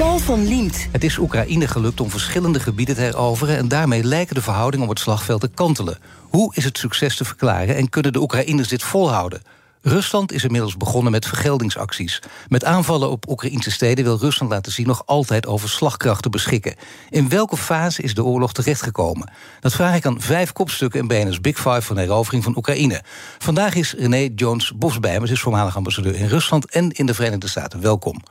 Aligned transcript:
Paul 0.00 0.18
van 0.18 0.46
Liemt. 0.46 0.88
Het 0.92 1.04
is 1.04 1.18
Oekraïne 1.18 1.68
gelukt 1.68 2.00
om 2.00 2.10
verschillende 2.10 2.60
gebieden 2.60 2.94
te 2.94 3.00
heroveren... 3.00 3.56
en 3.56 3.68
daarmee 3.68 4.04
lijken 4.04 4.34
de 4.34 4.42
verhoudingen 4.42 4.86
op 4.86 4.92
het 4.92 5.02
slagveld 5.02 5.40
te 5.40 5.48
kantelen. 5.48 5.98
Hoe 6.20 6.54
is 6.54 6.64
het 6.64 6.78
succes 6.78 7.16
te 7.16 7.24
verklaren 7.24 7.76
en 7.76 7.88
kunnen 7.88 8.12
de 8.12 8.20
Oekraïners 8.20 8.68
dit 8.68 8.82
volhouden? 8.82 9.42
Rusland 9.82 10.32
is 10.32 10.44
inmiddels 10.44 10.76
begonnen 10.76 11.12
met 11.12 11.26
vergeldingsacties. 11.26 12.22
Met 12.48 12.64
aanvallen 12.64 13.10
op 13.10 13.28
Oekraïnse 13.28 13.70
steden 13.70 14.04
wil 14.04 14.18
Rusland 14.18 14.52
laten 14.52 14.72
zien 14.72 14.86
nog 14.86 15.02
altijd 15.06 15.46
over 15.46 15.68
slagkracht 15.68 16.22
te 16.22 16.30
beschikken. 16.30 16.74
In 17.10 17.28
welke 17.28 17.56
fase 17.56 18.02
is 18.02 18.14
de 18.14 18.24
oorlog 18.24 18.52
terechtgekomen? 18.52 19.30
Dat 19.60 19.72
vraag 19.72 19.96
ik 19.96 20.06
aan 20.06 20.20
vijf 20.20 20.52
kopstukken 20.52 21.00
in 21.00 21.06
BNS 21.06 21.40
Big 21.40 21.56
Five 21.56 21.82
van 21.82 21.96
herovering 21.96 22.44
van 22.44 22.56
Oekraïne. 22.56 23.02
Vandaag 23.38 23.74
is 23.74 23.94
René 23.98 24.28
Jones 24.34 24.72
Bos 24.76 25.00
bij 25.00 25.20
me, 25.20 25.26
ze 25.26 25.32
is 25.32 25.40
voormalig 25.40 25.76
ambassadeur 25.76 26.14
in 26.14 26.26
Rusland 26.26 26.70
en 26.70 26.90
in 26.90 27.06
de 27.06 27.14
Verenigde 27.14 27.48
Staten. 27.48 27.80
Welkom. 27.80 28.22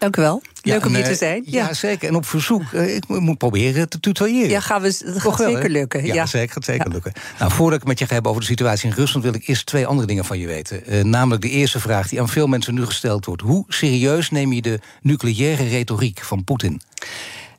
Dank 0.00 0.16
u 0.16 0.20
wel. 0.20 0.42
Leuk 0.62 0.86
om 0.86 0.94
hier 0.94 1.04
te 1.04 1.14
zijn. 1.14 1.42
Ja, 1.46 1.74
zeker. 1.74 2.08
En 2.08 2.14
op 2.14 2.26
verzoek, 2.26 2.72
eh, 2.72 2.94
ik 2.96 3.08
moet 3.08 3.38
proberen 3.38 3.88
te 3.88 4.00
tutoyeren. 4.00 4.50
Ja, 4.50 4.60
gaan 4.60 4.82
we, 4.82 5.00
dat 5.04 5.20
gaat 5.20 5.38
wel, 5.38 5.50
zeker 5.50 5.70
lukken. 5.70 6.06
Ja, 6.06 6.14
Ja, 6.14 6.26
zeker, 6.26 6.52
gaat 6.52 6.64
zeker 6.64 6.90
lukken. 6.90 7.12
Nou, 7.38 7.52
voordat 7.52 7.72
ik 7.74 7.78
het 7.78 7.88
met 7.88 7.98
je 7.98 8.06
ga 8.06 8.12
hebben 8.12 8.30
over 8.30 8.42
de 8.42 8.50
situatie 8.50 8.88
in 8.88 8.94
Rusland... 8.94 9.24
wil 9.24 9.34
ik 9.34 9.48
eerst 9.48 9.66
twee 9.66 9.86
andere 9.86 10.06
dingen 10.06 10.24
van 10.24 10.38
je 10.38 10.46
weten. 10.46 10.86
Eh, 10.86 11.04
namelijk 11.04 11.42
de 11.42 11.48
eerste 11.48 11.80
vraag 11.80 12.08
die 12.08 12.20
aan 12.20 12.28
veel 12.28 12.46
mensen 12.46 12.74
nu 12.74 12.84
gesteld 12.84 13.24
wordt. 13.24 13.42
Hoe 13.42 13.64
serieus 13.68 14.30
neem 14.30 14.52
je 14.52 14.62
de 14.62 14.80
nucleaire 15.02 15.68
retoriek 15.68 16.20
van 16.20 16.44
Poetin? 16.44 16.80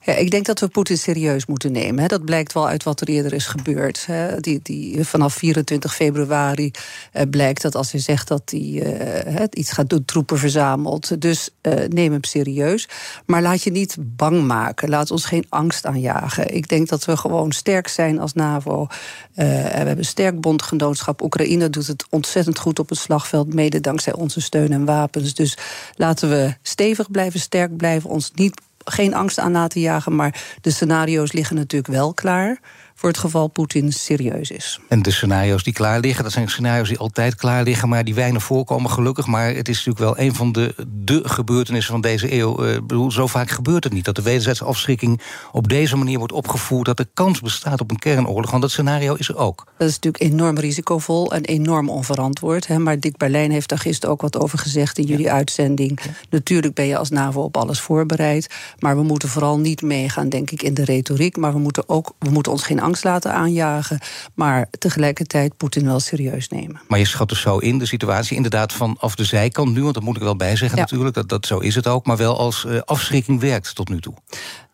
Ja, 0.03 0.13
ik 0.13 0.31
denk 0.31 0.45
dat 0.45 0.59
we 0.59 0.67
Poetin 0.67 0.97
serieus 0.97 1.45
moeten 1.45 1.71
nemen. 1.71 2.07
Dat 2.07 2.25
blijkt 2.25 2.53
wel 2.53 2.67
uit 2.67 2.83
wat 2.83 3.01
er 3.01 3.07
eerder 3.07 3.33
is 3.33 3.45
gebeurd. 3.45 4.07
Die, 4.39 4.59
die, 4.63 5.05
vanaf 5.05 5.33
24 5.33 5.95
februari 5.95 6.71
eh, 7.11 7.29
blijkt 7.29 7.61
dat 7.61 7.75
als 7.75 7.91
hij 7.91 8.01
zegt 8.01 8.27
dat 8.27 8.41
hij 8.45 8.81
eh, 8.81 9.45
iets 9.49 9.71
gaat 9.71 9.89
doen, 9.89 10.05
troepen 10.05 10.37
verzamelt. 10.37 11.21
Dus 11.21 11.49
eh, 11.61 11.87
neem 11.87 12.11
hem 12.11 12.23
serieus. 12.23 12.89
Maar 13.25 13.41
laat 13.41 13.63
je 13.63 13.71
niet 13.71 13.95
bang 13.99 14.43
maken. 14.47 14.89
Laat 14.89 15.11
ons 15.11 15.25
geen 15.25 15.45
angst 15.49 15.85
aanjagen. 15.85 16.55
Ik 16.55 16.67
denk 16.67 16.87
dat 16.87 17.05
we 17.05 17.17
gewoon 17.17 17.51
sterk 17.51 17.87
zijn 17.87 18.19
als 18.19 18.33
NAVO. 18.33 18.87
We 19.33 19.43
hebben 19.43 19.97
een 19.97 20.05
sterk 20.05 20.41
bondgenootschap. 20.41 21.21
Oekraïne 21.21 21.69
doet 21.69 21.87
het 21.87 22.05
ontzettend 22.09 22.59
goed 22.59 22.79
op 22.79 22.89
het 22.89 22.97
slagveld, 22.97 23.53
mede 23.53 23.81
dankzij 23.81 24.13
onze 24.13 24.41
steun 24.41 24.71
en 24.71 24.85
wapens. 24.85 25.33
Dus 25.33 25.57
laten 25.95 26.29
we 26.29 26.53
stevig 26.61 27.11
blijven, 27.11 27.39
sterk 27.39 27.77
blijven, 27.77 28.09
ons 28.09 28.31
niet 28.35 28.61
geen 28.83 29.13
angst 29.13 29.39
aan 29.39 29.51
laten 29.51 29.81
jagen. 29.81 30.15
Maar 30.15 30.43
de 30.61 30.71
scenario's 30.71 31.31
liggen 31.31 31.55
natuurlijk 31.55 31.93
wel 31.93 32.13
klaar. 32.13 32.59
Voor 33.01 33.09
het 33.09 33.19
geval 33.19 33.47
Poetin 33.47 33.91
serieus 33.93 34.51
is. 34.51 34.79
En 34.87 35.01
de 35.01 35.11
scenario's 35.11 35.63
die 35.63 35.73
klaar 35.73 35.99
liggen, 35.99 36.23
dat 36.23 36.31
zijn 36.33 36.49
scenario's 36.49 36.87
die 36.87 36.97
altijd 36.97 37.35
klaar 37.35 37.63
liggen, 37.63 37.89
maar 37.89 38.03
die 38.03 38.13
weinig 38.13 38.43
voorkomen, 38.43 38.91
gelukkig. 38.91 39.27
Maar 39.27 39.53
het 39.53 39.69
is 39.69 39.85
natuurlijk 39.85 40.17
wel 40.17 40.25
een 40.25 40.35
van 40.35 40.51
de, 40.51 40.75
de 40.87 41.21
gebeurtenissen 41.23 41.91
van 41.91 42.01
deze 42.01 42.33
eeuw. 42.33 42.63
Eh, 42.63 42.73
Ik 42.73 42.87
bedoel, 42.87 43.11
zo 43.11 43.27
vaak 43.27 43.49
gebeurt 43.49 43.83
het 43.83 43.93
niet. 43.93 44.05
Dat 44.05 44.15
de 44.15 44.21
wederzijdse 44.21 44.63
afschrikking 44.63 45.21
op 45.51 45.69
deze 45.69 45.95
manier 45.95 46.17
wordt 46.17 46.33
opgevoerd. 46.33 46.85
Dat 46.85 46.97
de 46.97 47.07
kans 47.13 47.39
bestaat 47.41 47.81
op 47.81 47.91
een 47.91 47.99
kernoorlog. 47.99 48.49
Want 48.49 48.61
dat 48.61 48.71
scenario 48.71 49.13
is 49.13 49.29
er 49.29 49.37
ook. 49.37 49.65
Dat 49.77 49.87
is 49.87 49.93
natuurlijk 49.99 50.23
enorm 50.33 50.57
risicovol 50.57 51.33
en 51.33 51.45
enorm 51.45 51.89
onverantwoord. 51.89 52.67
Hè. 52.67 52.79
Maar 52.79 52.99
Dick 52.99 53.17
Berlijn 53.17 53.51
heeft 53.51 53.69
daar 53.69 53.79
gisteren 53.79 54.09
ook 54.13 54.21
wat 54.21 54.39
over 54.39 54.59
gezegd 54.59 54.97
in 54.97 55.05
jullie 55.05 55.31
uitzending. 55.31 55.99
Natuurlijk 56.29 56.73
ben 56.73 56.85
je 56.85 56.97
als 56.97 57.09
NAVO 57.09 57.41
op 57.41 57.57
alles 57.57 57.79
voorbereid. 57.79 58.49
Maar 58.79 58.95
we 58.95 59.03
moeten 59.03 59.29
vooral 59.29 59.59
niet 59.59 59.81
meegaan, 59.81 60.29
denk 60.29 60.51
ik, 60.51 60.63
in 60.63 60.73
de 60.73 60.85
retoriek. 60.85 61.37
Maar 61.37 61.53
we 61.53 61.59
moeten, 61.59 61.89
ook, 61.89 62.13
we 62.19 62.29
moeten 62.29 62.51
ons 62.51 62.63
geen 62.63 62.79
angst 62.79 62.89
laten 63.03 63.33
aanjagen. 63.33 63.99
Maar 64.33 64.67
tegelijkertijd 64.79 65.57
Poetin 65.57 65.85
wel 65.85 65.99
serieus 65.99 66.47
nemen. 66.47 66.81
Maar 66.87 66.99
je 66.99 67.05
schat 67.05 67.29
dus 67.29 67.41
zo 67.41 67.57
in 67.57 67.77
de 67.77 67.85
situatie 67.85 68.35
inderdaad 68.35 68.73
vanaf 68.73 69.15
de 69.15 69.23
zijkant 69.23 69.73
nu, 69.73 69.81
want 69.81 69.93
dat 69.93 70.03
moet 70.03 70.15
ik 70.15 70.21
wel 70.23 70.35
bij 70.35 70.55
zeggen 70.55 70.77
Ja. 70.77 70.83
natuurlijk, 70.83 71.15
dat, 71.15 71.29
dat 71.29 71.45
zo 71.45 71.57
is 71.57 71.75
het 71.75 71.87
ook, 71.87 72.05
maar 72.05 72.17
wel 72.17 72.37
als 72.37 72.65
eh, 72.65 72.79
afschrikking 72.85 73.39
werkt 73.39 73.75
tot 73.75 73.89
nu 73.89 73.99
toe. 73.99 74.13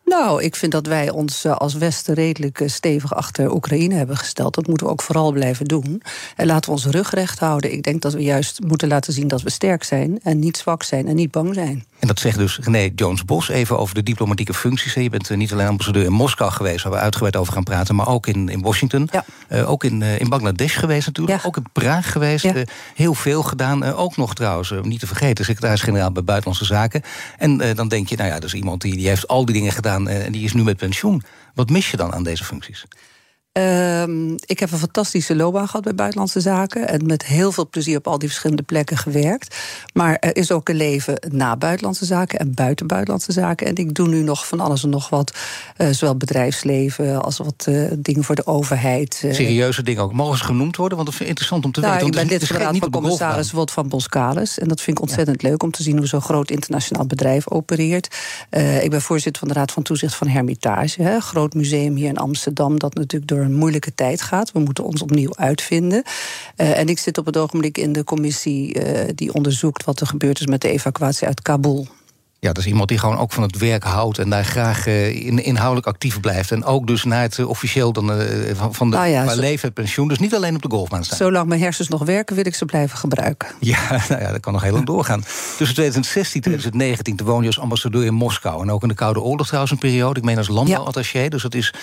Nou, 0.08 0.42
ik 0.42 0.56
vind 0.56 0.72
dat 0.72 0.86
wij 0.86 1.10
ons 1.10 1.44
eh, 1.44 1.56
als 1.56 1.74
Westen 1.74 2.14
redelijk 2.14 2.60
eh, 2.60 2.68
stevig 2.68 3.14
achter 3.14 3.52
Oekraïne 3.52 3.94
hebben 3.94 4.16
gesteld. 4.16 4.54
Dat 4.54 4.66
moeten 4.66 4.86
we 4.86 4.92
ook 4.92 5.02
vooral 5.02 5.32
blijven 5.32 5.66
doen. 5.66 6.02
En 6.36 6.46
laten 6.46 6.64
we 6.64 6.76
onze 6.76 6.90
rug 6.90 7.10
recht 7.10 7.38
houden. 7.38 7.72
Ik 7.72 7.82
denk 7.82 8.02
dat 8.02 8.12
we 8.12 8.22
juist 8.22 8.60
moeten 8.60 8.88
laten 8.88 9.12
zien 9.12 9.28
dat 9.28 9.42
we 9.42 9.50
sterk 9.50 9.84
zijn 9.84 10.20
en 10.22 10.38
niet 10.38 10.56
zwak 10.56 10.82
zijn 10.82 11.08
en 11.08 11.14
niet 11.14 11.30
bang 11.30 11.54
zijn. 11.54 11.84
En 11.98 12.06
dat 12.06 12.18
zegt 12.18 12.38
dus 12.38 12.58
René 12.62 12.90
Jones-Bos 12.94 13.48
even 13.48 13.78
over 13.78 13.94
de 13.94 14.02
diplomatieke 14.02 14.54
functies. 14.54 14.94
Je 14.94 15.10
bent 15.10 15.30
eh, 15.30 15.36
niet 15.36 15.52
alleen 15.52 15.66
ambassadeur 15.66 16.04
in 16.04 16.12
Moskou 16.12 16.50
geweest, 16.50 16.82
waar 16.82 16.92
we 16.92 16.98
uitgebreid 16.98 17.36
over 17.36 17.52
gaan 17.52 17.64
praten, 17.64 17.94
maar 17.94 18.08
ook 18.08 18.26
in, 18.26 18.48
in 18.48 18.62
Washington. 18.62 19.08
Ja. 19.12 19.24
Eh, 19.48 19.70
ook 19.70 19.84
in, 19.84 20.02
eh, 20.02 20.20
in 20.20 20.28
Bangladesh 20.28 20.78
geweest 20.78 21.06
natuurlijk. 21.06 21.42
Ja. 21.42 21.48
Ook 21.48 21.56
in 21.56 21.66
Praag 21.72 22.12
geweest. 22.12 22.44
Ja. 22.44 22.64
Heel 22.94 23.14
veel 23.14 23.42
gedaan. 23.42 23.84
Ook 23.84 24.16
nog 24.16 24.34
trouwens, 24.34 24.72
niet 24.82 25.00
te 25.00 25.06
vergeten, 25.06 25.44
secretaris-generaal 25.44 26.12
bij 26.12 26.24
Buitenlandse 26.24 26.64
Zaken. 26.64 27.02
En 27.38 27.74
dan 27.74 27.88
denk 27.88 28.08
je, 28.08 28.16
nou 28.16 28.28
ja, 28.28 28.34
dat 28.34 28.44
is 28.44 28.54
iemand 28.54 28.80
die, 28.80 28.96
die 28.96 29.08
heeft 29.08 29.28
al 29.28 29.44
die 29.44 29.54
dingen 29.54 29.72
gedaan 29.72 30.08
en 30.08 30.32
die 30.32 30.44
is 30.44 30.52
nu 30.52 30.62
met 30.62 30.76
pensioen. 30.76 31.22
Wat 31.54 31.70
mis 31.70 31.90
je 31.90 31.96
dan 31.96 32.14
aan 32.14 32.22
deze 32.22 32.44
functies? 32.44 32.84
Ehm, 33.62 34.32
ik 34.46 34.58
heb 34.58 34.72
een 34.72 34.78
fantastische 34.78 35.36
loopbaan 35.36 35.66
gehad 35.66 35.84
bij 35.84 35.94
Buitenlandse 35.94 36.40
Zaken. 36.40 36.88
En 36.88 37.06
met 37.06 37.24
heel 37.26 37.52
veel 37.52 37.68
plezier 37.68 37.96
op 37.98 38.06
al 38.06 38.18
die 38.18 38.28
verschillende 38.28 38.62
plekken 38.62 38.96
gewerkt. 38.96 39.56
Maar 39.92 40.14
er 40.16 40.36
is 40.36 40.52
ook 40.52 40.68
een 40.68 40.76
leven 40.76 41.14
na 41.30 41.56
Buitenlandse 41.56 42.04
Zaken 42.04 42.38
en 42.38 42.54
buiten 42.54 42.86
Buitenlandse 42.86 43.32
Zaken. 43.32 43.66
En 43.66 43.74
ik 43.76 43.94
doe 43.94 44.08
nu 44.08 44.22
nog 44.22 44.46
van 44.46 44.60
alles 44.60 44.82
en 44.82 44.88
nog 44.90 45.08
wat. 45.08 45.32
eh, 45.76 45.88
zowel 45.90 46.16
bedrijfsleven 46.16 47.22
als 47.22 47.38
wat 47.38 47.64
eh, 47.68 47.82
dingen 47.98 48.24
voor 48.24 48.34
de 48.34 48.46
overheid. 48.46 49.20
eh. 49.24 49.34
Serieuze 49.34 49.82
dingen 49.82 50.02
ook. 50.02 50.12
Mogen 50.12 50.38
ze 50.38 50.44
genoemd 50.44 50.76
worden? 50.76 50.96
Want 50.96 51.08
dat 51.08 51.16
vind 51.18 51.30
ik 51.30 51.36
interessant 51.38 51.64
om 51.64 51.72
te 51.72 51.80
Nou, 51.80 51.92
weten. 51.92 52.06
ik 52.08 52.14
ben 52.14 52.24
is 52.24 52.30
lid 52.30 52.46
van 52.48 52.56
de 52.56 52.62
Raad 52.62 52.76
van 52.76 52.88
is 52.88 52.94
Commissaris 52.94 53.50
Wot 53.52 53.70
van 53.70 53.88
Boskalis. 53.88 54.58
En 54.58 54.68
dat 54.68 54.80
vind 54.80 54.96
ik 54.96 55.02
ontzettend 55.02 55.42
leuk 55.42 55.62
om 55.62 55.70
te 55.70 55.82
zien 55.82 55.96
hoe 55.96 56.06
zo'n 56.06 56.20
groot 56.20 56.50
internationaal 56.50 57.06
bedrijf 57.06 57.50
opereert. 57.50 58.16
Ik 58.82 58.90
ben 58.90 59.02
voorzitter 59.02 59.38
van 59.40 59.48
de 59.48 59.54
Raad 59.54 59.72
van 59.72 59.82
Toezicht 59.82 60.14
van 60.14 60.28
Hermitage. 60.28 61.02
Hè, 61.02 61.20
groot 61.20 61.54
museum 61.54 61.96
hier 61.96 62.08
in 62.08 62.16
Amsterdam 62.18 62.78
dat 62.78 62.94
natuurlijk 62.94 63.30
door 63.30 63.47
een 63.48 63.56
moeilijke 63.56 63.94
tijd 63.94 64.22
gaat. 64.22 64.52
We 64.52 64.58
moeten 64.58 64.84
ons 64.84 65.02
opnieuw 65.02 65.36
uitvinden. 65.36 66.02
Eh, 66.56 66.78
en 66.78 66.88
ik 66.88 66.98
zit 66.98 67.18
op 67.18 67.26
het 67.26 67.36
ogenblik 67.36 67.78
in 67.78 67.92
de 67.92 68.04
commissie 68.04 68.74
eh, 68.74 69.08
die 69.14 69.34
onderzoekt 69.34 69.84
wat 69.84 70.00
er 70.00 70.06
gebeurd 70.06 70.40
is 70.40 70.46
met 70.46 70.60
de 70.60 70.70
evacuatie 70.70 71.26
uit 71.26 71.42
Kabul. 71.42 71.86
Ja, 72.40 72.52
dat 72.52 72.58
is 72.58 72.66
iemand 72.66 72.88
die 72.88 72.98
gewoon 72.98 73.18
ook 73.18 73.32
van 73.32 73.42
het 73.42 73.58
werk 73.58 73.84
houdt 73.84 74.18
en 74.18 74.30
daar 74.30 74.44
graag 74.44 74.86
eh, 74.86 75.26
in, 75.26 75.44
inhoudelijk 75.44 75.86
actief 75.86 76.20
blijft. 76.20 76.50
En 76.50 76.64
ook 76.64 76.86
dus 76.86 77.04
na 77.04 77.20
het 77.20 77.38
eh, 77.38 77.48
officieel 77.48 77.92
dan, 77.92 78.12
eh, 78.12 78.54
van, 78.54 78.74
van 78.74 78.90
de 78.90 78.96
ja, 78.96 79.28
zo- 79.28 79.40
leven 79.40 79.68
en 79.68 79.74
pensioen. 79.74 80.08
Dus 80.08 80.18
niet 80.18 80.34
alleen 80.34 80.54
op 80.54 80.62
de 80.62 80.68
golfbaan 80.70 81.04
staan. 81.04 81.16
Zolang 81.16 81.48
mijn 81.48 81.60
hersens 81.60 81.88
nog 81.88 82.04
werken, 82.04 82.36
wil 82.36 82.46
ik 82.46 82.54
ze 82.54 82.64
blijven 82.64 82.98
gebruiken. 82.98 83.48
Ja, 83.60 84.00
nou 84.08 84.22
ja, 84.22 84.32
dat 84.32 84.40
kan 84.40 84.52
nog 84.52 84.62
heel 84.62 84.72
lang 84.72 84.86
doorgaan. 84.86 85.20
Tussen 85.56 85.74
2016 85.76 86.42
en 86.42 86.50
2019 86.50 87.16
toen 87.16 87.26
woonde 87.26 87.42
je 87.42 87.48
als 87.48 87.58
ambassadeur 87.58 88.04
in 88.04 88.14
Moskou. 88.14 88.62
En 88.62 88.70
ook 88.70 88.82
in 88.82 88.88
de 88.88 88.94
Koude 88.94 89.20
Oorlog 89.20 89.46
trouwens 89.46 89.72
een 89.72 89.78
periode. 89.78 90.18
Ik 90.18 90.24
meen 90.26 90.36
als 90.38 90.48
landbouwattaché. 90.48 91.28
Dus 91.28 91.42
dat, 91.42 91.54
is, 91.54 91.74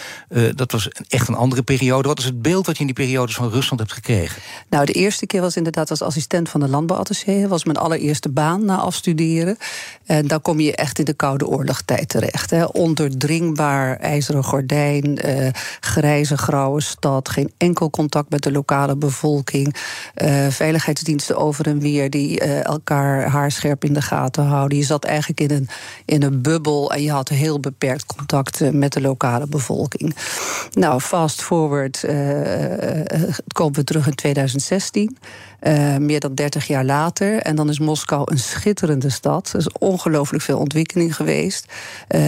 dat 0.56 0.72
was 0.72 0.90
echt 1.08 1.28
een 1.28 1.36
andere 1.36 1.64
periode. 1.64 2.08
Wat 2.08 2.20
is 2.20 2.26
het 2.26 2.42
beeld 2.42 2.66
wat 2.66 2.76
je 2.76 2.82
in 2.82 2.94
die 2.94 3.06
periodes 3.06 3.36
van 3.36 3.50
Rusland 3.50 3.80
hebt 3.80 3.94
gekregen? 3.94 4.42
Nou, 4.70 4.86
de 4.86 4.94
eerste 4.94 5.26
keer 5.26 5.42
was 5.42 5.56
inderdaad 5.56 5.90
als 5.90 6.02
assistent 6.02 6.50
van 6.50 6.60
de 6.60 6.68
landbouwattaché. 6.68 7.42
Dat 7.42 7.50
was 7.50 7.64
mijn 7.64 7.78
allereerste 7.78 8.30
baan 8.30 8.66
na 8.66 8.78
afstuderen. 8.78 9.58
En 10.06 10.28
dan 10.28 10.42
kom 10.46 10.60
je 10.60 10.76
echt 10.76 11.00
in 11.00 11.06
de 11.06 11.14
Koude 11.14 11.48
Oorlogstijd 11.48 12.10
terecht. 12.10 12.50
Hè. 12.50 12.66
Ondoordringbaar, 12.66 13.98
ijzeren 13.98 14.44
gordijn, 14.44 15.18
eh, 15.18 15.48
grijze 15.80 16.38
grauwe 16.38 16.82
stad... 16.82 17.30
geen 17.30 17.52
enkel 17.58 17.90
contact 17.90 18.30
met 18.30 18.44
de 18.44 18.52
lokale 18.52 18.96
bevolking. 18.96 19.76
eh, 20.14 20.48
veiligheidsdiensten 20.48 21.38
over 21.38 21.68
en 21.68 21.80
weer 21.80 22.10
die 22.10 22.40
eh, 22.40 22.66
elkaar 22.66 23.30
haarscherp 23.30 23.84
in 23.84 23.94
de 23.94 24.02
gaten 24.02 24.44
houden. 24.44 24.78
Je 24.78 24.84
zat 24.84 25.04
eigenlijk 25.06 25.40
in 25.40 25.52
een, 25.52 25.68
in 26.06 26.24
een 26.24 26.42
bubbel... 26.42 26.92
en 26.92 27.04
je 27.04 27.12
had 27.12 27.30
heel 27.30 27.60
beperkt 27.60 28.06
contact 28.06 28.62
eh, 28.62 28.70
met 28.70 28.94
de 28.94 29.02
lokale 29.02 29.48
bevolking. 29.48 30.16
Nou, 30.72 31.00
fast 31.00 31.42
forward, 31.42 32.04
eh, 32.04 32.16
komen 33.54 33.76
we 33.76 33.84
terug 33.84 34.08
in 34.08 34.16
2016. 34.16 35.18
Uh, 35.62 35.98
meer 35.98 36.20
dan 36.20 36.34
30 36.34 36.68
jaar 36.68 36.86
later. 36.86 37.38
En 37.38 37.56
dan 37.56 37.70
is 37.70 37.80
Moskou 37.80 38.32
een 38.32 38.40
schitterende 38.40 39.10
stad. 39.10 39.50
Er 39.54 39.60
is 39.60 39.72
ongelooflijk 39.72 40.44
veel 40.44 40.58
ontwikkeling 40.58 41.16
geweest. 41.16 41.66
Uh, 42.10 42.22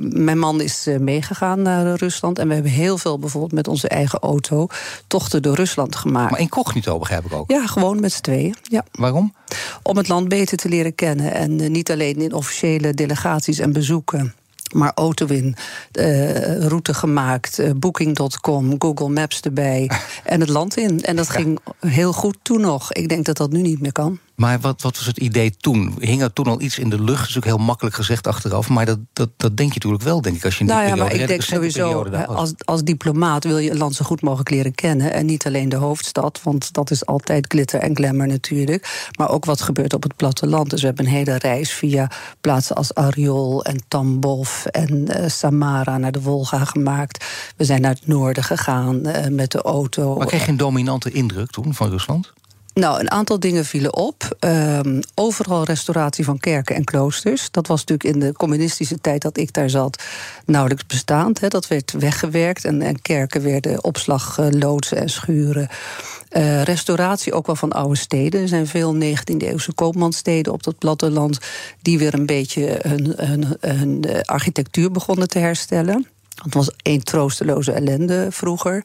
mijn 0.00 0.38
man 0.38 0.60
is 0.60 0.88
meegegaan 0.98 1.62
naar 1.62 1.94
Rusland. 1.94 2.38
En 2.38 2.48
we 2.48 2.54
hebben 2.54 2.72
heel 2.72 2.98
veel 2.98 3.18
bijvoorbeeld 3.18 3.52
met 3.52 3.68
onze 3.68 3.88
eigen 3.88 4.18
auto 4.18 4.66
tochten 5.06 5.42
door 5.42 5.54
Rusland 5.54 5.96
gemaakt. 5.96 6.30
Maar 6.30 6.40
incognito 6.40 6.98
begrijp 6.98 7.24
ik 7.24 7.32
ook. 7.32 7.50
Ja, 7.50 7.66
gewoon 7.66 8.00
met 8.00 8.12
z'n 8.12 8.20
tweeën. 8.20 8.54
Ja. 8.62 8.84
Waarom? 8.92 9.34
Om 9.82 9.96
het 9.96 10.08
land 10.08 10.28
beter 10.28 10.56
te 10.56 10.68
leren 10.68 10.94
kennen. 10.94 11.32
En 11.32 11.72
niet 11.72 11.90
alleen 11.90 12.16
in 12.16 12.32
officiële 12.32 12.94
delegaties 12.94 13.58
en 13.58 13.72
bezoeken 13.72 14.34
maar 14.72 14.92
Autowin, 14.94 15.56
uh, 15.92 16.66
route 16.66 16.94
gemaakt, 16.94 17.58
uh, 17.58 17.70
Booking.com, 17.76 18.74
Google 18.78 19.08
Maps 19.08 19.40
erbij 19.40 19.90
en 20.24 20.40
het 20.40 20.48
land 20.48 20.76
in. 20.76 21.02
En 21.02 21.16
dat 21.16 21.28
ging 21.28 21.58
heel 21.80 22.12
goed 22.12 22.36
toen 22.42 22.60
nog. 22.60 22.92
Ik 22.92 23.08
denk 23.08 23.24
dat 23.24 23.36
dat 23.36 23.52
nu 23.52 23.60
niet 23.60 23.80
meer 23.80 23.92
kan. 23.92 24.18
Maar 24.42 24.60
wat, 24.60 24.82
wat 24.82 24.96
was 24.96 25.06
het 25.06 25.18
idee 25.18 25.56
toen? 25.56 25.94
Hing 25.98 26.22
er 26.22 26.32
toen 26.32 26.46
al 26.46 26.60
iets 26.60 26.78
in 26.78 26.90
de 26.90 26.96
lucht? 26.96 27.06
Dat 27.06 27.28
is 27.28 27.34
natuurlijk 27.34 27.56
heel 27.56 27.66
makkelijk 27.66 27.94
gezegd 27.94 28.26
achteraf. 28.26 28.68
Maar 28.68 28.86
dat, 28.86 28.98
dat, 29.12 29.28
dat 29.36 29.56
denk 29.56 29.68
je 29.68 29.74
natuurlijk 29.74 30.02
wel, 30.02 30.20
denk 30.20 30.36
ik. 30.36 30.44
Als 30.44 30.54
je 30.54 30.60
in 30.60 30.66
die 30.66 30.74
nou 30.74 30.88
ja, 30.88 30.92
periode, 30.92 31.14
maar 31.14 31.22
ik 31.22 31.28
denk 31.28 31.42
sowieso, 31.42 32.02
als, 32.26 32.52
als 32.58 32.82
diplomaat 32.82 33.44
wil 33.44 33.58
je 33.58 33.70
een 33.70 33.76
land 33.76 33.94
zo 33.94 34.04
goed 34.04 34.22
mogelijk 34.22 34.50
leren 34.50 34.74
kennen. 34.74 35.12
En 35.12 35.26
niet 35.26 35.46
alleen 35.46 35.68
de 35.68 35.76
hoofdstad, 35.76 36.40
want 36.42 36.72
dat 36.72 36.90
is 36.90 37.06
altijd 37.06 37.44
glitter 37.48 37.80
en 37.80 37.96
glamour 37.96 38.26
natuurlijk. 38.26 39.10
Maar 39.18 39.30
ook 39.30 39.44
wat 39.44 39.60
gebeurt 39.60 39.92
op 39.92 40.02
het 40.02 40.16
platteland. 40.16 40.70
Dus 40.70 40.80
we 40.80 40.86
hebben 40.86 41.04
een 41.04 41.12
hele 41.12 41.38
reis 41.38 41.72
via 41.72 42.10
plaatsen 42.40 42.76
als 42.76 42.94
Ariol 42.94 43.64
en 43.64 43.82
Tambov 43.88 44.64
en 44.64 44.92
uh, 44.92 45.28
Samara 45.28 45.98
naar 45.98 46.12
de 46.12 46.22
Wolga 46.22 46.64
gemaakt. 46.64 47.24
We 47.56 47.64
zijn 47.64 47.80
naar 47.80 47.94
het 47.94 48.06
noorden 48.06 48.44
gegaan 48.44 49.06
uh, 49.06 49.26
met 49.28 49.50
de 49.50 49.62
auto. 49.62 50.16
Maar 50.16 50.26
kreeg 50.26 50.44
je 50.44 50.50
een 50.50 50.56
dominante 50.56 51.10
indruk 51.10 51.50
toen 51.50 51.74
van 51.74 51.90
Rusland? 51.90 52.32
Nou, 52.74 53.00
een 53.00 53.10
aantal 53.10 53.40
dingen 53.40 53.64
vielen 53.64 53.96
op. 53.96 54.36
Um, 54.40 55.00
overal 55.14 55.64
restauratie 55.64 56.24
van 56.24 56.38
kerken 56.38 56.76
en 56.76 56.84
kloosters. 56.84 57.50
Dat 57.50 57.66
was 57.66 57.84
natuurlijk 57.84 58.14
in 58.14 58.20
de 58.20 58.32
communistische 58.32 59.00
tijd 59.00 59.22
dat 59.22 59.36
ik 59.36 59.52
daar 59.52 59.70
zat 59.70 60.02
nauwelijks 60.46 60.86
bestaand. 60.86 61.50
Dat 61.50 61.68
werd 61.68 61.92
weggewerkt 61.92 62.64
en, 62.64 62.82
en 62.82 63.02
kerken 63.02 63.42
werden 63.42 63.84
opslagloodsen 63.84 64.96
en 64.96 65.08
schuren. 65.08 65.68
Uh, 66.30 66.62
restauratie 66.62 67.32
ook 67.32 67.46
wel 67.46 67.56
van 67.56 67.72
oude 67.72 67.96
steden. 67.96 68.40
Er 68.40 68.48
zijn 68.48 68.66
veel 68.66 68.94
19e-eeuwse 68.94 69.74
koopmansteden 69.74 70.52
op 70.52 70.62
dat 70.62 70.78
platteland... 70.78 71.38
die 71.82 71.98
weer 71.98 72.14
een 72.14 72.26
beetje 72.26 72.78
hun, 72.82 73.12
hun, 73.16 73.56
hun 73.60 74.04
eh, 74.04 74.20
architectuur 74.20 74.90
begonnen 74.90 75.28
te 75.28 75.38
herstellen. 75.38 76.06
Het 76.42 76.54
was 76.54 76.70
één 76.82 77.04
troosteloze 77.04 77.72
ellende 77.72 78.26
vroeger 78.30 78.84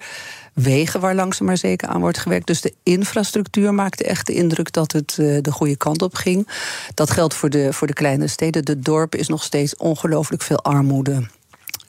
wegen 0.63 0.99
waar 0.99 1.15
langzaam 1.15 1.47
maar 1.47 1.57
zeker 1.57 1.87
aan 1.87 1.99
wordt 1.99 2.17
gewerkt. 2.17 2.47
Dus 2.47 2.61
de 2.61 2.73
infrastructuur 2.83 3.73
maakte 3.73 4.03
echt 4.03 4.27
de 4.27 4.33
indruk 4.33 4.71
dat 4.71 4.91
het 4.91 5.17
uh, 5.19 5.37
de 5.41 5.51
goede 5.51 5.75
kant 5.75 6.01
op 6.01 6.15
ging. 6.15 6.47
Dat 6.93 7.11
geldt 7.11 7.33
voor 7.33 7.49
de, 7.49 7.73
voor 7.73 7.87
de 7.87 7.93
kleine 7.93 8.27
steden. 8.27 8.65
De 8.65 8.79
dorpen 8.79 9.19
is 9.19 9.27
nog 9.27 9.43
steeds 9.43 9.75
ongelooflijk 9.75 10.41
veel 10.41 10.63
armoede. 10.63 11.27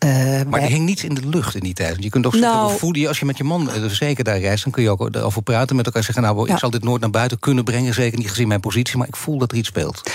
Uh, 0.05 0.41
maar 0.49 0.61
er 0.61 0.69
hing 0.69 0.85
niets 0.85 1.05
in 1.05 1.15
de 1.15 1.27
lucht 1.27 1.55
in 1.55 1.61
die 1.61 1.75
tijd. 1.75 1.97
Je 2.03 2.09
kunt 2.09 2.27
ook 2.27 2.35
nou, 2.35 2.79
voelen, 2.79 3.09
als 3.09 3.19
je 3.19 3.25
met 3.25 3.37
je 3.37 3.45
man 3.45 3.71
eh, 3.71 3.85
zeker 3.85 4.25
daar 4.25 4.39
reist, 4.39 4.63
dan 4.63 4.73
kun 4.73 4.83
je 4.83 4.91
ook 4.91 5.15
erover 5.15 5.43
praten 5.43 5.77
met 5.77 5.87
elkaar. 5.87 6.03
Zeggen, 6.03 6.23
nou, 6.23 6.47
ja. 6.47 6.53
ik 6.53 6.59
zal 6.59 6.71
dit 6.71 6.85
nooit 6.85 7.01
naar 7.01 7.11
buiten 7.11 7.39
kunnen 7.39 7.65
brengen, 7.65 7.95
zeker 7.95 8.19
niet 8.19 8.29
gezien 8.29 8.49
mijn 8.49 8.61
positie, 8.61 8.97
maar 8.97 9.09
ik 9.09 9.17
voel 9.17 9.39
dat 9.39 9.51
er 9.53 9.59
iets 9.59 9.69
speelt. 9.69 10.11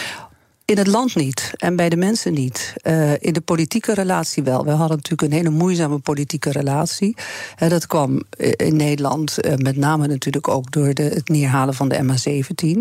In 0.66 0.78
het 0.78 0.88
land 0.88 1.16
niet 1.16 1.52
en 1.58 1.76
bij 1.76 1.90
de 1.90 1.96
mensen 1.96 2.34
niet. 2.34 2.74
Uh, 2.84 3.12
in 3.20 3.34
de 3.34 3.42
politieke 3.42 3.94
relatie 3.94 4.44
wel. 4.44 4.66
We 4.66 4.72
hadden 4.72 4.98
natuurlijk 4.98 5.22
een 5.22 5.38
hele 5.38 5.50
moeizame 5.50 6.00
politieke 6.00 6.52
relatie. 6.52 7.16
Uh, 7.60 7.70
dat 7.70 7.88
kwam 7.88 8.24
in 8.38 8.76
Nederland 8.76 9.46
uh, 9.46 9.56
met 9.56 9.78
name 9.78 10.08
natuurlijk 10.08 10.48
ook 10.48 10.72
door 10.72 10.94
de, 10.94 11.04
het 11.04 11.30
neerhalen 11.30 11.74
van 11.74 11.90
de 11.90 12.00
MH17. 12.04 12.80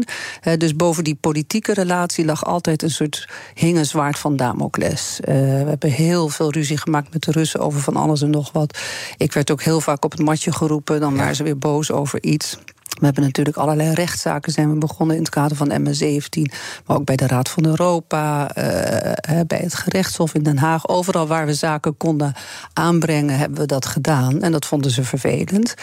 dus 0.58 0.76
boven 0.76 1.04
die 1.04 1.14
politieke 1.14 1.74
relatie 1.74 2.24
lag 2.24 2.44
altijd 2.44 2.82
een 2.82 2.90
soort 2.90 3.28
hingenzwaard 3.54 4.18
van 4.18 4.36
Damocles. 4.36 5.18
we 5.24 5.32
hebben 5.68 5.90
heel 5.90 6.28
veel 6.28 6.52
ruzie 6.52 6.78
gemaakt 6.78 7.12
met 7.12 7.22
de 7.22 7.32
Russen 7.32 7.60
over 7.60 7.80
van 7.80 7.96
alles 7.96 8.22
en 8.22 8.30
nog 8.30 8.52
wat. 8.52 8.78
Ik 9.16 9.32
werd 9.32 9.50
ook 9.50 9.62
heel 9.62 9.80
vaak 9.80 10.04
op 10.04 10.10
het 10.10 10.20
matje 10.20 10.52
geroepen. 10.52 11.00
Dan 11.00 11.16
waren 11.16 11.36
ze 11.36 11.42
weer 11.42 11.58
boos 11.58 11.90
over 11.90 12.22
iets. 12.22 12.58
We 12.98 13.04
hebben 13.04 13.24
natuurlijk 13.24 13.56
allerlei 13.56 13.94
rechtszaken 13.94 14.52
zijn 14.52 14.70
we 14.70 14.78
begonnen 14.78 15.16
in 15.16 15.22
het 15.22 15.30
kader 15.30 15.56
van 15.56 15.82
MS-17, 15.82 16.42
maar 16.86 16.96
ook 16.96 17.04
bij 17.04 17.16
de 17.16 17.26
Raad 17.26 17.48
van 17.48 17.66
Europa, 17.66 18.56
uh, 18.56 19.40
bij 19.46 19.58
het 19.58 19.74
gerechtshof 19.74 20.34
in 20.34 20.42
Den 20.42 20.58
Haag. 20.58 20.88
Overal 20.88 21.26
waar 21.26 21.46
we 21.46 21.54
zaken 21.54 21.96
konden 21.96 22.34
aanbrengen, 22.72 23.38
hebben 23.38 23.58
we 23.58 23.66
dat 23.66 23.86
gedaan. 23.86 24.42
En 24.42 24.52
dat 24.52 24.66
vonden 24.66 24.90
ze 24.90 25.04
vervelend. 25.04 25.74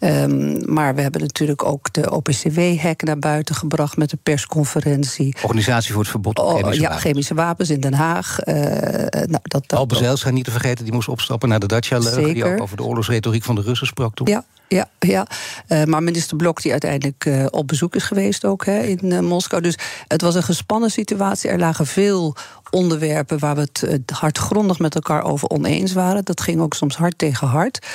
Um, 0.00 0.72
maar 0.72 0.94
we 0.94 1.00
hebben 1.00 1.20
natuurlijk 1.20 1.64
ook 1.64 1.92
de 1.92 2.10
OPCW-hack 2.10 3.02
naar 3.02 3.18
buiten 3.18 3.54
gebracht 3.54 3.96
met 3.96 4.10
de 4.10 4.18
persconferentie. 4.22 5.34
Organisatie 5.42 5.92
voor 5.92 6.02
het 6.02 6.10
verbod 6.10 6.38
op 6.38 6.46
chemische 6.46 6.68
oh, 6.68 6.74
ja, 6.74 6.82
wapens. 6.82 7.02
chemische 7.02 7.34
wapens 7.34 7.70
in 7.70 7.80
Den 7.80 7.94
Haag. 7.94 8.38
Uh, 8.44 8.54
nou, 8.54 9.40
dat, 9.42 9.86
Zijlstra 9.88 10.30
niet 10.30 10.44
te 10.44 10.50
vergeten, 10.50 10.84
die 10.84 10.94
moest 10.94 11.08
opstappen 11.08 11.48
naar 11.48 11.60
de 11.60 11.66
Dacia-leugen... 11.66 12.34
die 12.34 12.44
ook 12.44 12.60
over 12.60 12.76
de 12.76 12.82
oorlogsretoriek 12.82 13.44
van 13.44 13.54
de 13.54 13.62
Russen 13.62 13.86
sprak 13.86 14.14
toen. 14.14 14.26
Ja, 14.26 14.44
ja, 14.74 14.88
ja. 14.98 15.26
Uh, 15.68 15.84
maar 15.84 16.02
minister 16.02 16.36
Blok, 16.36 16.62
die 16.62 16.70
uiteindelijk 16.70 17.24
uh, 17.24 17.46
op 17.50 17.66
bezoek 17.66 17.94
is 17.94 18.02
geweest 18.02 18.44
ook 18.44 18.64
hè, 18.64 18.80
in 18.80 19.00
uh, 19.02 19.20
Moskou. 19.20 19.62
Dus 19.62 19.78
het 20.08 20.22
was 20.22 20.34
een 20.34 20.42
gespannen 20.42 20.90
situatie. 20.90 21.50
Er 21.50 21.58
lagen 21.58 21.86
veel 21.86 22.36
onderwerpen 22.70 23.38
waar 23.38 23.54
we 23.54 23.68
het 23.86 24.10
hardgrondig 24.10 24.78
met 24.78 24.94
elkaar 24.94 25.22
over 25.22 25.48
oneens 25.48 25.92
waren. 25.92 26.24
Dat 26.24 26.40
ging 26.40 26.60
ook 26.60 26.74
soms 26.74 26.96
hard 26.96 27.18
tegen 27.18 27.46
hard. 27.46 27.86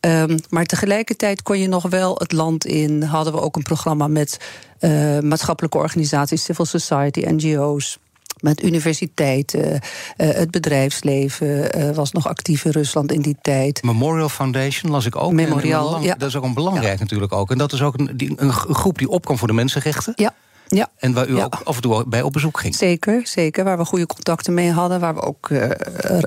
Um, 0.00 0.38
maar 0.48 0.64
tegelijkertijd 0.64 1.42
kon 1.42 1.58
je 1.58 1.68
nog 1.68 1.82
wel 1.82 2.14
het 2.18 2.32
land 2.32 2.66
in. 2.66 3.02
Hadden 3.02 3.32
we 3.32 3.40
ook 3.40 3.56
een 3.56 3.62
programma 3.62 4.08
met 4.08 4.38
maatschappelijke 5.20 5.78
organisaties, 5.78 6.44
civil 6.44 6.64
society, 6.64 7.24
NGO's 7.26 7.98
met 8.44 8.62
universiteiten. 8.62 9.70
Uh, 9.70 9.78
het 10.16 10.50
bedrijfsleven 10.50 11.78
uh, 11.78 11.90
was 11.90 12.12
nog 12.12 12.28
actief 12.28 12.64
in 12.64 12.70
Rusland 12.70 13.12
in 13.12 13.20
die 13.20 13.36
tijd. 13.42 13.82
Memorial 13.82 14.28
Foundation 14.28 14.92
las 14.92 15.06
ik 15.06 15.16
ook. 15.16 15.32
Memorial, 15.32 15.84
belang, 15.84 16.04
ja. 16.04 16.14
Dat 16.14 16.28
is 16.28 16.36
ook 16.36 16.44
een 16.44 16.54
belangrijk 16.54 16.94
ja. 16.94 17.02
natuurlijk 17.02 17.32
ook. 17.32 17.50
En 17.50 17.58
dat 17.58 17.72
is 17.72 17.82
ook 17.82 17.98
een, 17.98 18.10
die, 18.14 18.32
een 18.36 18.52
groep 18.52 18.98
die 18.98 19.08
opkwam 19.08 19.38
voor 19.38 19.48
de 19.48 19.54
mensenrechten. 19.54 20.12
Ja. 20.16 20.34
Ja. 20.76 20.88
En 20.98 21.12
waar 21.12 21.28
u 21.28 21.36
ja. 21.36 21.44
ook 21.44 21.60
af 21.64 21.76
en 21.76 21.82
toe 21.82 22.04
bij 22.06 22.22
op 22.22 22.32
bezoek 22.32 22.58
ging. 22.60 22.74
Zeker, 22.74 23.26
zeker. 23.26 23.64
Waar 23.64 23.78
we 23.78 23.84
goede 23.84 24.06
contacten 24.06 24.54
mee 24.54 24.70
hadden. 24.70 25.00
Waar 25.00 25.14
we 25.14 25.20
ook 25.20 25.48
uh, 25.48 25.68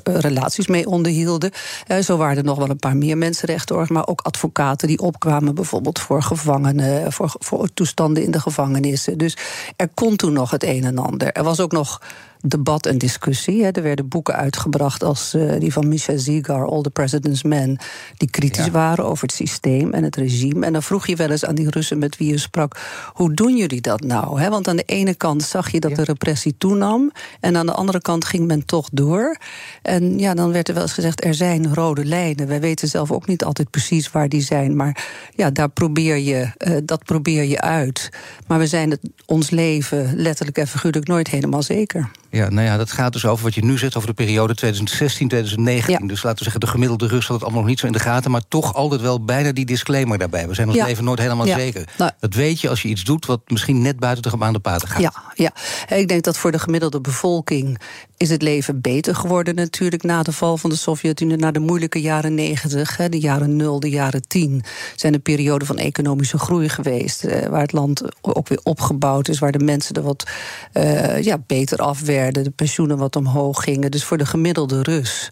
relaties 0.03 0.67
mee 0.67 0.87
onderhielden. 0.87 1.51
Uh, 1.87 1.97
zo 1.97 2.17
waren 2.17 2.37
er 2.37 2.43
nog 2.43 2.57
wel 2.57 2.69
een 2.69 2.79
paar 2.79 2.97
meer 2.97 3.17
mensenrechten. 3.17 3.85
Maar 3.87 4.07
ook 4.07 4.21
advocaten 4.21 4.87
die 4.87 4.99
opkwamen 4.99 5.55
bijvoorbeeld 5.55 5.99
voor 5.99 6.21
gevangenen. 6.21 7.13
Voor, 7.13 7.35
voor 7.39 7.73
toestanden 7.73 8.23
in 8.23 8.31
de 8.31 8.39
gevangenissen. 8.39 9.17
Dus 9.17 9.37
er 9.75 9.89
kon 9.93 10.15
toen 10.15 10.33
nog 10.33 10.51
het 10.51 10.63
een 10.63 10.83
en 10.83 10.97
ander. 10.97 11.31
Er 11.31 11.43
was 11.43 11.59
ook 11.59 11.71
nog 11.71 12.01
debat 12.41 12.85
en 12.85 12.97
discussie. 12.97 13.63
Hè. 13.63 13.69
Er 13.69 13.81
werden 13.81 14.07
boeken 14.07 14.35
uitgebracht 14.35 15.03
als 15.03 15.33
uh, 15.33 15.59
die 15.59 15.73
van 15.73 15.87
Misha 15.87 16.17
Zigar, 16.17 16.67
All 16.67 16.81
the 16.81 16.89
President's 16.89 17.43
Men, 17.43 17.77
die 18.17 18.29
kritisch 18.29 18.65
ja. 18.65 18.71
waren 18.71 19.05
over 19.05 19.27
het 19.27 19.35
systeem 19.35 19.93
en 19.93 20.03
het 20.03 20.15
regime. 20.15 20.65
En 20.65 20.73
dan 20.73 20.83
vroeg 20.83 21.07
je 21.07 21.15
wel 21.15 21.29
eens 21.29 21.45
aan 21.45 21.55
die 21.55 21.69
Russen 21.69 21.97
met 21.97 22.17
wie 22.17 22.31
je 22.31 22.37
sprak: 22.37 22.79
hoe 23.13 23.33
doen 23.33 23.57
jullie 23.57 23.81
dat 23.81 24.01
nou? 24.01 24.41
Hè? 24.41 24.49
Want 24.49 24.67
aan 24.67 24.75
de 24.75 24.83
ene 24.83 25.15
kant 25.15 25.43
zag 25.43 25.71
je 25.71 25.79
dat 25.79 25.91
ja. 25.91 25.97
de 25.97 26.03
repressie 26.03 26.55
toenam, 26.57 27.11
en 27.39 27.57
aan 27.57 27.65
de 27.65 27.73
andere 27.73 28.01
kant 28.01 28.25
ging 28.25 28.47
men 28.47 28.65
toch 28.65 28.89
door. 28.91 29.37
En 29.81 30.19
ja, 30.19 30.33
dan 30.33 30.51
werd 30.51 30.67
er 30.67 30.73
wel 30.73 30.83
eens 30.83 30.93
gezegd: 30.93 31.23
er 31.23 31.33
zijn 31.33 31.73
rode 31.73 32.05
lijnen. 32.05 32.47
Wij 32.47 32.59
weten 32.59 32.87
zelf 32.87 33.11
ook 33.11 33.27
niet 33.27 33.43
altijd 33.43 33.69
precies 33.69 34.11
waar 34.11 34.29
die 34.29 34.41
zijn, 34.41 34.75
maar 34.75 35.05
ja, 35.35 35.49
daar 35.49 35.69
probeer 35.69 36.17
je, 36.17 36.49
uh, 36.57 36.77
dat 36.83 37.03
probeer 37.03 37.43
je 37.43 37.61
uit. 37.61 38.09
Maar 38.47 38.59
we 38.59 38.67
zijn 38.67 38.91
het, 38.91 38.99
ons 39.25 39.49
leven 39.49 40.15
letterlijk 40.15 40.57
en 40.57 40.67
figuurlijk 40.67 41.07
nooit 41.07 41.27
helemaal 41.27 41.63
zeker. 41.63 42.11
Ja, 42.29 42.49
nou 42.49 42.67
ja, 42.67 42.77
dat 42.77 42.91
gaat 42.91 43.13
dus 43.13 43.25
over 43.25 43.43
wat 43.43 43.55
je 43.55 43.65
nu 43.65 43.77
zegt 43.77 43.95
over 43.95 44.07
de 44.07 44.15
periode 44.15 44.55
2016, 44.55 45.27
2019. 45.27 45.93
Ja. 45.93 46.07
Dus 46.07 46.23
laten 46.23 46.37
we 46.37 46.43
zeggen, 46.43 46.59
de 46.59 46.67
gemiddelde 46.67 47.07
Rus 47.07 47.25
had 47.25 47.35
het 47.35 47.43
allemaal 47.43 47.61
nog 47.61 47.69
niet 47.69 47.79
zo 47.79 47.85
in 47.85 47.91
de 47.91 47.99
gaten, 47.99 48.31
maar 48.31 48.41
toch 48.47 48.73
altijd 48.73 49.01
wel 49.01 49.23
bijna 49.23 49.51
die 49.51 49.65
disclaimer 49.65 50.17
daarbij. 50.17 50.47
We 50.47 50.53
zijn 50.53 50.67
ons 50.67 50.77
ja. 50.77 50.85
leven 50.85 51.03
nooit 51.03 51.19
helemaal 51.19 51.45
ja. 51.45 51.57
zeker. 51.57 51.89
Nou. 51.97 52.11
Dat 52.19 52.33
weet 52.33 52.61
je 52.61 52.69
als 52.69 52.81
je 52.81 52.87
iets 52.87 53.03
doet 53.03 53.25
wat 53.25 53.41
misschien 53.47 53.81
net 53.81 53.99
buiten 53.99 54.23
de 54.23 54.29
gebaande 54.29 54.59
paden 54.59 54.87
gaat. 54.87 55.01
Ja, 55.01 55.13
ja, 55.33 55.51
ik 55.95 56.07
denk 56.07 56.23
dat 56.23 56.37
voor 56.37 56.51
de 56.51 56.59
gemiddelde 56.59 57.01
bevolking 57.01 57.79
is 58.17 58.29
het 58.29 58.41
leven 58.41 58.81
beter 58.81 59.15
geworden 59.15 59.55
natuurlijk 59.55 60.03
na 60.03 60.23
de 60.23 60.31
val 60.31 60.57
van 60.57 60.69
de 60.69 60.75
Sovjet-Unie, 60.75 61.37
na 61.37 61.51
de 61.51 61.59
moeilijke 61.59 62.01
jaren 62.01 62.33
90, 62.33 62.95
de 63.09 63.19
jaren 63.19 63.55
0, 63.55 63.79
de 63.79 63.89
jaren 63.89 64.27
10, 64.27 64.63
zijn 64.95 65.13
een 65.13 65.21
periode 65.21 65.65
van 65.65 65.77
economische 65.77 66.37
groei 66.37 66.69
geweest, 66.69 67.23
waar 67.49 67.61
het 67.61 67.71
land 67.71 68.03
ook 68.21 68.47
weer 68.47 68.59
opgebouwd 68.63 69.27
is, 69.27 69.39
waar 69.39 69.51
de 69.51 69.63
mensen 69.63 69.95
er 69.95 70.01
wat 70.01 70.27
uh, 70.73 71.21
ja, 71.23 71.37
beter 71.47 71.77
af 71.77 71.99
de 72.25 72.51
pensioenen 72.55 72.97
wat 72.97 73.15
omhoog 73.15 73.63
gingen. 73.63 73.91
Dus 73.91 74.03
voor 74.03 74.17
de 74.17 74.25
gemiddelde 74.25 74.81
Rus 74.81 75.29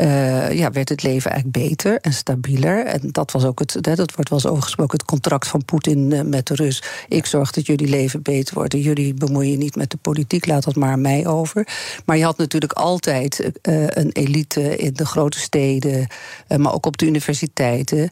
uh, 0.00 0.52
ja, 0.52 0.70
werd 0.70 0.88
het 0.88 1.02
leven 1.02 1.30
eigenlijk 1.30 1.68
beter 1.68 2.00
en 2.00 2.12
stabieler. 2.12 2.84
En 2.86 3.00
dat 3.12 3.32
was 3.32 3.44
ook 3.44 3.58
het, 3.58 3.78
dat 3.80 4.14
wordt 4.14 4.30
wel 4.30 4.38
eens 4.38 4.46
overgesproken, 4.46 4.98
het 4.98 5.06
contract 5.06 5.48
van 5.48 5.64
Poetin 5.64 6.10
uh, 6.10 6.20
met 6.20 6.46
de 6.46 6.54
Rus. 6.54 6.82
Ik 7.08 7.26
zorg 7.26 7.50
dat 7.50 7.66
jullie 7.66 7.88
leven 7.88 8.22
beter 8.22 8.54
wordt 8.54 8.72
jullie 8.72 9.14
bemoeien 9.14 9.50
je 9.50 9.56
niet 9.56 9.76
met 9.76 9.90
de 9.90 9.96
politiek, 9.96 10.46
laat 10.46 10.64
dat 10.64 10.76
maar 10.76 10.90
aan 10.90 11.00
mij 11.00 11.26
over. 11.26 11.68
Maar 12.04 12.16
je 12.16 12.24
had 12.24 12.38
natuurlijk 12.38 12.72
altijd 12.72 13.40
uh, 13.40 13.84
een 13.86 14.10
elite 14.12 14.76
in 14.76 14.92
de 14.94 15.06
grote 15.06 15.38
steden, 15.38 16.06
maar 16.56 16.74
ook 16.74 16.86
op 16.86 16.96
de 16.96 17.06
universiteiten, 17.06 18.10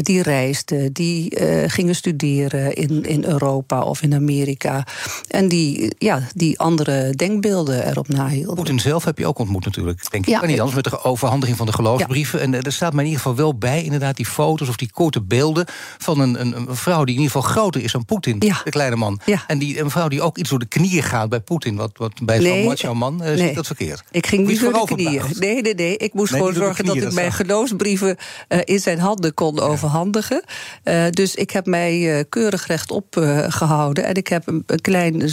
die 0.00 0.22
reisden, 0.22 0.92
die 0.92 1.40
gingen 1.68 1.94
studeren 1.94 2.74
in, 2.74 3.04
in 3.04 3.24
Europa 3.24 3.82
of 3.82 4.02
in 4.02 4.14
Amerika. 4.14 4.86
En 5.28 5.48
die, 5.48 5.94
ja, 5.98 6.22
die 6.34 6.58
andere 6.58 7.10
denkbeelden 7.10 7.88
erop 7.88 8.08
nahielden. 8.08 8.54
Poetin 8.54 8.80
zelf 8.80 9.04
heb 9.04 9.18
je 9.18 9.26
ook 9.26 9.38
ontmoet 9.38 9.64
natuurlijk, 9.64 10.10
denk 10.10 10.26
ik. 10.26 10.30
Ja, 10.30 10.46
niet 10.46 10.60
anders 10.60 10.74
met 10.74 10.84
de 10.84 10.98
overhandiging 11.22 11.56
van 11.56 11.66
de 11.66 11.72
geloofsbrieven. 11.72 12.40
En 12.40 12.62
er 12.62 12.72
staat 12.72 12.92
mij 12.92 13.04
in 13.04 13.10
ieder 13.10 13.22
geval 13.22 13.36
wel 13.36 13.58
bij, 13.58 13.82
inderdaad, 13.82 14.16
die 14.16 14.26
foto's 14.26 14.68
of 14.68 14.76
die 14.76 14.90
korte 14.90 15.22
beelden 15.22 15.66
van 15.98 16.20
een, 16.20 16.40
een, 16.40 16.56
een 16.56 16.76
vrouw 16.76 17.04
die 17.04 17.14
in 17.14 17.20
ieder 17.20 17.36
geval 17.36 17.50
groter 17.50 17.82
is 17.82 17.92
dan 17.92 18.04
Poetin, 18.04 18.36
ja. 18.38 18.60
de 18.64 18.70
kleine 18.70 18.96
man. 18.96 19.20
Ja. 19.24 19.44
En 19.46 19.58
die, 19.58 19.80
een 19.80 19.90
vrouw 19.90 20.08
die 20.08 20.22
ook 20.22 20.38
iets 20.38 20.50
door 20.50 20.58
de 20.58 20.66
knieën 20.66 21.02
gaat 21.02 21.28
bij 21.28 21.40
Poetin, 21.40 21.76
wat, 21.76 21.90
wat 21.94 22.12
bij 22.22 22.40
zo'n 22.40 22.50
nee, 22.50 22.66
macho 22.66 22.94
man 22.94 23.22
uh, 23.22 23.34
nee. 23.34 23.54
dat 23.54 23.66
verkeerd. 23.66 24.02
Ik 24.10 24.26
ging 24.26 24.46
niet 24.46 24.60
door 24.60 24.72
de 24.72 24.94
knieën. 24.94 25.22
Nee, 25.38 25.62
nee, 25.62 25.74
nee. 25.74 25.96
Ik 25.96 26.14
moest 26.14 26.30
nee, 26.30 26.40
gewoon 26.40 26.54
zorgen 26.54 26.84
knieën, 26.84 27.00
dat 27.00 27.08
ik 27.08 27.14
mijn 27.14 27.32
geloofsbrieven 27.32 28.16
uh, 28.48 28.58
in 28.64 28.78
zijn 28.78 28.98
handen 28.98 29.34
kon 29.34 29.60
overhandigen. 29.60 30.44
Uh, 30.84 31.04
dus 31.10 31.34
ik 31.34 31.50
heb 31.50 31.66
mij 31.66 32.24
keurig 32.28 32.66
rechtop 32.66 33.06
gehouden. 33.48 34.04
En 34.04 34.14
ik 34.14 34.28
heb 34.28 34.46
een, 34.46 34.62
een 34.66 34.80
klein 34.80 35.22
eh, 35.22 35.28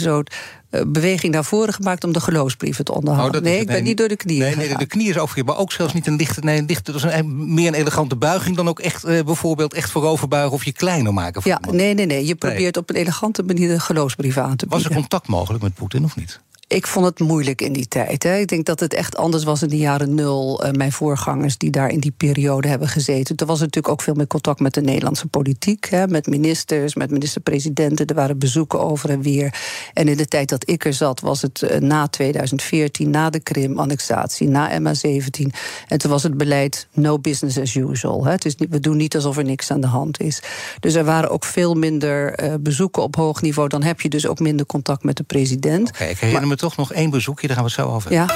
beweging 0.86 1.32
naar 1.32 1.44
voren 1.44 1.74
gemaakt 1.74 2.04
om 2.04 2.12
de 2.12 2.20
geloofsbrieven 2.20 2.84
te 2.84 2.94
onderhouden. 2.94 3.40
Oh, 3.40 3.46
nee, 3.46 3.60
ik 3.60 3.66
ben 3.66 3.82
niet 3.82 3.96
door 3.96 4.08
de 4.08 4.16
knieën. 4.16 4.40
Nee, 4.40 4.56
nee 4.56 4.76
de 4.76 4.86
knie 4.86 5.08
is 5.08 5.16
overgegeven, 5.16 5.46
maar 5.46 5.58
ook 5.58 5.72
zelfs 5.72 5.92
niet 5.92 6.06
een 6.06 6.16
lichte. 6.16 6.40
Nee, 6.40 6.58
een 6.58 6.66
lichte 6.66 6.92
dat 6.92 7.04
is 7.04 7.12
een, 7.12 7.54
meer 7.54 7.68
een 7.68 7.74
elegante 7.74 8.16
buiging 8.16 8.56
dan 8.56 8.68
ook 8.68 8.78
echt 8.78 9.04
uh, 9.04 9.24
bijvoorbeeld 9.24 9.74
echt 9.74 9.90
vooroverbuigen 9.90 10.52
of 10.52 10.64
je 10.64 10.72
kleiner 10.72 11.14
maken. 11.14 11.40
Ja, 11.44 11.60
nee, 11.70 11.94
nee, 11.94 12.06
nee. 12.06 12.26
Je 12.26 12.34
probeert 12.34 12.76
op 12.76 12.90
een 12.90 12.96
elegante 12.96 13.42
manier 13.42 13.68
de 13.68 13.80
geloofsbrieven 13.80 14.42
aan 14.42 14.56
te 14.56 14.66
bieden. 14.66 14.78
Was 14.78 14.96
er 14.96 15.00
contact 15.00 15.28
mogelijk 15.28 15.62
met 15.62 15.74
Poetin 15.74 16.04
of 16.04 16.16
niet? 16.16 16.40
Ik 16.70 16.86
vond 16.86 17.06
het 17.06 17.18
moeilijk 17.18 17.60
in 17.60 17.72
die 17.72 17.88
tijd. 17.88 18.22
Hè. 18.22 18.36
Ik 18.36 18.48
denk 18.48 18.66
dat 18.66 18.80
het 18.80 18.94
echt 18.94 19.16
anders 19.16 19.44
was 19.44 19.62
in 19.62 19.68
de 19.68 19.76
jaren 19.76 20.14
nul. 20.14 20.64
Uh, 20.64 20.70
mijn 20.70 20.92
voorgangers 20.92 21.58
die 21.58 21.70
daar 21.70 21.88
in 21.88 22.00
die 22.00 22.14
periode 22.16 22.68
hebben 22.68 22.88
gezeten. 22.88 23.36
Er 23.36 23.46
was 23.46 23.58
natuurlijk 23.58 23.88
ook 23.88 24.02
veel 24.02 24.14
meer 24.14 24.26
contact 24.26 24.60
met 24.60 24.74
de 24.74 24.80
Nederlandse 24.80 25.26
politiek. 25.26 25.84
Hè, 25.88 26.06
met 26.06 26.26
ministers, 26.26 26.94
met 26.94 27.10
minister-presidenten. 27.10 28.06
Er 28.06 28.14
waren 28.14 28.38
bezoeken 28.38 28.80
over 28.80 29.10
en 29.10 29.22
weer. 29.22 29.54
En 29.94 30.08
in 30.08 30.16
de 30.16 30.26
tijd 30.26 30.48
dat 30.48 30.68
ik 30.70 30.84
er 30.84 30.92
zat, 30.92 31.20
was 31.20 31.42
het 31.42 31.62
uh, 31.62 31.78
na 31.78 32.08
2014, 32.08 33.10
na 33.10 33.30
de 33.30 33.40
Krim-annexatie, 33.40 34.48
na 34.48 34.80
MA17. 34.80 35.46
En 35.88 35.98
toen 35.98 36.10
was 36.10 36.22
het 36.22 36.36
beleid 36.36 36.88
no 36.92 37.18
business 37.18 37.58
as 37.58 37.74
usual. 37.74 38.24
Hè. 38.24 38.30
Het 38.30 38.44
is 38.44 38.56
niet, 38.56 38.70
we 38.70 38.80
doen 38.80 38.96
niet 38.96 39.14
alsof 39.14 39.36
er 39.36 39.44
niks 39.44 39.70
aan 39.70 39.80
de 39.80 39.86
hand 39.86 40.20
is. 40.20 40.42
Dus 40.80 40.94
er 40.94 41.04
waren 41.04 41.30
ook 41.30 41.44
veel 41.44 41.74
minder 41.74 42.44
uh, 42.44 42.54
bezoeken 42.60 43.02
op 43.02 43.16
hoog 43.16 43.42
niveau. 43.42 43.68
Dan 43.68 43.82
heb 43.82 44.00
je 44.00 44.08
dus 44.08 44.26
ook 44.26 44.38
minder 44.38 44.66
contact 44.66 45.04
met 45.04 45.16
de 45.16 45.22
president. 45.22 45.88
Ik 45.88 46.59
toch 46.60 46.76
nog 46.76 46.92
één 46.92 47.10
bezoekje, 47.10 47.46
daar 47.46 47.56
gaan 47.56 47.64
we 47.64 47.72
het 47.74 47.80
zo 47.80 47.94
over. 47.94 48.12
Ja. 48.12 48.26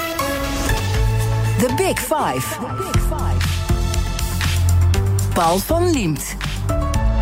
The 1.57 1.73
Big 1.75 1.99
Five. 1.99 2.57
Paul 5.33 5.57
van 5.57 5.91
Liemt. 5.91 6.35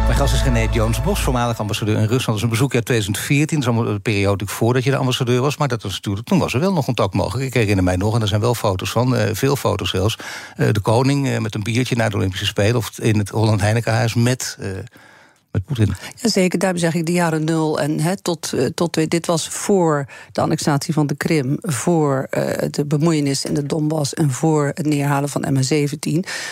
Mijn 0.06 0.18
gast 0.18 0.34
is 0.34 0.44
René 0.44 0.68
Jones-Bos, 0.72 1.22
voormalig 1.22 1.60
ambassadeur 1.60 1.96
in 1.96 2.02
Rusland. 2.02 2.26
Dat 2.26 2.36
is 2.36 2.42
een 2.42 2.50
bezoekje 2.50 2.76
uit 2.76 2.86
2014, 2.86 3.60
dat 3.60 3.68
is 3.68 3.74
allemaal 3.74 3.94
de 3.94 4.00
periode 4.00 4.46
voordat 4.48 4.84
je 4.84 4.90
de 4.90 4.98
ambassadeur 4.98 5.42
was. 5.42 5.58
Maar 5.58 5.68
dat 5.68 5.84
was 5.84 5.94
natuurlijk, 5.94 6.28
toen 6.28 6.40
was 6.40 6.54
er 6.54 6.60
wel 6.60 6.74
nog 6.74 6.86
contact 6.86 7.14
mogelijk. 7.14 7.48
Ik 7.48 7.54
herinner 7.54 7.84
mij 7.84 7.96
nog, 7.96 8.16
en 8.16 8.22
er 8.22 8.28
zijn 8.28 8.42
wel 8.42 8.56
foto's 8.56 8.92
van, 8.92 9.16
uh, 9.16 9.22
veel 9.32 9.56
foto's 9.56 9.90
zelfs. 9.90 10.18
Uh, 10.58 10.68
de 10.72 10.80
koning 10.80 11.28
uh, 11.28 11.38
met 11.38 11.56
een 11.56 11.64
biertje 11.64 11.96
naar 11.96 12.10
de 12.10 12.16
Olympische 12.16 12.46
Spelen... 12.46 12.76
of 12.76 13.00
in 13.00 13.18
het 13.18 13.30
Holland 13.30 13.62
Heinekenhuis 13.62 14.14
met 14.14 14.58
met 15.54 15.66
Poetin. 15.66 15.96
Jazeker, 16.16 16.60
daarom 16.60 16.80
zeg 16.80 16.94
ik 16.94 17.06
de 17.06 17.12
jaren 17.12 17.44
nul. 17.44 17.80
En 17.80 18.22
tot, 18.22 18.52
uh, 18.56 18.66
tot, 18.66 19.10
dit 19.10 19.26
was 19.26 19.50
voor 19.50 20.06
de 20.32 20.42
annexatie 20.42 20.94
van 20.94 21.08
de 21.08 21.16
Krim, 21.16 21.58
voor 21.62 22.28
uh, 22.32 22.50
de 22.70 22.86
bemoeienis 22.86 23.46
in 23.46 23.54
de 23.54 23.66
Donbass 23.66 24.14
en 24.14 24.32
voor 24.32 24.72
het 24.74 24.86
neerhalen 24.86 25.30
van 25.30 25.46
MH17. 25.50 26.00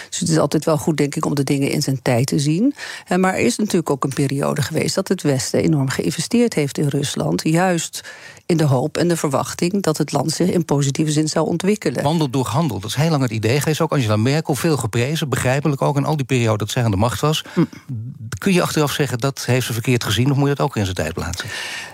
Dus 0.10 0.20
het 0.20 0.30
is 0.30 0.38
altijd 0.38 0.66
wel 0.66 0.78
goed, 0.78 0.98
denk 0.98 1.16
ik, 1.16 1.26
om 1.26 1.36
de 1.36 1.44
dingen 1.44 1.72
in 1.72 1.82
zijn 1.82 2.02
tijd 2.02 2.28
te 2.28 2.40
zien. 2.40 2.74
Uh, 3.12 3.18
maar 3.18 3.34
er 3.34 3.40
is 3.40 3.58
natuurlijk 3.58 3.90
ook 3.90 4.04
een 4.04 4.14
periode 4.14 4.62
geweest 4.62 4.96
dat 4.96 5.08
het 5.08 5.22
Westen 5.22 5.62
enorm 5.62 5.90
geïnvesteerd 5.90 6.54
heeft 6.54 6.78
in 6.78 6.88
Rusland. 6.88 7.42
Juist 7.44 8.04
in 8.52 8.58
de 8.58 8.64
hoop 8.64 8.98
en 8.98 9.08
de 9.08 9.18
verwachting 9.18 9.84
dat 9.84 9.98
het 9.98 10.12
land 10.12 10.32
zich 10.32 10.50
in 10.50 10.66
positieve 10.66 11.12
zin 11.12 11.28
zou 11.28 11.48
ontwikkelen. 11.48 12.04
Wandel 12.04 12.30
door 12.30 12.46
handel, 12.46 12.80
dat 12.80 12.90
is 12.90 12.96
heel 12.96 13.10
lang 13.10 13.22
het 13.22 13.32
idee 13.32 13.60
geweest. 13.60 13.82
Ook 13.82 13.92
Angela 13.92 14.16
Merkel, 14.16 14.56
veel 14.56 14.78
geprezen, 14.78 15.30
begrijpelijk 15.30 15.82
ook 15.82 15.98
in 15.98 16.06
al 16.06 16.16
die 16.16 16.26
periode 16.26 16.58
dat 16.58 16.70
zij 16.70 16.84
aan 16.84 16.92
de 16.92 16.98
macht 16.98 17.20
was. 17.20 17.44
Mm. 17.54 17.70
Kun 18.38 18.54
je 18.54 18.62
achteraf 18.62 18.92
zeggen 18.92 19.18
dat 19.18 19.46
heeft 19.46 19.66
ze 19.66 19.74
verkeerd 19.74 20.04
gezien, 20.04 20.32
of 20.32 20.38
moet 20.38 20.50
je 20.50 20.56
dat 20.56 20.66
ook 20.66 20.76
in 20.76 20.84
zijn 20.84 20.96
tijd 20.96 21.14
plaatsen? 21.14 21.50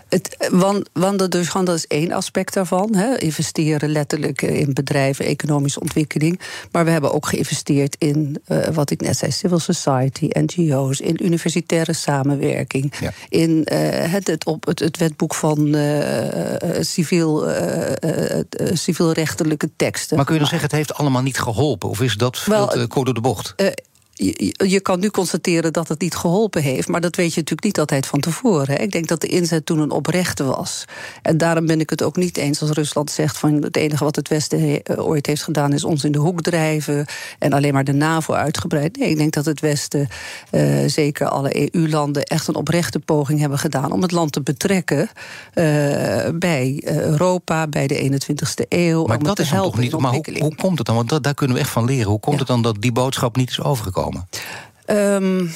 Het, 0.10 0.50
wandel 0.94 1.30
dus 1.30 1.52
dat 1.52 1.70
is 1.70 1.88
één 1.88 2.12
aspect 2.12 2.54
daarvan. 2.54 2.96
Hè. 2.96 3.18
Investeren 3.18 3.90
letterlijk 3.90 4.42
in 4.42 4.74
bedrijven, 4.74 5.26
economische 5.26 5.80
ontwikkeling. 5.80 6.40
Maar 6.72 6.86
we 6.86 6.92
hebben 6.92 7.14
ook 7.14 7.28
geïnvesteerd 7.28 7.96
in, 8.00 8.42
uh, 8.48 8.68
wat 8.68 8.90
ik 8.90 9.02
net 9.02 9.18
zei, 9.18 9.32
civil 9.32 9.60
society, 9.60 10.28
NGO's, 10.30 11.00
in 11.00 11.26
universitaire 11.26 11.94
samenwerking, 11.94 12.94
ja. 13.00 13.12
in 13.30 13.50
uh, 13.50 13.78
het, 14.12 14.28
het, 14.28 14.46
op, 14.46 14.66
het, 14.66 14.80
het 14.80 14.98
wetboek 14.98 15.36
van 15.36 15.76
uh, 15.76 16.22
civiel, 16.80 17.50
civielrechtelijke 18.74 19.70
teksten. 19.76 20.16
Maar 20.16 20.26
kun 20.26 20.34
je 20.34 20.40
dan 20.40 20.50
zeggen, 20.50 20.68
het 20.68 20.78
heeft 20.78 20.94
allemaal 20.94 21.22
niet 21.22 21.40
geholpen? 21.40 21.90
Of 21.90 22.02
is 22.02 22.16
dat 22.16 22.40
veel 22.40 22.68
te 22.68 22.88
kort 22.88 23.06
door 23.06 23.14
de 23.14 23.22
bocht? 23.22 23.56
Je, 24.18 24.54
je, 24.68 24.80
kan 24.80 25.00
nu 25.00 25.10
constateren 25.10 25.74
dat 25.74 25.88
het 25.88 26.02
niet 26.02 26.16
geholpen 26.16 26.62
heeft, 26.62 26.88
maar 26.88 27.02
dat 27.02 27.16
weet 27.16 27.34
je 27.34 27.40
natuurlijk 27.40 27.64
niet 27.64 27.80
altijd 27.80 28.06
van 28.06 28.20
tevoren. 28.20 28.76
Hè. 28.76 28.82
Ik 28.82 28.92
denk 28.92 29.08
dat 29.08 29.22
de 29.22 29.28
inzet 29.28 29.66
toen 29.66 29.80
een 29.80 29.92
oprechte 29.92 30.44
was. 30.44 30.86
En 31.22 31.38
daarom 31.38 31.66
ben 31.66 31.80
ik 31.80 31.90
het 31.90 32.04
ook 32.04 32.16
niet 32.16 32.38
eens 32.38 32.62
als 32.62 32.70
Rusland 32.70 33.12
zegt 33.12 33.38
van 33.38 33.54
het 33.54 33.76
enige 33.76 34.04
wat 34.04 34.16
het 34.16 34.28
Westen 34.28 34.84
eh, 34.84 35.08
ooit 35.08 35.26
heeft 35.26 35.44
gedaan 35.44 35.74
is 35.74 35.84
ons 35.84 36.04
in 36.04 36.12
de 36.12 36.20
hoek 36.20 36.42
drijven 36.42 37.06
en 37.40 37.54
alleen 37.54 37.74
maar 37.74 37.84
de 37.84 37.94
NAVO 37.94 38.34
uitgebreid. 38.34 38.98
Nee, 38.98 39.10
ik 39.10 39.18
denk 39.18 39.34
dat 39.34 39.46
het 39.46 39.60
Westen, 39.60 40.08
uh, 40.52 40.88
zeker 40.88 41.28
alle 41.28 41.74
EU-landen, 41.74 42.24
echt 42.24 42.48
een 42.48 42.56
oprechte 42.56 43.00
poging 43.00 43.40
hebben 43.40 43.60
gedaan 43.60 43.92
om 43.92 44.02
het 44.02 44.12
land 44.12 44.32
te 44.32 44.42
betrekken 44.42 45.10
uh, 45.54 45.64
bij 46.34 46.82
Europa, 46.86 47.68
bij 47.68 47.88
de 47.88 48.20
21ste 48.22 48.68
eeuw. 48.70 49.06
Maar 49.06 49.20
dat 49.20 49.40
is 49.40 49.50
toch 49.50 49.78
niet. 49.78 50.00
Maar 50.00 50.12
hoe, 50.12 50.26
hoe, 50.40 50.56
komt 50.56 50.78
het 50.78 50.88
dan? 50.88 50.96
Want 50.96 51.10
dat, 51.10 51.24
daar 51.24 51.34
kunnen 51.34 51.56
we 51.56 51.62
echt 51.62 51.72
van 51.72 51.86
leren. 51.86 52.10
Hoe 52.10 52.20
komt 52.20 52.34
ja. 52.34 52.40
het 52.40 52.48
dan 52.48 52.62
dat 52.62 52.76
die 52.80 52.92
boodschap 52.92 53.36
niet 53.36 53.50
is 53.50 53.62
overgekomen? 53.62 54.07
Um, 54.88 55.52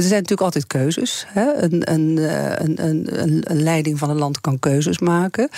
er 0.00 0.06
zijn 0.06 0.20
natuurlijk 0.20 0.40
altijd 0.40 0.66
keuzes. 0.66 1.24
Hè? 1.28 1.62
Een, 1.62 1.82
eh, 2.18 2.66
een, 2.66 2.86
een, 2.86 3.50
een, 3.50 3.62
leiding 3.62 3.98
van 3.98 4.10
een 4.10 4.18
land 4.18 4.40
kan 4.40 4.58
keuzes 4.58 4.98
maken. 4.98 5.48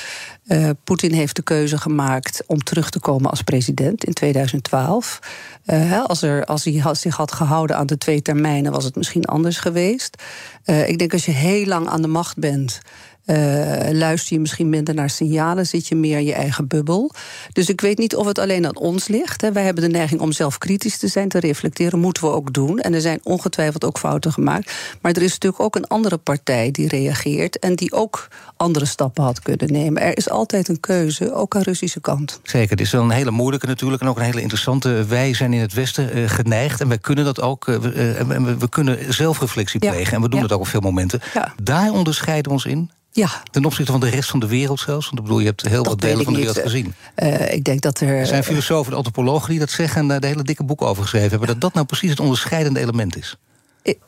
Uh, 0.46 0.70
Poetin 0.84 1.12
heeft 1.12 1.36
de 1.36 1.42
keuze 1.42 1.78
gemaakt 1.78 2.42
om 2.46 2.62
terug 2.62 2.90
te 2.90 3.00
komen 3.00 3.30
als 3.30 3.42
president 3.42 4.04
in 4.04 4.12
2012. 4.12 5.18
Uh, 5.66 6.04
als, 6.04 6.22
er, 6.22 6.44
als 6.44 6.64
hij 6.64 6.94
zich 6.94 7.16
had 7.16 7.32
gehouden 7.32 7.76
aan 7.76 7.86
de 7.86 7.98
twee 7.98 8.22
termijnen, 8.22 8.72
was 8.72 8.84
het 8.84 8.96
misschien 8.96 9.24
anders 9.24 9.58
geweest. 9.58 10.22
Ik 10.64 10.98
denk 10.98 11.12
als 11.12 11.24
je 11.24 11.32
heel 11.32 11.66
lang 11.66 11.88
aan 11.88 12.02
de 12.02 12.08
macht 12.08 12.36
bent. 12.36 12.80
Uh, 13.26 13.90
luister 13.90 14.34
je 14.34 14.40
misschien 14.40 14.68
minder 14.68 14.94
naar 14.94 15.10
signalen, 15.10 15.66
zit 15.66 15.88
je 15.88 15.94
meer 15.94 16.18
in 16.18 16.24
je 16.24 16.32
eigen 16.32 16.68
bubbel. 16.68 17.10
Dus 17.52 17.68
ik 17.68 17.80
weet 17.80 17.98
niet 17.98 18.16
of 18.16 18.26
het 18.26 18.38
alleen 18.38 18.66
aan 18.66 18.76
ons 18.76 19.08
ligt. 19.08 19.40
Hè. 19.40 19.52
Wij 19.52 19.64
hebben 19.64 19.82
de 19.82 19.90
neiging 19.90 20.20
om 20.20 20.32
zelf 20.32 20.58
kritisch 20.58 20.98
te 20.98 21.08
zijn, 21.08 21.28
te 21.28 21.40
reflecteren. 21.40 21.98
Moeten 21.98 22.22
we 22.22 22.30
ook 22.30 22.52
doen. 22.52 22.78
En 22.78 22.94
er 22.94 23.00
zijn 23.00 23.20
ongetwijfeld 23.22 23.84
ook 23.84 23.98
fouten 23.98 24.32
gemaakt. 24.32 24.72
Maar 25.00 25.12
er 25.12 25.22
is 25.22 25.32
natuurlijk 25.32 25.62
ook 25.62 25.76
een 25.76 25.86
andere 25.86 26.16
partij 26.16 26.70
die 26.70 26.88
reageert 26.88 27.58
en 27.58 27.74
die 27.74 27.92
ook 27.92 28.28
andere 28.56 28.84
stappen 28.84 29.24
had 29.24 29.40
kunnen 29.40 29.72
nemen. 29.72 30.02
Er 30.02 30.16
is 30.16 30.30
altijd 30.30 30.68
een 30.68 30.80
keuze, 30.80 31.34
ook 31.34 31.56
aan 31.56 31.62
Russische 31.62 32.00
kant. 32.00 32.40
Zeker, 32.42 32.70
het 32.70 32.80
is 32.80 32.90
wel 32.90 33.02
een 33.02 33.10
hele 33.10 33.30
moeilijke 33.30 33.66
natuurlijk 33.66 34.02
en 34.02 34.08
ook 34.08 34.16
een 34.16 34.22
hele 34.22 34.40
interessante. 34.40 35.04
Wij 35.04 35.34
zijn 35.34 35.52
in 35.52 35.60
het 35.60 35.72
Westen 35.72 36.18
uh, 36.18 36.28
geneigd 36.28 36.80
en 36.80 36.88
wij 36.88 36.98
kunnen 36.98 37.24
dat 37.24 37.40
ook. 37.40 37.66
Uh, 37.66 37.76
we, 37.78 38.56
we, 38.58 38.68
kunnen 38.68 39.14
zelfreflectie 39.14 39.80
plegen 39.80 40.00
ja. 40.00 40.12
en 40.12 40.22
we 40.22 40.28
doen 40.28 40.40
ja. 40.40 40.46
dat 40.46 40.56
ook 40.56 40.64
op 40.64 40.68
veel 40.68 40.80
momenten. 40.80 41.20
Ja. 41.34 41.54
Daar 41.62 41.90
onderscheiden 41.90 42.44
we 42.44 42.52
ons 42.52 42.64
in. 42.64 42.90
Ja. 43.14 43.42
Ten 43.50 43.64
opzichte 43.64 43.92
van 43.92 44.00
de 44.00 44.08
rest 44.08 44.30
van 44.30 44.40
de 44.40 44.46
wereld 44.46 44.80
zelfs? 44.80 45.04
Want 45.06 45.18
ik 45.18 45.24
bedoel, 45.24 45.38
je 45.40 45.46
hebt 45.46 45.62
heel 45.62 45.82
dat 45.82 45.92
wat 45.92 46.00
delen 46.00 46.24
van 46.24 46.32
de 46.32 46.38
wereld 46.38 46.58
gezien. 46.58 46.94
Uh, 47.16 47.52
ik 47.52 47.64
denk 47.64 47.80
dat 47.80 48.00
er... 48.00 48.08
Er 48.08 48.26
zijn 48.26 48.44
filosofen 48.44 48.90
en 48.90 48.96
antropologen 48.96 49.50
die 49.50 49.58
dat 49.58 49.70
zeggen... 49.70 50.00
en 50.00 50.08
daar 50.08 50.20
de 50.20 50.26
hele 50.26 50.42
dikke 50.42 50.64
boek 50.64 50.82
over 50.82 51.02
geschreven 51.02 51.30
hebben... 51.30 51.48
dat 51.48 51.60
dat 51.60 51.74
nou 51.74 51.86
precies 51.86 52.10
het 52.10 52.20
onderscheidende 52.20 52.80
element 52.80 53.16
is 53.16 53.36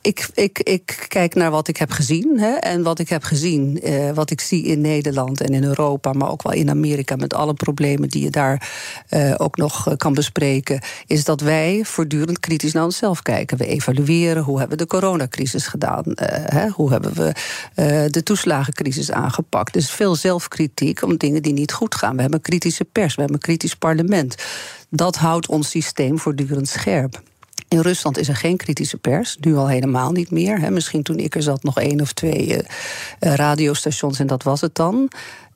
ik, 0.00 0.28
ik, 0.34 0.58
ik 0.58 1.04
kijk 1.08 1.34
naar 1.34 1.50
wat 1.50 1.68
ik 1.68 1.76
heb 1.76 1.90
gezien. 1.90 2.38
Hè, 2.38 2.52
en 2.52 2.82
wat 2.82 2.98
ik 2.98 3.08
heb 3.08 3.22
gezien, 3.22 3.80
eh, 3.80 4.10
wat 4.10 4.30
ik 4.30 4.40
zie 4.40 4.64
in 4.64 4.80
Nederland 4.80 5.40
en 5.40 5.54
in 5.54 5.64
Europa, 5.64 6.12
maar 6.12 6.30
ook 6.30 6.42
wel 6.42 6.52
in 6.52 6.70
Amerika, 6.70 7.16
met 7.16 7.34
alle 7.34 7.54
problemen 7.54 8.08
die 8.08 8.22
je 8.22 8.30
daar 8.30 8.70
eh, 9.08 9.34
ook 9.36 9.56
nog 9.56 9.88
eh, 9.88 9.96
kan 9.96 10.14
bespreken, 10.14 10.80
is 11.06 11.24
dat 11.24 11.40
wij 11.40 11.80
voortdurend 11.84 12.40
kritisch 12.40 12.72
naar 12.72 12.84
onszelf 12.84 13.22
kijken. 13.22 13.58
We 13.58 13.66
evalueren 13.66 14.42
hoe 14.42 14.58
hebben 14.58 14.78
we 14.78 14.84
de 14.84 14.90
coronacrisis 14.90 15.66
gedaan, 15.66 16.02
hè, 16.04 16.68
hoe 16.68 16.90
hebben 16.90 17.14
we 17.14 17.32
de 18.10 18.22
toeslagencrisis 18.22 19.10
aangepakt. 19.10 19.72
Dus 19.72 19.90
veel 19.90 20.14
zelfkritiek 20.14 21.02
om 21.02 21.16
dingen 21.16 21.42
die 21.42 21.52
niet 21.52 21.72
goed 21.72 21.94
gaan. 21.94 22.14
We 22.14 22.20
hebben 22.20 22.38
een 22.38 22.44
kritische 22.44 22.84
pers, 22.84 23.14
we 23.14 23.20
hebben 23.20 23.36
een 23.36 23.46
kritisch 23.46 23.74
parlement 23.74 24.34
Dat 24.90 25.16
houdt 25.16 25.48
ons 25.48 25.70
systeem 25.70 26.18
voortdurend 26.18 26.68
scherp. 26.68 27.22
In 27.74 27.80
Rusland 27.80 28.18
is 28.18 28.28
er 28.28 28.36
geen 28.36 28.56
kritische 28.56 28.96
pers, 28.96 29.36
nu 29.40 29.56
al 29.56 29.68
helemaal 29.68 30.12
niet 30.12 30.30
meer. 30.30 30.72
Misschien 30.72 31.02
toen 31.02 31.18
ik 31.18 31.34
er 31.34 31.42
zat 31.42 31.62
nog 31.62 31.78
één 31.78 32.00
of 32.00 32.12
twee 32.12 32.46
uh, 32.46 32.60
radiostations 33.18 34.18
en 34.18 34.26
dat 34.26 34.42
was 34.42 34.60
het 34.60 34.74
dan. 34.74 35.08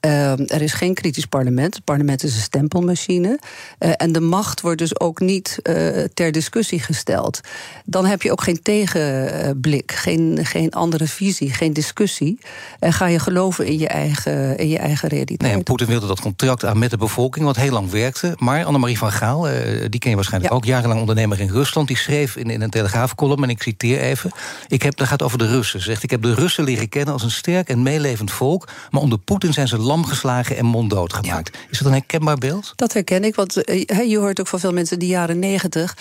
Uh, 0.07 0.31
er 0.53 0.63
is 0.63 0.73
geen 0.73 0.95
kritisch 0.95 1.27
parlement. 1.27 1.75
Het 1.75 1.85
parlement 1.85 2.23
is 2.23 2.35
een 2.35 2.41
stempelmachine. 2.41 3.39
Uh, 3.79 3.93
en 3.97 4.13
de 4.13 4.21
macht 4.21 4.61
wordt 4.61 4.79
dus 4.79 5.01
ook 5.01 5.21
niet 5.21 5.59
uh, 5.63 6.05
ter 6.15 6.33
discussie 6.33 6.81
gesteld. 6.81 7.41
Dan 7.85 8.07
heb 8.07 8.23
je 8.23 8.33
ook 8.33 8.43
geen 8.43 8.63
tegenblik, 8.63 9.93
geen, 9.93 10.39
geen 10.43 10.71
andere 10.71 11.07
visie, 11.07 11.53
geen 11.53 11.73
discussie. 11.73 12.39
En 12.79 12.93
ga 12.93 13.07
je 13.07 13.19
geloven 13.19 13.67
in 13.67 13.79
je 13.79 13.89
eigen, 13.89 14.57
in 14.57 14.69
je 14.69 14.79
eigen 14.79 15.09
realiteit. 15.09 15.41
Nee, 15.41 15.53
en 15.53 15.63
Poetin 15.63 15.87
wilde 15.87 16.07
dat 16.07 16.21
contract 16.21 16.65
aan 16.65 16.79
met 16.79 16.91
de 16.91 16.97
bevolking, 16.97 17.45
wat 17.45 17.57
heel 17.57 17.73
lang 17.73 17.91
werkte. 17.91 18.35
Maar 18.37 18.65
Annemarie 18.65 18.99
van 18.99 19.13
Gaal, 19.13 19.43
die 19.89 20.01
ken 20.01 20.11
je 20.11 20.17
waarschijnlijk 20.17 20.53
ja. 20.53 20.59
ook, 20.59 20.65
jarenlang 20.65 21.01
ondernemer 21.01 21.41
in 21.41 21.51
Rusland, 21.51 21.89
die 21.89 21.97
schreef 21.97 22.37
in, 22.37 22.51
in 22.51 22.61
een 22.61 22.71
telegraafcolumn, 22.71 23.43
en 23.43 23.51
ik 23.51 23.63
citeer 23.63 24.01
even: 24.01 24.31
ik 24.69 24.83
heb, 24.83 24.97
dat 24.97 25.07
gaat 25.07 25.23
over 25.23 25.39
de 25.39 25.47
Russen. 25.47 25.83
Zegt, 25.83 26.03
ik 26.03 26.11
heb 26.11 26.23
de 26.23 26.35
Russen 26.35 26.65
leren 26.65 26.89
kennen 26.89 27.13
als 27.13 27.23
een 27.23 27.31
sterk 27.31 27.69
en 27.69 27.83
meelevend 27.83 28.31
volk, 28.31 28.69
maar 28.91 29.03
onder 29.03 29.19
Poetin 29.19 29.53
zijn 29.53 29.69
ze 29.69 29.79
lam 29.89 30.05
geslagen 30.05 30.57
en 30.57 30.65
monddood 30.65 31.13
gemaakt. 31.13 31.51
Ja. 31.53 31.61
Is 31.71 31.79
dat 31.79 31.87
een 31.87 31.93
herkenbaar 31.93 32.39
beeld? 32.39 32.73
Dat 32.77 32.93
herken 32.93 33.25
ik, 33.25 33.35
want 33.35 33.69
uh, 33.69 34.11
je 34.11 34.19
hoort 34.19 34.41
ook 34.41 34.47
van 34.47 34.61
veel 34.61 34.73
mensen 34.73 34.99
die 34.99 35.09
jaren 35.09 35.39
negentig 35.39 35.97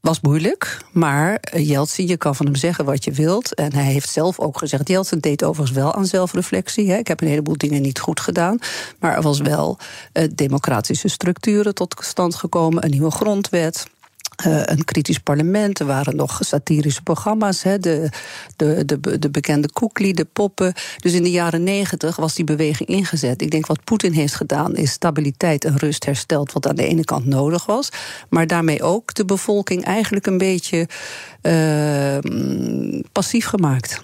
was 0.00 0.20
moeilijk, 0.20 0.84
maar 0.92 1.40
Jeltsin, 1.56 2.06
je 2.06 2.16
kan 2.16 2.34
van 2.34 2.46
hem 2.46 2.54
zeggen 2.54 2.84
wat 2.84 3.04
je 3.04 3.12
wilt. 3.12 3.54
En 3.54 3.72
hij 3.72 3.84
heeft 3.84 4.08
zelf 4.08 4.38
ook 4.38 4.58
gezegd, 4.58 4.88
Jeltsin 4.88 5.18
deed 5.18 5.44
overigens 5.44 5.78
wel 5.78 5.94
aan 5.94 6.06
zelfreflectie. 6.06 6.90
Hè. 6.90 6.96
Ik 6.96 7.08
heb 7.08 7.20
een 7.20 7.28
heleboel 7.28 7.56
dingen 7.56 7.82
niet 7.82 7.98
goed 7.98 8.20
gedaan. 8.20 8.58
Maar 8.98 9.16
er 9.16 9.22
was 9.22 9.40
wel 9.40 9.78
uh, 10.12 10.28
democratische 10.34 11.08
structuren 11.08 11.74
tot 11.74 11.96
stand 12.00 12.34
gekomen, 12.34 12.84
een 12.84 12.90
nieuwe 12.90 13.10
grondwet. 13.10 13.86
Uh, 14.46 14.62
een 14.64 14.84
kritisch 14.84 15.18
parlement. 15.18 15.80
Er 15.80 15.86
waren 15.86 16.16
nog 16.16 16.38
satirische 16.40 17.02
programma's. 17.02 17.62
Hè, 17.62 17.78
de, 17.78 18.10
de, 18.56 18.84
de, 18.84 19.18
de 19.18 19.30
bekende 19.30 19.72
Koekli, 19.72 20.12
de 20.12 20.24
poppen. 20.24 20.72
Dus 20.96 21.12
in 21.12 21.22
de 21.22 21.30
jaren 21.30 21.62
negentig 21.62 22.16
was 22.16 22.34
die 22.34 22.44
beweging 22.44 22.88
ingezet. 22.88 23.42
Ik 23.42 23.50
denk 23.50 23.66
wat 23.66 23.84
Poetin 23.84 24.12
heeft 24.12 24.34
gedaan 24.34 24.76
is 24.76 24.90
stabiliteit 24.90 25.64
en 25.64 25.76
rust 25.76 26.04
hersteld. 26.04 26.52
Wat 26.52 26.68
aan 26.68 26.76
de 26.76 26.86
ene 26.86 27.04
kant 27.04 27.26
nodig 27.26 27.66
was. 27.66 27.88
Maar 28.28 28.46
daarmee 28.46 28.82
ook 28.82 29.14
de 29.14 29.24
bevolking 29.24 29.84
eigenlijk 29.84 30.26
een 30.26 30.38
beetje 30.38 30.88
uh, 31.42 32.18
passief 33.12 33.46
gemaakt. 33.46 34.02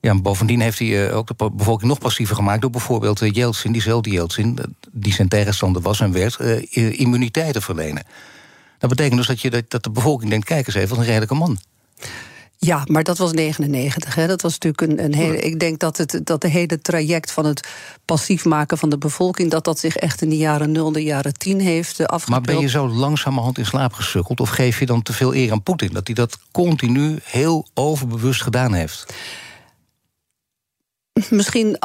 Ja, 0.00 0.10
en 0.10 0.22
bovendien 0.22 0.60
heeft 0.60 0.78
hij 0.78 1.08
uh, 1.08 1.16
ook 1.16 1.38
de 1.38 1.50
bevolking 1.52 1.88
nog 1.88 1.98
passiever 1.98 2.36
gemaakt... 2.36 2.60
door 2.60 2.70
bijvoorbeeld 2.70 3.34
Yeltsin, 3.34 3.72
diezelfde 3.72 4.10
Yeltsin... 4.10 4.58
die 4.92 5.12
zijn 5.12 5.28
tegenstander 5.28 5.82
was 5.82 6.00
en 6.00 6.12
werd, 6.12 6.38
immuniteit 6.72 7.52
te 7.52 7.60
verlenen. 7.60 8.02
Dat 8.80 8.90
betekent 8.90 9.16
dus 9.16 9.26
dat, 9.26 9.40
je, 9.40 9.50
dat, 9.50 9.64
dat 9.68 9.82
de 9.82 9.90
bevolking 9.90 10.30
denkt: 10.30 10.46
kijk 10.46 10.66
eens 10.66 10.76
even, 10.76 10.88
wat 10.88 10.98
een 10.98 11.04
redelijke 11.04 11.34
man. 11.34 11.58
Ja, 12.58 12.82
maar 12.86 13.02
dat 13.02 13.18
was 13.18 13.32
99. 13.32 14.14
Hè. 14.14 14.26
Dat 14.26 14.42
was 14.42 14.58
natuurlijk 14.58 14.92
een, 14.92 15.04
een 15.04 15.14
hele. 15.14 15.40
Ik 15.40 15.58
denk 15.58 15.78
dat, 15.78 15.96
het, 15.96 16.20
dat 16.24 16.40
de 16.40 16.48
hele 16.48 16.80
traject 16.80 17.30
van 17.32 17.44
het 17.44 17.68
passief 18.04 18.44
maken 18.44 18.78
van 18.78 18.90
de 18.90 18.98
bevolking. 18.98 19.50
dat 19.50 19.64
dat 19.64 19.78
zich 19.78 19.96
echt 19.96 20.22
in 20.22 20.28
de 20.28 20.36
jaren 20.36 20.72
0, 20.72 20.92
de 20.92 21.02
jaren 21.02 21.34
10 21.34 21.60
heeft 21.60 22.06
afgespeeld. 22.06 22.28
Maar 22.28 22.54
ben 22.54 22.60
je 22.64 22.68
zo 22.68 22.88
langzamerhand 22.88 23.58
in 23.58 23.66
slaap 23.66 23.92
gesukkeld? 23.92 24.40
Of 24.40 24.48
geef 24.48 24.78
je 24.78 24.86
dan 24.86 25.02
te 25.02 25.12
veel 25.12 25.34
eer 25.34 25.52
aan 25.52 25.62
Poetin? 25.62 25.92
Dat 25.92 26.06
hij 26.06 26.14
dat 26.14 26.38
continu 26.50 27.18
heel 27.24 27.66
overbewust 27.74 28.42
gedaan 28.42 28.74
heeft? 28.74 29.14
Misschien 31.30 31.76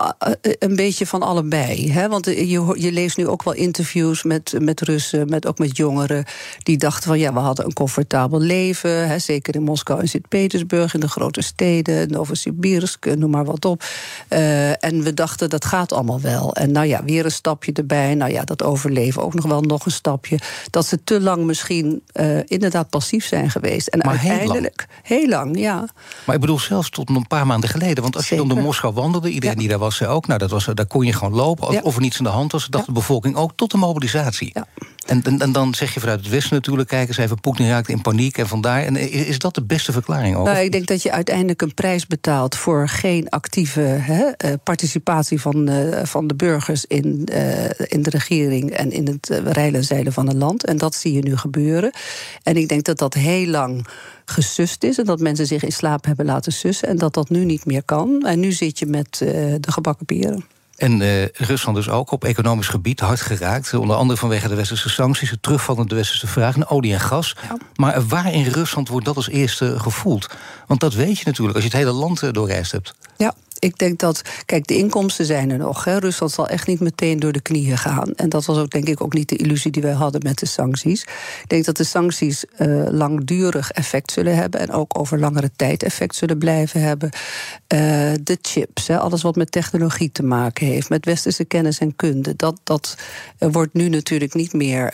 een 0.59 0.75
beetje 0.75 1.07
van 1.07 1.21
allebei. 1.21 1.91
Hè? 1.91 2.09
Want 2.09 2.25
je, 2.25 2.75
je 2.77 2.91
leest 2.91 3.17
nu 3.17 3.27
ook 3.27 3.43
wel 3.43 3.53
interviews 3.53 4.23
met, 4.23 4.53
met 4.59 4.81
Russen, 4.81 5.29
met, 5.29 5.47
ook 5.47 5.57
met 5.57 5.77
jongeren. 5.77 6.25
die 6.63 6.77
dachten 6.77 7.07
van 7.07 7.19
ja, 7.19 7.33
we 7.33 7.39
hadden 7.39 7.65
een 7.65 7.73
comfortabel 7.73 8.39
leven. 8.39 9.07
Hè? 9.07 9.19
Zeker 9.19 9.55
in 9.55 9.63
Moskou 9.63 9.99
en 9.99 10.07
Sint-Petersburg, 10.07 10.93
in 10.93 10.99
de 10.99 11.07
grote 11.07 11.41
steden, 11.41 12.11
Novosibirsk, 12.11 13.15
noem 13.15 13.29
maar 13.29 13.45
wat 13.45 13.65
op. 13.65 13.83
Uh, 14.29 14.83
en 14.83 15.03
we 15.03 15.13
dachten 15.13 15.49
dat 15.49 15.65
gaat 15.65 15.91
allemaal 15.93 16.21
wel. 16.21 16.55
En 16.55 16.71
nou 16.71 16.87
ja, 16.87 17.03
weer 17.03 17.25
een 17.25 17.31
stapje 17.31 17.71
erbij. 17.73 18.15
Nou 18.15 18.31
ja, 18.31 18.43
dat 18.43 18.63
overleven 18.63 19.23
ook 19.23 19.33
nog 19.33 19.45
wel 19.45 19.61
nog 19.61 19.85
een 19.85 19.91
stapje. 19.91 20.39
Dat 20.69 20.85
ze 20.85 21.03
te 21.03 21.21
lang 21.21 21.43
misschien 21.43 22.03
uh, 22.13 22.37
inderdaad 22.45 22.89
passief 22.89 23.25
zijn 23.25 23.49
geweest. 23.49 23.87
En 23.87 23.99
maar 23.99 24.07
uiteindelijk. 24.07 24.87
Heel 25.01 25.27
lang. 25.27 25.45
heel 25.45 25.53
lang. 25.53 25.59
ja. 25.59 25.87
Maar 26.25 26.35
ik 26.35 26.41
bedoel 26.41 26.59
zelfs 26.59 26.89
tot 26.89 27.09
een 27.09 27.27
paar 27.27 27.47
maanden 27.47 27.69
geleden. 27.69 28.03
Want 28.03 28.15
als 28.15 28.27
Zeker. 28.27 28.43
je 28.43 28.47
dan 28.47 28.57
door 28.57 28.65
Moskou 28.65 28.93
wandelde 28.93 29.24
Iedereen 29.31 29.55
ja. 29.55 29.61
die 29.61 29.69
daar 29.69 29.79
was, 29.79 29.95
zei 29.95 30.09
ook, 30.09 30.27
nou, 30.27 30.39
dat 30.39 30.49
was, 30.49 30.65
daar 30.73 30.85
kon 30.85 31.05
je 31.05 31.13
gewoon 31.13 31.33
lopen. 31.33 31.71
Ja. 31.71 31.81
Of 31.81 31.95
er 31.95 32.01
niets 32.01 32.17
aan 32.17 32.23
de 32.23 32.29
hand 32.29 32.51
was, 32.51 32.67
dacht 32.67 32.85
ja. 32.85 32.93
de 32.93 32.99
bevolking 32.99 33.35
ook 33.35 33.51
tot 33.55 33.71
de 33.71 33.77
mobilisatie. 33.77 34.53
En, 35.05 35.23
en, 35.23 35.39
en, 35.39 35.51
dan 35.51 35.73
zeg 35.73 35.93
je 35.93 35.99
vanuit 35.99 36.19
het 36.19 36.29
Westen 36.29 36.53
natuurlijk, 36.53 36.89
kijk 36.89 37.07
eens 37.07 37.17
even, 37.17 37.39
Poetin 37.39 37.67
raakt 37.67 37.89
in 37.89 38.01
paniek 38.01 38.37
en 38.37 38.47
vandaar. 38.47 38.83
En 38.83 38.95
is 39.11 39.39
dat 39.39 39.55
de 39.55 39.63
beste 39.63 39.91
verklaring 39.91 40.35
ook? 40.35 40.45
Nou, 40.45 40.57
ik 40.57 40.71
denk 40.71 40.87
dat 40.87 41.01
je 41.01 41.11
uiteindelijk 41.11 41.61
een 41.61 41.73
prijs 41.73 42.07
betaalt 42.07 42.55
voor 42.55 42.89
geen 42.89 43.29
actieve 43.29 43.79
hè, 43.81 44.57
participatie 44.57 45.41
van, 45.41 45.69
uh, 45.69 46.03
van 46.03 46.27
de 46.27 46.35
burgers 46.35 46.85
in, 46.85 47.27
uh, 47.31 47.69
in 47.77 48.01
de 48.03 48.09
regering 48.09 48.71
en 48.71 48.91
in 48.91 49.07
het 49.07 49.41
rijlen 49.43 49.79
en 49.79 49.83
zeilen 49.83 50.13
van 50.13 50.27
het 50.27 50.37
land. 50.37 50.65
En 50.65 50.77
dat 50.77 50.95
zie 50.95 51.13
je 51.13 51.21
nu 51.21 51.37
gebeuren. 51.37 51.91
En 52.43 52.57
ik 52.57 52.67
denk 52.67 52.83
dat 52.83 52.97
dat 52.97 53.13
heel 53.13 53.47
lang 53.47 53.87
gesust 54.25 54.83
is 54.83 54.97
en 54.97 55.05
dat 55.05 55.19
mensen 55.19 55.45
zich 55.45 55.63
in 55.63 55.71
slaap 55.71 56.05
hebben 56.05 56.25
laten 56.25 56.51
sussen 56.51 56.87
en 56.87 56.97
dat 56.97 57.13
dat 57.13 57.29
nu 57.29 57.45
niet 57.45 57.65
meer 57.65 57.83
kan. 57.83 58.25
En 58.25 58.39
nu 58.39 58.51
zit 58.51 58.79
je 58.79 58.85
met 58.85 59.17
de 59.17 59.71
gebakken 59.71 60.05
peren. 60.05 60.45
En 60.75 60.99
uh, 60.99 61.25
Rusland 61.25 61.77
dus 61.77 61.89
ook 61.89 62.11
op 62.11 62.23
economisch 62.23 62.67
gebied 62.67 62.99
hard 62.99 63.21
geraakt. 63.21 63.73
Onder 63.73 63.95
andere 63.95 64.19
vanwege 64.19 64.47
de 64.47 64.55
westerse 64.55 64.89
sancties, 64.89 65.29
het 65.29 65.41
terugvallende 65.41 65.95
westerse 65.95 66.27
vraag 66.27 66.55
naar 66.55 66.69
olie 66.69 66.93
en 66.93 66.99
gas. 66.99 67.35
Ja. 67.49 67.57
Maar 67.75 68.07
waar 68.07 68.33
in 68.33 68.43
Rusland 68.43 68.87
wordt 68.89 69.05
dat 69.05 69.15
als 69.15 69.29
eerste 69.29 69.79
gevoeld? 69.79 70.29
Want 70.67 70.79
dat 70.79 70.93
weet 70.93 71.17
je 71.17 71.23
natuurlijk 71.25 71.55
als 71.55 71.65
je 71.65 71.69
het 71.69 71.79
hele 71.79 71.97
land 71.97 72.33
doorreisd 72.33 72.71
hebt. 72.71 72.95
Ja, 73.17 73.33
ik 73.65 73.77
denk 73.77 73.99
dat, 73.99 74.21
kijk, 74.45 74.67
de 74.67 74.77
inkomsten 74.77 75.25
zijn 75.25 75.49
er 75.49 75.57
nog. 75.57 75.85
Rusland 75.85 76.31
zal 76.31 76.47
echt 76.47 76.67
niet 76.67 76.79
meteen 76.79 77.19
door 77.19 77.31
de 77.31 77.41
knieën 77.41 77.77
gaan. 77.77 78.13
En 78.15 78.29
dat 78.29 78.45
was 78.45 78.57
ook, 78.57 78.69
denk 78.69 78.87
ik, 78.87 79.01
ook 79.01 79.13
niet 79.13 79.29
de 79.29 79.35
illusie 79.35 79.71
die 79.71 79.81
wij 79.81 79.91
hadden 79.91 80.21
met 80.23 80.39
de 80.39 80.45
sancties. 80.45 81.01
Ik 81.01 81.45
denk 81.47 81.65
dat 81.65 81.77
de 81.77 81.83
sancties 81.83 82.45
uh, 82.57 82.85
langdurig 82.89 83.71
effect 83.71 84.11
zullen 84.11 84.35
hebben. 84.35 84.59
En 84.59 84.71
ook 84.71 84.99
over 84.99 85.19
langere 85.19 85.51
tijd 85.55 85.83
effect 85.83 86.15
zullen 86.15 86.37
blijven 86.37 86.81
hebben. 86.81 87.09
Uh, 87.13 87.79
de 88.23 88.37
chips, 88.41 88.87
hè, 88.87 88.99
alles 88.99 89.21
wat 89.21 89.35
met 89.35 89.51
technologie 89.51 90.11
te 90.11 90.23
maken 90.23 90.65
heeft, 90.65 90.89
met 90.89 91.05
westerse 91.05 91.45
kennis 91.45 91.79
en 91.79 91.95
kunde. 91.95 92.35
Dat, 92.35 92.59
dat 92.63 92.97
uh, 93.39 93.49
wordt 93.51 93.73
nu 93.73 93.89
natuurlijk 93.89 94.33
niet 94.33 94.53
meer 94.53 94.93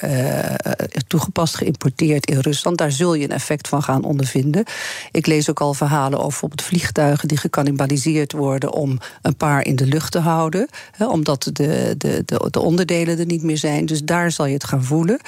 toegepast, 1.07 1.55
geïmporteerd 1.55 2.25
in 2.25 2.39
Rusland. 2.39 2.77
Daar 2.77 2.91
zul 2.91 3.13
je 3.13 3.23
een 3.23 3.31
effect 3.31 3.67
van 3.67 3.83
gaan 3.83 4.03
ondervinden. 4.03 4.63
Ik 5.11 5.25
lees 5.25 5.49
ook 5.49 5.61
al 5.61 5.73
verhalen 5.73 6.17
over 6.19 6.29
bijvoorbeeld 6.29 6.61
vliegtuigen 6.61 7.27
die 7.27 7.37
gecannibaliseerd 7.37 8.31
worden 8.31 8.60
om 8.69 8.99
een 9.21 9.35
paar 9.35 9.65
in 9.65 9.75
de 9.75 9.85
lucht 9.85 10.11
te 10.11 10.19
houden. 10.19 10.67
Hè, 10.91 11.07
omdat 11.07 11.43
de, 11.43 11.51
de, 11.97 12.23
de, 12.25 12.47
de, 12.51 12.59
onderdelen 12.59 13.19
er 13.19 13.25
niet 13.25 13.43
meer 13.43 13.57
zijn. 13.57 13.85
Dus 13.85 14.03
daar 14.03 14.31
zal 14.31 14.45
je 14.45 14.53
het 14.53 14.63
gaan 14.63 14.83
voelen. 14.83 15.19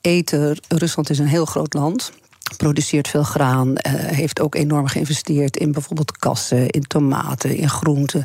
Eten, 0.00 0.58
Rusland 0.68 1.10
is 1.10 1.18
een 1.18 1.26
heel 1.26 1.46
groot 1.46 1.74
land 1.74 2.12
produceert 2.56 3.08
veel 3.08 3.22
graan, 3.22 3.68
uh, 3.68 3.74
heeft 3.92 4.40
ook 4.40 4.54
enorm 4.54 4.86
geïnvesteerd 4.86 5.56
in 5.56 5.72
bijvoorbeeld 5.72 6.18
kassen, 6.18 6.68
in 6.68 6.82
tomaten, 6.82 7.56
in 7.56 7.68
groenten. 7.68 8.24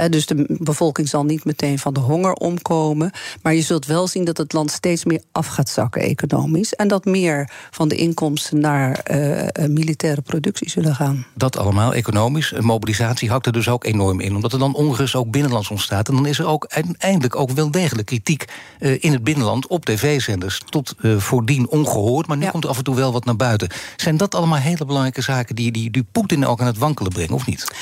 Uh, 0.00 0.06
dus 0.06 0.26
de 0.26 0.44
bevolking 0.48 1.08
zal 1.08 1.24
niet 1.24 1.44
meteen 1.44 1.78
van 1.78 1.94
de 1.94 2.00
honger 2.00 2.32
omkomen. 2.32 3.10
Maar 3.42 3.54
je 3.54 3.62
zult 3.62 3.86
wel 3.86 4.06
zien 4.06 4.24
dat 4.24 4.36
het 4.36 4.52
land 4.52 4.70
steeds 4.70 5.04
meer 5.04 5.22
af 5.32 5.46
gaat 5.46 5.68
zakken 5.68 6.02
economisch. 6.02 6.74
En 6.74 6.88
dat 6.88 7.04
meer 7.04 7.50
van 7.70 7.88
de 7.88 7.96
inkomsten 7.96 8.60
naar 8.60 9.00
uh, 9.10 9.66
militaire 9.68 10.20
productie 10.22 10.70
zullen 10.70 10.94
gaan. 10.94 11.26
Dat 11.34 11.56
allemaal 11.56 11.94
economisch. 11.94 12.52
Mobilisatie 12.60 13.30
hakt 13.30 13.46
er 13.46 13.52
dus 13.52 13.68
ook 13.68 13.84
enorm 13.84 14.20
in. 14.20 14.34
Omdat 14.34 14.52
er 14.52 14.58
dan 14.58 14.74
onrust 14.74 15.14
ook 15.14 15.30
binnenlands 15.30 15.70
ontstaat. 15.70 16.08
En 16.08 16.14
dan 16.14 16.26
is 16.26 16.38
er 16.38 16.46
ook 16.46 16.66
uiteindelijk 16.68 17.36
ook 17.36 17.50
wel 17.50 17.70
degelijk 17.70 18.06
kritiek 18.06 18.44
in 18.78 19.12
het 19.12 19.24
binnenland 19.24 19.66
op 19.66 19.84
tv-zenders. 19.84 20.62
Tot 20.68 20.94
voordien 21.16 21.68
ongehoord. 21.68 22.26
Maar 22.26 22.36
nu 22.36 22.44
ja. 22.44 22.50
komt 22.50 22.64
er 22.64 22.70
af 22.70 22.78
en 22.78 22.84
toe 22.84 22.94
wel 22.94 23.12
wat 23.12 23.24
naar 23.24 23.36
buiten. 23.36 23.61
Zijn 23.96 24.16
dat 24.16 24.34
allemaal 24.34 24.58
hele 24.58 24.84
belangrijke 24.84 25.22
zaken 25.22 25.54
die, 25.56 25.72
die, 25.72 25.90
die 25.90 26.06
Poetin 26.12 26.46
ook 26.46 26.60
aan 26.60 26.66
het 26.66 26.78
wankelen 26.78 27.12
brengen, 27.12 27.34
of 27.34 27.46
niet? 27.46 27.72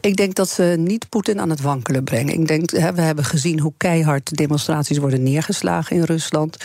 Ik 0.00 0.16
denk 0.16 0.34
dat 0.34 0.48
ze 0.48 0.74
niet 0.78 1.08
Poetin 1.08 1.40
aan 1.40 1.50
het 1.50 1.60
wankelen 1.60 2.04
brengen. 2.04 2.34
Ik 2.34 2.48
denk, 2.48 2.70
we 2.70 3.00
hebben 3.00 3.24
gezien 3.24 3.60
hoe 3.60 3.72
keihard 3.76 4.36
demonstraties 4.36 4.98
worden 4.98 5.22
neergeslagen 5.22 5.96
in 5.96 6.02
Rusland. 6.02 6.56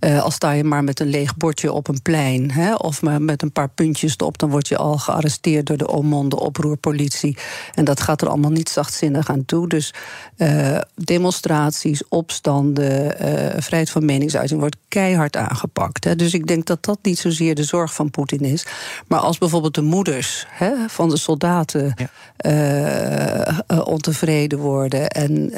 Uh, 0.00 0.22
al 0.22 0.30
sta 0.30 0.50
je 0.50 0.64
maar 0.64 0.84
met 0.84 1.00
een 1.00 1.08
leeg 1.08 1.36
bordje 1.36 1.72
op 1.72 1.88
een 1.88 2.02
plein, 2.02 2.50
hè, 2.50 2.74
of 2.74 3.02
maar 3.02 3.22
met 3.22 3.42
een 3.42 3.52
paar 3.52 3.68
puntjes 3.68 4.14
erop, 4.16 4.38
dan 4.38 4.50
word 4.50 4.68
je 4.68 4.76
al 4.76 4.98
gearresteerd 4.98 5.66
door 5.66 5.76
de 5.76 5.88
Omonde 5.88 6.40
oproerpolitie. 6.40 7.36
En 7.74 7.84
dat 7.84 8.00
gaat 8.00 8.22
er 8.22 8.28
allemaal 8.28 8.50
niet 8.50 8.68
zachtzinnig 8.68 9.30
aan 9.30 9.44
toe. 9.44 9.68
Dus 9.68 9.94
uh, 10.36 10.78
demonstraties, 10.94 12.02
opstanden, 12.08 13.04
uh, 13.04 13.60
vrijheid 13.60 13.90
van 13.90 14.04
meningsuiting 14.04 14.60
wordt 14.60 14.76
keihard 14.88 15.36
aangepakt. 15.36 16.04
Hè. 16.04 16.16
Dus 16.16 16.34
ik 16.34 16.46
denk 16.46 16.66
dat 16.66 16.84
dat 16.84 16.98
niet 17.02 17.18
zozeer 17.18 17.54
de 17.54 17.64
zorg 17.64 17.94
van 17.94 18.10
Poetin 18.10 18.40
is. 18.40 18.66
Maar 19.06 19.20
als 19.20 19.38
bijvoorbeeld 19.38 19.74
de 19.74 19.82
moeders 19.82 20.46
hè, 20.48 20.72
van 20.88 21.08
de 21.08 21.16
soldaten. 21.16 21.94
Ja 21.96 22.76
ontevreden 23.84 24.58
worden. 24.58 25.10
En 25.10 25.52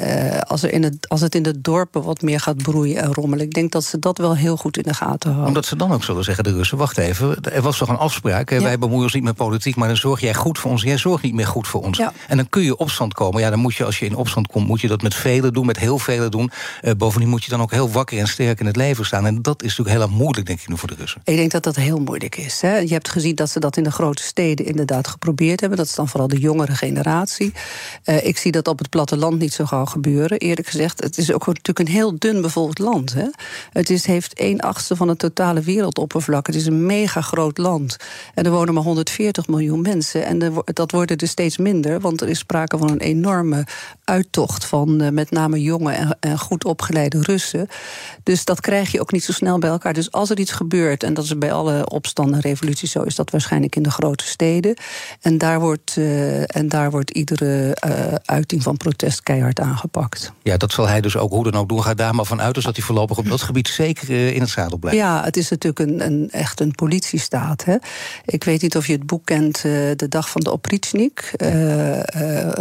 als, 0.47 0.63
er 0.63 0.73
in 0.73 0.83
het, 0.83 1.09
als 1.09 1.21
het 1.21 1.35
in 1.35 1.43
de 1.43 1.61
dorpen 1.61 2.03
wat 2.03 2.21
meer 2.21 2.39
gaat 2.39 2.57
broeien 2.57 3.01
en 3.01 3.13
rommelen. 3.13 3.45
Ik 3.45 3.53
denk 3.53 3.71
dat 3.71 3.83
ze 3.83 3.99
dat 3.99 4.17
wel 4.17 4.35
heel 4.35 4.57
goed 4.57 4.77
in 4.77 4.83
de 4.83 4.93
gaten 4.93 5.29
houden. 5.29 5.47
Omdat 5.47 5.65
ze 5.65 5.75
dan 5.75 5.91
ook 5.91 6.03
zullen 6.03 6.23
zeggen, 6.23 6.43
de 6.43 6.53
Russen, 6.53 6.77
wacht 6.77 6.97
even. 6.97 7.41
Er 7.41 7.61
was 7.61 7.77
toch 7.77 7.89
een 7.89 7.97
afspraak. 7.97 8.49
Wij 8.49 8.77
bemoeien 8.77 9.03
ons 9.03 9.13
niet 9.13 9.23
met 9.23 9.35
politiek, 9.35 9.75
maar 9.75 9.87
dan 9.87 9.97
zorg 9.97 10.19
jij 10.19 10.33
goed 10.33 10.59
voor 10.59 10.71
ons. 10.71 10.81
Jij 10.81 10.97
zorgt 10.97 11.23
niet 11.23 11.33
meer 11.33 11.47
goed 11.47 11.67
voor 11.67 11.81
ons. 11.81 12.01
En 12.27 12.37
dan 12.37 12.49
kun 12.49 12.63
je 12.63 12.77
opstand 12.77 13.13
komen. 13.13 13.41
Ja, 13.41 13.49
dan 13.49 13.59
moet 13.59 13.75
je, 13.75 13.85
als 13.85 13.99
je 13.99 14.05
in 14.05 14.15
opstand 14.15 14.47
komt, 14.47 14.67
moet 14.67 14.81
je 14.81 14.87
dat 14.87 15.01
met 15.01 15.15
velen 15.15 15.53
doen, 15.53 15.65
met 15.65 15.79
heel 15.79 15.99
velen 15.99 16.31
doen. 16.31 16.51
bovendien 16.97 17.29
moet 17.29 17.43
je 17.43 17.49
dan 17.49 17.61
ook 17.61 17.71
heel 17.71 17.89
wakker 17.89 18.19
en 18.19 18.27
sterk 18.27 18.59
in 18.59 18.65
het 18.65 18.75
leven 18.75 19.05
staan. 19.05 19.25
En 19.25 19.41
dat 19.41 19.63
is 19.63 19.69
natuurlijk 19.69 19.97
heel 19.97 20.07
erg 20.07 20.17
moeilijk, 20.17 20.45
denk 20.47 20.59
ik, 20.59 20.67
nu 20.67 20.77
voor 20.77 20.89
de 20.89 20.95
Russen. 20.97 21.21
Ik 21.23 21.35
denk 21.35 21.51
dat 21.51 21.63
dat 21.63 21.75
heel 21.75 21.99
moeilijk 21.99 22.37
is. 22.37 22.61
Hè. 22.61 22.77
Je 22.77 22.93
hebt 22.93 23.09
gezien 23.09 23.35
dat 23.35 23.49
ze 23.49 23.59
dat 23.59 23.77
in 23.77 23.83
de 23.83 23.91
grote 23.91 24.23
steden 24.23 24.65
inderdaad 24.65 25.07
geprobeerd 25.07 25.59
hebben. 25.59 25.77
Dat 25.77 25.87
is 25.87 25.95
dan 25.95 26.07
vooral 26.07 26.27
de 26.27 26.39
jongere 26.39 26.75
generatie. 26.75 27.09
Uh, 28.05 28.25
ik 28.25 28.37
zie 28.37 28.51
dat 28.51 28.67
op 28.67 28.77
het 28.77 28.89
platteland 28.89 29.39
niet 29.39 29.53
zo 29.53 29.65
gauw 29.65 29.85
gebeuren, 29.85 30.39
eerlijk 30.39 30.67
gezegd. 30.67 31.03
Het 31.03 31.17
is 31.17 31.31
ook 31.31 31.45
natuurlijk 31.45 31.79
een 31.79 31.93
heel 31.93 32.19
dun 32.19 32.41
bevolkt 32.41 32.79
land. 32.79 33.13
Hè. 33.13 33.27
Het 33.71 33.89
is, 33.89 34.05
heeft 34.05 34.39
een 34.39 34.59
achtste 34.59 34.95
van 34.95 35.07
het 35.07 35.19
totale 35.19 35.61
wereldoppervlak. 35.61 36.47
Het 36.47 36.55
is 36.55 36.65
een 36.65 36.85
mega 36.85 37.21
groot 37.21 37.57
land. 37.57 37.97
En 38.33 38.45
er 38.45 38.51
wonen 38.51 38.73
maar 38.73 38.83
140 38.83 39.47
miljoen 39.47 39.81
mensen. 39.81 40.25
En 40.25 40.53
dat 40.65 40.91
worden 40.91 41.17
er 41.17 41.27
steeds 41.27 41.57
minder, 41.57 41.99
want 41.99 42.21
er 42.21 42.29
is 42.29 42.39
sprake 42.39 42.77
van 42.77 42.89
een 42.89 42.99
enorme 42.99 43.65
uittocht 44.03 44.65
van 44.65 45.01
uh, 45.01 45.09
met 45.09 45.31
name 45.31 45.61
jonge 45.61 46.15
en, 46.19 46.39
goed 46.39 46.65
opgeleide 46.65 47.21
Russen. 47.21 47.67
Dus 48.23 48.45
dat 48.45 48.61
krijg 48.61 48.91
je 48.91 49.01
ook 49.01 49.11
niet 49.11 49.23
zo 49.23 49.31
snel 49.31 49.59
bij 49.59 49.69
elkaar. 49.69 49.93
Dus 49.93 50.11
als 50.11 50.29
er 50.29 50.39
iets 50.39 50.51
gebeurt, 50.51 51.03
en 51.03 51.13
dat 51.13 51.23
is 51.23 51.37
bij 51.37 51.51
alle 51.51 51.89
opstanden 51.89 52.35
en 52.35 52.41
revoluties 52.41 52.91
zo, 52.91 53.01
is 53.01 53.15
dat 53.15 53.29
waarschijnlijk 53.29 53.75
in 53.75 53.83
de 53.83 53.91
grote 53.91 54.25
steden. 54.25 54.75
En 55.21 55.37
daar 55.37 55.59
wordt, 55.59 55.95
uh, 55.97 56.55
en 56.55 56.67
daar 56.67 56.91
wordt 56.91 57.00
iedere 57.09 57.77
uh, 57.87 58.15
uiting 58.25 58.63
van 58.63 58.77
protest 58.77 59.23
keihard 59.23 59.59
aangepakt. 59.59 60.31
Ja, 60.43 60.57
dat 60.57 60.71
zal 60.71 60.87
hij 60.87 61.01
dus 61.01 61.17
ook 61.17 61.31
hoe 61.31 61.43
dan 61.43 61.61
ook 61.61 61.69
doen. 61.69 61.83
Ga 61.83 61.93
daar 61.93 62.15
maar 62.15 62.25
vanuit 62.25 62.53
dus 62.53 62.63
dat 62.63 62.75
hij 62.75 62.85
voorlopig 62.85 63.17
op 63.17 63.29
dat 63.29 63.41
gebied 63.41 63.67
zeker 63.67 64.09
uh, 64.09 64.35
in 64.35 64.41
het 64.41 64.49
zadel 64.49 64.77
blijft. 64.77 64.99
Ja, 64.99 65.23
het 65.23 65.37
is 65.37 65.49
natuurlijk 65.49 65.89
een, 65.89 66.05
een 66.05 66.29
echt 66.31 66.59
een 66.59 66.71
politiestaat. 66.71 67.63
Hè. 67.65 67.75
Ik 68.25 68.43
weet 68.43 68.61
niet 68.61 68.75
of 68.75 68.87
je 68.87 68.93
het 68.93 69.05
boek 69.05 69.25
kent, 69.25 69.61
De 69.61 70.05
Dag 70.09 70.29
van 70.29 70.41
de 70.41 70.51
Oprichnik. 70.51 71.33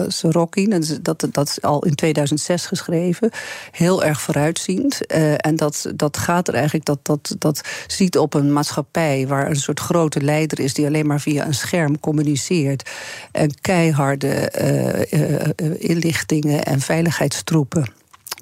Sorokin. 0.09 0.85
Dat, 1.03 1.29
dat 1.33 1.49
is 1.49 1.63
al 1.63 1.85
in 1.85 1.95
2006 1.95 2.67
geschreven. 2.67 3.31
Heel 3.71 4.05
erg 4.05 4.21
vooruitziend. 4.21 5.07
en 5.37 5.57
dat, 5.57 5.91
dat 5.95 6.17
gaat 6.17 6.49
er 6.49 6.55
eigenlijk, 6.55 6.85
dat, 6.85 6.99
dat, 7.03 7.35
dat 7.39 7.61
ziet 7.87 8.19
op 8.19 8.35
een 8.35 8.53
maatschappij 8.53 9.27
waar 9.27 9.51
een 9.51 9.57
soort 9.57 9.81
grote 9.81 10.21
leider 10.21 10.61
is 10.61 10.75
die 10.75 10.87
alleen 10.87 11.07
maar 11.07 11.21
via 11.21 11.47
een 11.47 11.55
scherm 11.55 12.01
communiceert. 12.01 12.91
En 13.33 13.61
keiharde 13.61 14.30
uh, 14.31 15.21
uh, 15.21 15.75
inlichtingen 15.79 16.65
en 16.65 16.81
veiligheidstroepen 16.81 17.93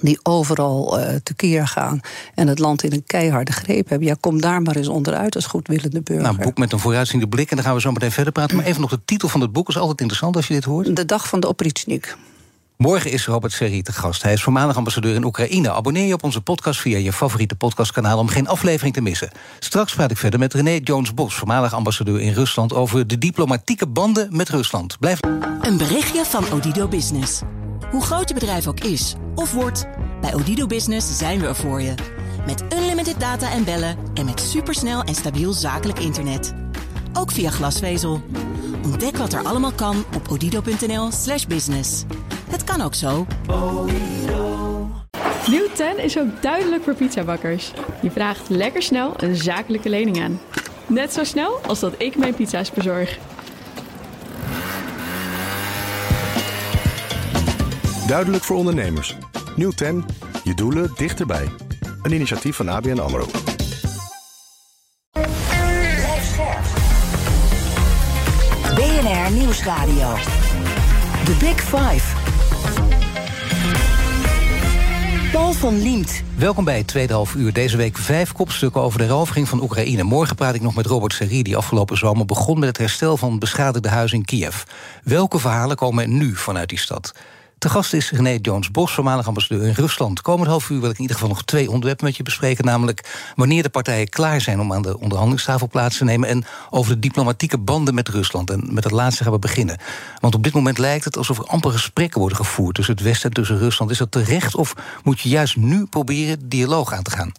die 0.01 0.19
overal 0.23 1.01
uh, 1.01 1.15
tekeer 1.23 1.67
gaan 1.67 2.01
en 2.35 2.49
het 2.49 2.59
land 2.59 2.83
in 2.83 2.93
een 2.93 3.05
keiharde 3.07 3.53
greep 3.53 3.89
hebben. 3.89 4.09
Ja, 4.09 4.17
kom 4.21 4.41
daar 4.41 4.63
maar 4.63 4.77
eens 4.77 4.89
onderuit 4.89 5.35
als 5.35 5.47
goedwillende 5.47 6.01
burger. 6.01 6.25
Nou, 6.25 6.37
een 6.37 6.45
boek 6.45 6.59
met 6.59 6.73
een 6.73 6.79
vooruitziende 6.79 7.29
blik 7.29 7.51
en 7.51 7.57
dan 7.57 7.65
gaan 7.65 7.75
we 7.75 7.81
zo 7.81 7.93
meteen 7.93 8.11
verder 8.11 8.33
praten. 8.33 8.57
Maar 8.57 8.65
even 8.65 8.81
nog 8.81 8.91
de 8.91 9.01
titel 9.05 9.29
van 9.29 9.41
het 9.41 9.53
boek 9.53 9.69
is 9.69 9.77
altijd 9.79 10.01
interessant 10.01 10.37
als 10.37 10.49
je 10.49 10.55
dit 10.55 10.65
hoort. 10.65 10.97
De 10.97 11.05
dag 11.05 11.29
van 11.29 11.41
de 11.41 11.49
oprichnik. 11.49 12.17
Morgen 12.79 13.11
is 13.11 13.27
Robert 13.27 13.53
Serri 13.53 13.83
te 13.83 13.93
gast. 13.93 14.23
Hij 14.23 14.33
is 14.33 14.43
voormalig 14.43 14.77
ambassadeur 14.77 15.15
in 15.15 15.25
Oekraïne. 15.25 15.73
Abonneer 15.73 16.07
je 16.07 16.13
op 16.13 16.23
onze 16.23 16.41
podcast 16.41 16.81
via 16.81 16.99
je 16.99 17.13
favoriete 17.13 17.55
podcastkanaal 17.55 18.19
om 18.19 18.29
geen 18.29 18.49
aflevering 18.49 18.95
te 18.95 19.01
missen. 19.01 19.31
Straks 19.59 19.95
praat 19.95 20.11
ik 20.11 20.17
verder 20.17 20.39
met 20.39 20.55
René 20.55 20.79
Jones-Bos, 20.83 21.35
voormalig 21.35 21.73
ambassadeur 21.73 22.21
in 22.21 22.33
Rusland, 22.33 22.73
over 22.73 23.07
de 23.07 23.19
diplomatieke 23.19 23.87
banden 23.87 24.37
met 24.37 24.49
Rusland. 24.49 24.99
Blijf. 24.99 25.21
Een 25.61 25.77
berichtje 25.77 26.25
van 26.25 26.45
Odido 26.53 26.89
Business. 26.89 27.41
Hoe 27.91 28.03
groot 28.03 28.29
je 28.29 28.35
bedrijf 28.35 28.67
ook 28.67 28.81
is 28.81 29.15
of 29.35 29.53
wordt, 29.53 29.87
bij 30.21 30.35
Odido 30.35 30.67
Business 30.67 31.19
zijn 31.19 31.41
we 31.41 31.47
er 31.47 31.57
voor 31.57 31.83
je. 31.83 31.95
Met 32.47 32.65
unlimited 32.73 33.21
data 33.21 33.51
en 33.51 33.65
bellen 33.65 33.97
en 34.15 34.25
met 34.25 34.41
supersnel 34.41 35.03
en 35.03 35.15
stabiel 35.15 35.53
zakelijk 35.53 35.99
internet. 35.99 36.55
Ook 37.13 37.31
via 37.31 37.51
glasvezel. 37.51 38.23
Ontdek 38.89 39.17
wat 39.17 39.33
er 39.33 39.45
allemaal 39.45 39.73
kan 39.73 40.05
op 40.17 40.31
odido.nl/slash 40.31 41.45
business. 41.45 42.05
Het 42.51 42.65
kan 42.65 42.81
ook 42.81 42.95
zo. 42.95 43.27
Nieuw 45.47 45.67
10 45.75 45.99
is 45.99 46.19
ook 46.19 46.43
duidelijk 46.43 46.83
voor 46.83 46.95
pizzabakkers. 46.95 47.73
Je 48.03 48.11
vraagt 48.11 48.49
lekker 48.49 48.83
snel 48.83 49.15
een 49.17 49.37
zakelijke 49.37 49.89
lening 49.89 50.23
aan. 50.23 50.41
Net 50.87 51.13
zo 51.13 51.25
snel 51.25 51.61
als 51.67 51.81
dat 51.81 51.95
ik 51.99 52.17
mijn 52.17 52.35
pizza's 52.35 52.71
bezorg. 52.71 53.19
Duidelijk 58.07 58.45
voor 58.45 58.57
ondernemers. 58.57 59.17
Nieuw 59.57 59.71
10. 59.71 60.05
Je 60.45 60.55
doelen 60.55 60.91
dichterbij. 60.97 61.49
Een 62.03 62.13
initiatief 62.13 62.57
van 62.57 62.69
ABN 62.69 62.99
AMRO. 62.99 63.27
Nieuwsradio. 69.59 70.15
The 71.25 71.37
Big 71.41 71.61
Five. 71.61 72.17
Paul 75.33 75.53
van 75.53 75.83
Liemt. 75.83 76.23
Welkom 76.37 76.65
bij 76.65 76.77
het 76.77 76.87
tweede 76.87 77.13
half 77.13 77.35
uur. 77.35 77.53
Deze 77.53 77.77
week 77.77 77.99
vijf 77.99 78.33
kopstukken 78.33 78.81
over 78.81 78.99
de 78.99 79.07
rovering 79.07 79.49
van 79.49 79.63
Oekraïne. 79.63 80.03
Morgen 80.03 80.37
praat 80.37 80.55
ik 80.55 80.61
nog 80.61 80.75
met 80.75 80.87
Robert 80.87 81.13
Serri, 81.13 81.43
die 81.43 81.57
afgelopen 81.57 81.97
zomer 81.97 82.25
begon 82.25 82.59
met 82.59 82.69
het 82.69 82.79
herstel 82.79 83.17
van 83.17 83.39
beschadigde 83.39 83.89
huizen 83.89 84.19
in 84.19 84.25
Kiev. 84.25 84.63
Welke 85.05 85.39
verhalen 85.39 85.77
komen 85.77 86.05
er 86.05 86.11
nu 86.11 86.37
vanuit 86.37 86.69
die 86.69 86.79
stad? 86.79 87.13
Te 87.59 87.69
gast 87.69 87.93
is 87.93 88.11
René 88.11 88.39
Jones-Bos, 88.43 88.93
voormalig 88.93 89.27
ambassadeur 89.27 89.67
in 89.67 89.73
Rusland. 89.73 90.21
Komend 90.21 90.49
half 90.49 90.71
uur 90.71 90.81
wil 90.81 90.91
ik 90.91 90.95
in 90.95 91.01
ieder 91.01 91.17
geval 91.17 91.31
nog 91.31 91.45
twee 91.45 91.71
onderwerpen 91.71 92.05
met 92.05 92.17
je 92.17 92.23
bespreken. 92.23 92.65
Namelijk 92.65 93.31
wanneer 93.37 93.63
de 93.63 93.69
partijen 93.69 94.09
klaar 94.09 94.41
zijn 94.41 94.61
om 94.61 94.73
aan 94.73 94.83
de 94.83 94.99
onderhandelingstafel 94.99 95.69
plaats 95.69 95.99
te 95.99 96.05
nemen. 96.05 96.29
En 96.29 96.45
over 96.71 96.93
de 96.93 96.99
diplomatieke 96.99 97.59
banden 97.59 97.95
met 97.95 98.09
Rusland. 98.09 98.51
En 98.51 98.69
met 98.71 98.85
het 98.85 98.93
laatste 98.93 99.23
gaan 99.23 99.33
we 99.33 99.39
beginnen. 99.39 99.79
Want 100.21 100.35
op 100.35 100.43
dit 100.43 100.53
moment 100.53 100.79
lijkt 100.79 101.05
het 101.05 101.17
alsof 101.17 101.39
er 101.39 101.45
amper 101.45 101.71
gesprekken 101.71 102.21
worden 102.21 102.39
gevoerd 102.39 102.75
tussen 102.75 102.95
het 102.95 103.05
Westen 103.05 103.29
en 103.29 103.35
tussen 103.35 103.59
Rusland. 103.59 103.91
Is 103.91 103.99
dat 103.99 104.11
terecht 104.11 104.55
of 104.55 104.75
moet 105.03 105.21
je 105.21 105.29
juist 105.29 105.57
nu 105.57 105.87
proberen 105.87 106.49
dialoog 106.49 106.93
aan 106.93 107.03
te 107.03 107.11
gaan? 107.11 107.33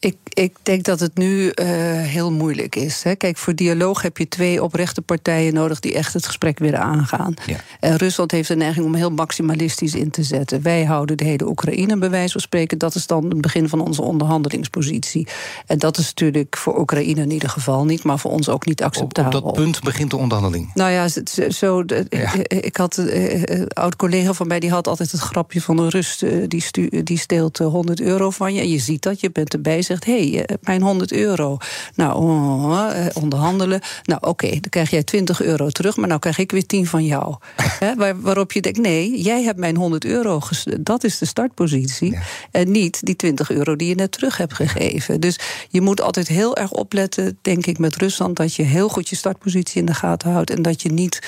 Ik, 0.00 0.16
ik 0.28 0.56
denk 0.62 0.84
dat 0.84 1.00
het 1.00 1.16
nu 1.16 1.44
uh, 1.44 1.66
heel 2.02 2.32
moeilijk 2.32 2.76
is. 2.76 3.02
Hè. 3.02 3.14
Kijk, 3.14 3.36
voor 3.36 3.54
dialoog 3.54 4.02
heb 4.02 4.18
je 4.18 4.28
twee 4.28 4.62
oprechte 4.62 5.02
partijen 5.02 5.54
nodig 5.54 5.80
die 5.80 5.94
echt 5.94 6.12
het 6.12 6.26
gesprek 6.26 6.58
willen 6.58 6.80
aangaan. 6.80 7.34
Ja. 7.46 7.56
En 7.80 7.96
Rusland 7.96 8.30
heeft 8.30 8.48
de 8.48 8.56
neiging 8.56 8.86
om 8.86 8.94
heel 8.94 9.10
maximalistisch 9.10 9.94
in 9.94 10.10
te 10.10 10.22
zetten. 10.22 10.62
Wij 10.62 10.84
houden 10.84 11.16
de 11.16 11.24
hele 11.24 11.46
Oekraïne, 11.46 11.98
bij 11.98 12.10
wijze 12.10 12.32
van 12.32 12.40
spreken. 12.40 12.78
Dat 12.78 12.94
is 12.94 13.06
dan 13.06 13.24
het 13.24 13.40
begin 13.40 13.68
van 13.68 13.80
onze 13.80 14.02
onderhandelingspositie. 14.02 15.28
En 15.66 15.78
dat 15.78 15.98
is 15.98 16.06
natuurlijk 16.06 16.56
voor 16.56 16.78
Oekraïne 16.78 17.20
in 17.20 17.30
ieder 17.30 17.48
geval 17.48 17.84
niet, 17.84 18.02
maar 18.02 18.18
voor 18.18 18.30
ons 18.30 18.48
ook 18.48 18.66
niet 18.66 18.82
acceptabel. 18.82 19.40
Op, 19.40 19.44
dat 19.44 19.54
punt 19.54 19.80
begint 19.80 20.10
de 20.10 20.16
onderhandeling. 20.16 20.70
Nou 20.74 20.90
ja, 20.90 21.08
zo, 21.50 21.84
ja. 22.08 22.32
ik 22.48 22.76
had 22.76 22.96
een 22.96 23.58
uh, 23.58 23.66
oud 23.68 23.96
collega 23.96 24.32
van 24.32 24.46
mij 24.46 24.60
die 24.60 24.70
had 24.70 24.86
altijd 24.86 25.12
het 25.12 25.20
grapje 25.20 25.60
van 25.60 25.78
een 25.78 25.88
Rust. 25.88 26.24
die, 26.48 26.62
stu, 26.62 27.02
die 27.02 27.18
steelt 27.18 27.58
100 27.58 28.00
euro 28.00 28.30
van 28.30 28.54
je. 28.54 28.60
En 28.60 28.68
je 28.68 28.78
ziet 28.78 29.02
dat, 29.02 29.20
je 29.20 29.30
bent 29.30 29.52
erbij 29.52 29.82
zegt: 29.88 30.04
hé, 30.04 30.30
hey, 30.30 30.44
eh, 30.44 30.56
mijn 30.60 30.82
100 30.82 31.12
euro. 31.12 31.56
Nou, 31.94 32.22
oh, 32.22 32.90
eh, 32.92 33.06
onderhandelen. 33.14 33.80
Nou, 34.04 34.20
oké, 34.20 34.50
dan 34.50 34.70
krijg 34.70 34.90
jij 34.90 35.02
20 35.02 35.42
euro 35.42 35.68
terug, 35.68 35.96
maar 35.96 36.08
nou 36.08 36.20
krijg 36.20 36.38
ik 36.38 36.52
weer 36.52 36.66
10 36.66 36.86
van 36.86 37.04
jou. 37.04 37.36
waar, 37.96 38.20
waarop 38.20 38.52
je 38.52 38.60
denkt: 38.60 38.78
nee, 38.78 39.22
jij 39.22 39.42
hebt 39.42 39.58
mijn 39.58 39.76
100 39.76 40.04
euro. 40.04 40.40
Dat 40.80 41.04
is 41.04 41.18
de 41.18 41.26
startpositie. 41.26 42.18
En 42.50 42.70
niet 42.70 43.06
die 43.06 43.16
20 43.16 43.50
euro 43.50 43.76
die 43.76 43.88
je 43.88 43.94
net 43.94 44.12
terug 44.12 44.36
hebt 44.36 44.54
gegeven. 44.54 45.20
Dus 45.20 45.38
je 45.68 45.80
moet 45.80 46.00
altijd 46.00 46.28
heel 46.28 46.56
erg 46.56 46.70
opletten, 46.70 47.38
denk 47.42 47.66
ik, 47.66 47.78
met 47.78 47.96
Rusland, 47.96 48.36
dat 48.36 48.54
je 48.54 48.62
heel 48.62 48.88
goed 48.88 49.08
je 49.08 49.16
startpositie 49.16 49.80
in 49.80 49.86
de 49.86 49.94
gaten 49.94 50.30
houdt 50.30 50.50
en 50.50 50.62
dat 50.62 50.82
je 50.82 50.92
niet 50.92 51.20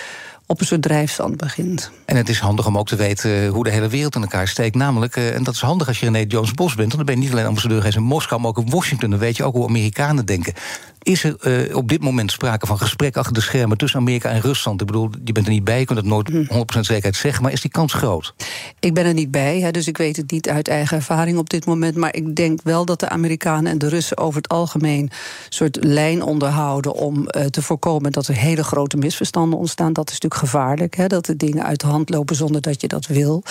op 0.50 0.60
een 0.60 0.66
soort 0.66 0.82
drijfstand 0.82 1.36
begint. 1.36 1.90
En 2.04 2.16
het 2.16 2.28
is 2.28 2.38
handig 2.38 2.66
om 2.66 2.78
ook 2.78 2.86
te 2.86 2.96
weten 2.96 3.46
hoe 3.46 3.64
de 3.64 3.70
hele 3.70 3.88
wereld 3.88 4.14
in 4.14 4.20
elkaar 4.20 4.48
steekt. 4.48 4.74
Namelijk, 4.74 5.16
eh, 5.16 5.34
en 5.34 5.42
dat 5.42 5.54
is 5.54 5.60
handig 5.60 5.88
als 5.88 6.00
je 6.00 6.10
René 6.10 6.24
Jones 6.28 6.52
Bos 6.52 6.74
bent... 6.74 6.92
want 6.92 6.96
dan 6.96 7.04
ben 7.04 7.14
je 7.14 7.20
niet 7.20 7.32
alleen 7.32 7.46
ambassadeur 7.46 7.96
in 7.96 8.02
Moskou, 8.02 8.40
maar 8.40 8.50
ook 8.50 8.58
in 8.58 8.70
Washington. 8.70 9.10
Dan 9.10 9.18
weet 9.18 9.36
je 9.36 9.44
ook 9.44 9.54
hoe 9.54 9.68
Amerikanen 9.68 10.26
denken. 10.26 10.54
Is 11.02 11.24
er 11.24 11.36
uh, 11.68 11.76
op 11.76 11.88
dit 11.88 12.00
moment 12.00 12.32
sprake 12.32 12.66
van 12.66 12.78
gesprek 12.78 13.16
achter 13.16 13.34
de 13.34 13.40
schermen 13.40 13.76
tussen 13.76 14.00
Amerika 14.00 14.30
en 14.30 14.40
Rusland? 14.40 14.80
Ik 14.80 14.86
bedoel, 14.86 15.10
je 15.24 15.32
bent 15.32 15.46
er 15.46 15.52
niet 15.52 15.64
bij, 15.64 15.78
je 15.78 15.84
kunt 15.84 15.98
het 15.98 16.08
nooit 16.08 16.30
100% 16.30 16.34
hm. 16.46 16.82
zekerheid 16.82 17.16
zeggen, 17.16 17.42
maar 17.42 17.52
is 17.52 17.60
die 17.60 17.70
kans 17.70 17.92
groot? 17.92 18.34
Ik 18.80 18.94
ben 18.94 19.04
er 19.04 19.14
niet 19.14 19.30
bij, 19.30 19.60
hè, 19.60 19.70
dus 19.70 19.86
ik 19.86 19.96
weet 19.96 20.16
het 20.16 20.30
niet 20.30 20.48
uit 20.48 20.68
eigen 20.68 20.96
ervaring 20.96 21.38
op 21.38 21.50
dit 21.50 21.66
moment. 21.66 21.96
Maar 21.96 22.14
ik 22.14 22.36
denk 22.36 22.60
wel 22.62 22.84
dat 22.84 23.00
de 23.00 23.08
Amerikanen 23.08 23.72
en 23.72 23.78
de 23.78 23.88
Russen 23.88 24.18
over 24.18 24.36
het 24.36 24.48
algemeen 24.48 25.02
een 25.02 25.10
soort 25.48 25.84
lijn 25.84 26.22
onderhouden 26.22 26.92
om 26.92 27.18
uh, 27.18 27.44
te 27.44 27.62
voorkomen 27.62 28.12
dat 28.12 28.26
er 28.26 28.34
hele 28.34 28.64
grote 28.64 28.96
misverstanden 28.96 29.58
ontstaan. 29.58 29.92
Dat 29.92 30.10
is 30.10 30.12
natuurlijk 30.12 30.39
gevaarlijk. 30.40 30.96
Hè, 30.96 31.06
dat 31.06 31.26
de 31.26 31.36
dingen 31.36 31.64
uit 31.64 31.80
de 31.80 31.86
hand 31.86 32.10
lopen 32.10 32.36
zonder 32.36 32.60
dat 32.60 32.80
je 32.80 32.88
dat 32.88 33.06
wil. 33.06 33.42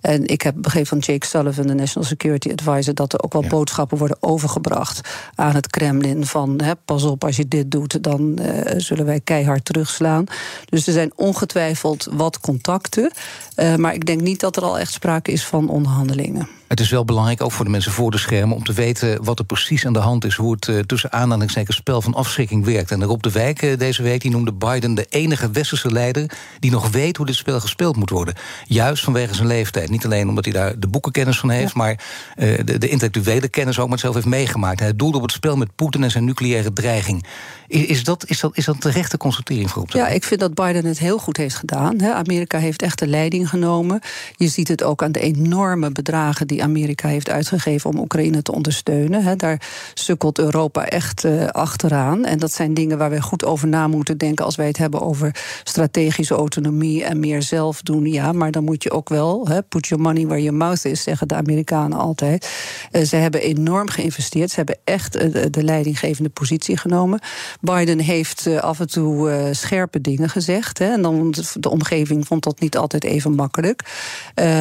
En 0.00 0.26
ik 0.26 0.42
heb 0.42 0.54
begrepen 0.58 0.88
van 0.88 0.98
Jake 0.98 1.26
Sullivan, 1.26 1.66
de 1.66 1.74
National 1.74 2.08
Security 2.08 2.50
Advisor, 2.50 2.94
dat 2.94 3.12
er 3.12 3.22
ook 3.22 3.32
wel 3.32 3.44
boodschappen 3.48 3.98
worden 3.98 4.16
overgebracht 4.20 5.00
aan 5.34 5.54
het 5.54 5.66
Kremlin. 5.66 6.26
Van 6.26 6.60
hè, 6.62 6.72
pas 6.84 7.02
op, 7.02 7.24
als 7.24 7.36
je 7.36 7.48
dit 7.48 7.70
doet, 7.70 8.02
dan 8.02 8.38
uh, 8.40 8.60
zullen 8.76 9.04
wij 9.04 9.20
keihard 9.20 9.64
terugslaan. 9.64 10.24
Dus 10.64 10.86
er 10.86 10.92
zijn 10.92 11.12
ongetwijfeld 11.14 12.08
wat 12.12 12.40
contacten. 12.40 13.10
Uh, 13.56 13.74
maar 13.74 13.94
ik 13.94 14.06
denk 14.06 14.20
niet 14.20 14.40
dat 14.40 14.56
er 14.56 14.62
al 14.62 14.78
echt 14.78 14.92
sprake 14.92 15.32
is 15.32 15.44
van 15.44 15.68
onderhandelingen. 15.68 16.55
Het 16.66 16.80
is 16.80 16.90
wel 16.90 17.04
belangrijk, 17.04 17.42
ook 17.42 17.52
voor 17.52 17.64
de 17.64 17.70
mensen 17.70 17.92
voor 17.92 18.10
de 18.10 18.18
schermen... 18.18 18.56
om 18.56 18.64
te 18.64 18.72
weten 18.72 19.24
wat 19.24 19.38
er 19.38 19.44
precies 19.44 19.86
aan 19.86 19.92
de 19.92 19.98
hand 19.98 20.24
is... 20.24 20.34
hoe 20.34 20.52
het 20.52 20.66
uh, 20.66 20.78
tussen 20.78 21.12
aanhalingstekens 21.12 21.76
spel 21.76 22.02
van 22.02 22.14
afschrikking 22.14 22.64
werkt. 22.64 22.90
En 22.90 23.04
Rob 23.04 23.22
de 23.22 23.30
Wijk 23.30 23.62
uh, 23.62 23.78
deze 23.78 24.02
week 24.02 24.20
die 24.20 24.30
noemde 24.30 24.52
Biden 24.52 24.94
de 24.94 25.06
enige 25.08 25.50
westerse 25.50 25.92
leider... 25.92 26.30
die 26.58 26.70
nog 26.70 26.90
weet 26.90 27.16
hoe 27.16 27.26
dit 27.26 27.34
spel 27.34 27.60
gespeeld 27.60 27.96
moet 27.96 28.10
worden. 28.10 28.34
Juist 28.64 29.04
vanwege 29.04 29.34
zijn 29.34 29.46
leeftijd. 29.46 29.90
Niet 29.90 30.04
alleen 30.04 30.28
omdat 30.28 30.44
hij 30.44 30.54
daar 30.54 30.78
de 30.78 30.86
boekenkennis 30.86 31.38
van 31.38 31.50
heeft... 31.50 31.74
maar 31.74 32.04
uh, 32.36 32.58
de, 32.64 32.78
de, 32.78 32.88
intellectuele 32.88 33.48
kennis 33.48 33.78
ook, 33.78 33.88
maar 33.88 33.98
zelf 33.98 34.14
heeft 34.14 34.26
meegemaakt. 34.26 34.80
Hij 34.80 34.96
doelde 34.96 35.16
op 35.16 35.22
het 35.22 35.32
spel 35.32 35.56
met 35.56 35.74
Poetin 35.74 36.02
en 36.02 36.10
zijn 36.10 36.24
nucleaire 36.24 36.72
dreiging. 36.72 37.26
Is, 37.68 37.84
is, 37.84 38.04
dat, 38.04 38.24
is, 38.26 38.40
dat, 38.40 38.56
is 38.56 38.64
dat 38.64 38.80
terechte 38.80 39.16
constatering 39.16 39.70
voor 39.70 39.82
op 39.82 39.90
Ja, 39.90 40.08
ik 40.08 40.24
vind 40.24 40.40
dat 40.40 40.54
Biden 40.54 40.84
het 40.84 40.98
heel 40.98 41.18
goed 41.18 41.36
heeft 41.36 41.54
gedaan. 41.54 42.00
Hè. 42.00 42.12
Amerika 42.12 42.58
heeft 42.58 42.82
echt 42.82 42.98
de 42.98 43.06
leiding 43.06 43.48
genomen. 43.48 44.00
Je 44.36 44.48
ziet 44.48 44.68
het 44.68 44.82
ook 44.82 45.02
aan 45.02 45.12
de 45.12 45.20
enorme 45.20 45.90
bedragen... 45.90 46.46
die 46.46 46.55
Amerika 46.62 47.08
heeft 47.08 47.30
uitgegeven 47.30 47.90
om 47.90 47.98
Oekraïne 47.98 48.42
te 48.42 48.52
ondersteunen. 48.52 49.38
Daar 49.38 49.60
sukkelt 49.94 50.38
Europa 50.38 50.86
echt 50.86 51.24
uh, 51.24 51.46
achteraan. 51.46 52.24
En 52.24 52.38
dat 52.38 52.52
zijn 52.52 52.74
dingen 52.74 52.98
waar 52.98 53.10
we 53.10 53.22
goed 53.22 53.44
over 53.44 53.68
na 53.68 53.88
moeten 53.88 54.18
denken... 54.18 54.44
als 54.44 54.56
wij 54.56 54.66
het 54.66 54.76
hebben 54.76 55.00
over 55.00 55.36
strategische 55.64 56.34
autonomie 56.34 57.04
en 57.04 57.20
meer 57.20 57.42
zelf 57.42 57.82
doen. 57.82 58.06
Ja, 58.06 58.32
maar 58.32 58.50
dan 58.50 58.64
moet 58.64 58.82
je 58.82 58.90
ook 58.90 59.08
wel... 59.08 59.48
Hè, 59.48 59.62
put 59.62 59.86
your 59.86 60.02
money 60.02 60.26
where 60.26 60.42
your 60.42 60.58
mouth 60.58 60.84
is, 60.84 61.02
zeggen 61.02 61.28
de 61.28 61.34
Amerikanen 61.34 61.98
altijd. 61.98 62.50
Uh, 62.92 63.02
ze 63.02 63.16
hebben 63.16 63.40
enorm 63.42 63.88
geïnvesteerd. 63.88 64.50
Ze 64.50 64.56
hebben 64.56 64.78
echt 64.84 65.16
uh, 65.16 65.44
de 65.50 65.62
leidinggevende 65.62 66.30
positie 66.30 66.76
genomen. 66.76 67.20
Biden 67.60 67.98
heeft 67.98 68.60
af 68.60 68.80
en 68.80 68.88
toe 68.88 69.48
scherpe 69.52 70.00
dingen 70.00 70.28
gezegd. 70.28 70.80
En 70.80 71.02
dan 71.02 71.34
de 71.54 71.70
omgeving 71.70 72.26
vond 72.26 72.44
dat 72.44 72.60
niet 72.60 72.76
altijd 72.76 73.04
even 73.04 73.34
makkelijk. 73.34 73.82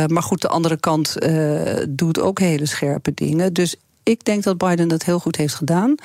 Maar 0.08 0.23
goed, 0.23 0.41
de 0.41 0.47
andere 0.47 0.77
kant 0.77 1.15
doet 1.89 2.19
ook 2.19 2.39
hele 2.39 2.65
scherpe 2.65 3.13
dingen. 3.13 3.54
Dus 3.54 3.76
ik 4.04 4.26
denk 4.26 4.43
dat 4.43 4.58
Biden 4.58 4.88
dat 4.88 5.04
heel 5.04 5.19
goed 5.19 5.36
heeft 5.36 5.54
gedaan. 5.54 5.95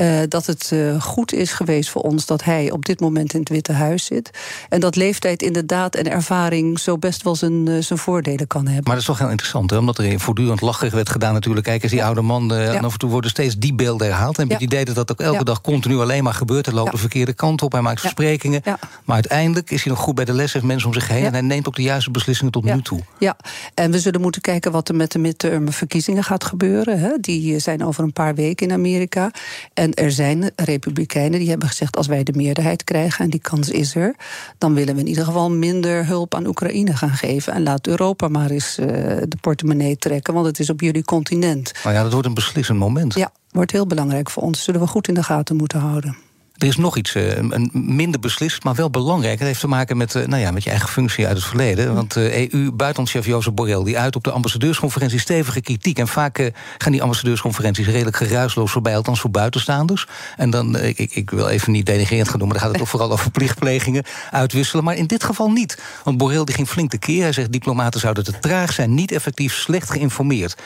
Uh, 0.00 0.20
dat 0.28 0.46
het 0.46 0.70
uh, 0.72 1.02
goed 1.02 1.32
is 1.32 1.52
geweest 1.52 1.90
voor 1.90 2.02
ons 2.02 2.26
dat 2.26 2.44
hij 2.44 2.70
op 2.70 2.84
dit 2.84 3.00
moment 3.00 3.32
in 3.34 3.40
het 3.40 3.48
Witte 3.48 3.72
Huis 3.72 4.04
zit. 4.04 4.30
En 4.68 4.80
dat 4.80 4.96
leeftijd 4.96 5.42
inderdaad 5.42 5.94
en 5.94 6.10
ervaring 6.10 6.78
zo 6.78 6.98
best 6.98 7.22
wel 7.22 7.34
zijn, 7.34 7.66
uh, 7.66 7.82
zijn 7.82 7.98
voordelen 7.98 8.46
kan 8.46 8.64
hebben. 8.64 8.82
Maar 8.84 8.92
dat 8.92 9.02
is 9.02 9.08
toch 9.08 9.18
heel 9.18 9.28
interessant, 9.28 9.70
hè? 9.70 9.76
omdat 9.76 9.98
er 9.98 10.20
voortdurend 10.20 10.60
lacherig 10.60 10.92
werd 10.92 11.08
gedaan 11.08 11.32
natuurlijk. 11.32 11.66
Kijk 11.66 11.82
eens, 11.82 11.90
die 11.90 12.00
ja. 12.00 12.06
oude 12.06 12.22
man, 12.22 12.48
ja. 12.48 12.72
en 12.72 12.84
af 12.84 12.92
en 12.92 12.98
toe 12.98 13.10
worden 13.10 13.30
steeds 13.30 13.56
die 13.56 13.74
beelden 13.74 14.06
herhaald. 14.06 14.38
En 14.38 14.46
ja. 14.46 14.52
het 14.52 14.62
idee 14.62 14.84
dat 14.84 14.94
dat 14.94 15.10
ook 15.10 15.20
elke 15.20 15.44
dag 15.44 15.60
continu 15.60 15.98
alleen 15.98 16.24
maar 16.24 16.34
gebeurt. 16.34 16.66
Hij 16.66 16.74
loopt 16.74 16.90
de 16.90 16.98
verkeerde 16.98 17.32
kant 17.32 17.62
op, 17.62 17.72
hij 17.72 17.80
maakt 17.80 18.00
versprekingen. 18.00 18.62
Maar 19.04 19.14
uiteindelijk 19.14 19.70
is 19.70 19.84
hij 19.84 19.92
nog 19.92 20.02
goed 20.02 20.14
bij 20.14 20.24
de 20.24 20.32
les, 20.32 20.52
heeft 20.52 20.64
mensen 20.64 20.88
om 20.88 20.94
zich 20.94 21.08
heen... 21.08 21.24
en 21.24 21.32
hij 21.32 21.40
neemt 21.40 21.68
ook 21.68 21.76
de 21.76 21.82
juiste 21.82 22.10
beslissingen 22.10 22.52
tot 22.52 22.64
nu 22.64 22.82
toe. 22.82 23.00
Ja, 23.18 23.36
en 23.74 23.90
we 23.90 23.98
zullen 23.98 24.20
moeten 24.20 24.40
kijken 24.40 24.72
wat 24.72 24.88
er 24.88 24.94
met 24.94 25.12
de 25.12 25.18
midterm 25.18 25.72
verkiezingen 25.72 26.24
gaat 26.24 26.44
gebeuren. 26.44 26.98
Hè? 26.98 27.10
Die 27.20 27.58
zijn 27.58 27.84
over 27.84 28.04
een 28.04 28.12
paar 28.12 28.34
weken 28.34 28.66
in 28.66 28.72
Amerika. 28.72 29.30
En 29.74 29.83
er 29.92 30.10
zijn 30.10 30.50
republikeinen 30.56 31.38
die 31.38 31.48
hebben 31.48 31.68
gezegd: 31.68 31.96
als 31.96 32.06
wij 32.06 32.22
de 32.22 32.32
meerderheid 32.32 32.84
krijgen, 32.84 33.24
en 33.24 33.30
die 33.30 33.40
kans 33.40 33.70
is 33.70 33.94
er, 33.94 34.14
dan 34.58 34.74
willen 34.74 34.94
we 34.94 35.00
in 35.00 35.06
ieder 35.06 35.24
geval 35.24 35.50
minder 35.50 36.06
hulp 36.06 36.34
aan 36.34 36.46
Oekraïne 36.46 36.96
gaan 36.96 37.10
geven. 37.10 37.52
En 37.52 37.62
laat 37.62 37.86
Europa 37.86 38.28
maar 38.28 38.50
eens 38.50 38.78
uh, 38.78 38.86
de 39.28 39.36
portemonnee 39.40 39.96
trekken, 39.96 40.34
want 40.34 40.46
het 40.46 40.58
is 40.58 40.70
op 40.70 40.80
jullie 40.80 41.04
continent. 41.04 41.72
Maar 41.84 41.92
ja, 41.92 42.02
dat 42.02 42.12
wordt 42.12 42.26
een 42.26 42.34
beslissend 42.34 42.78
moment. 42.78 43.14
Ja, 43.14 43.32
wordt 43.50 43.72
heel 43.72 43.86
belangrijk 43.86 44.30
voor 44.30 44.42
ons. 44.42 44.62
Zullen 44.62 44.80
we 44.80 44.86
goed 44.86 45.08
in 45.08 45.14
de 45.14 45.22
gaten 45.22 45.56
moeten 45.56 45.78
houden. 45.78 46.16
Er 46.64 46.70
is 46.70 46.76
nog 46.76 46.96
iets, 46.96 47.14
uh, 47.14 47.32
minder 47.72 48.20
beslist, 48.20 48.64
maar 48.64 48.74
wel 48.74 48.90
belangrijk. 48.90 49.38
Het 49.38 49.48
heeft 49.48 49.60
te 49.60 49.68
maken 49.68 49.96
met, 49.96 50.14
uh, 50.14 50.26
nou 50.26 50.42
ja, 50.42 50.50
met 50.50 50.64
je 50.64 50.70
eigen 50.70 50.88
functie 50.88 51.26
uit 51.26 51.36
het 51.36 51.46
verleden. 51.46 51.94
Want 51.94 52.16
uh, 52.16 52.52
EU-buitenlandchef 52.52 53.26
Jozef 53.26 53.52
Borrell 53.52 53.84
die 53.84 53.98
uit 53.98 54.16
op 54.16 54.24
de 54.24 54.30
ambassadeursconferentie 54.30 55.18
stevige 55.18 55.60
kritiek. 55.60 55.98
En 55.98 56.08
vaak 56.08 56.50
gaan 56.78 56.92
die 56.92 57.02
ambassadeursconferenties 57.02 57.86
redelijk 57.86 58.16
geruisloos 58.16 58.70
voorbij, 58.70 58.96
althans 58.96 59.20
voor 59.20 59.30
buitenstaanders. 59.30 60.06
En 60.36 60.50
dan, 60.50 60.78
ik, 60.78 60.98
ik 60.98 61.30
wil 61.30 61.48
even 61.48 61.72
niet 61.72 61.86
denigrerend 61.86 62.28
gaan 62.28 62.38
doen, 62.38 62.48
maar 62.48 62.56
dan 62.56 62.66
gaat 62.66 62.74
het 62.74 62.82
toch 62.82 62.90
vooral 62.90 63.12
over 63.12 63.30
plichtplegingen 63.30 64.04
uitwisselen. 64.30 64.84
Maar 64.84 64.96
in 64.96 65.06
dit 65.06 65.24
geval 65.24 65.50
niet. 65.50 65.82
Want 66.04 66.18
Borrell 66.18 66.44
die 66.44 66.54
ging 66.54 66.68
flink 66.68 66.90
tekeer. 66.90 67.22
Hij 67.22 67.32
zegt 67.32 67.52
diplomaten 67.52 68.00
zouden 68.00 68.24
te 68.24 68.38
traag 68.38 68.72
zijn, 68.72 68.94
niet 68.94 69.12
effectief, 69.12 69.54
slecht 69.54 69.90
geïnformeerd. 69.90 70.56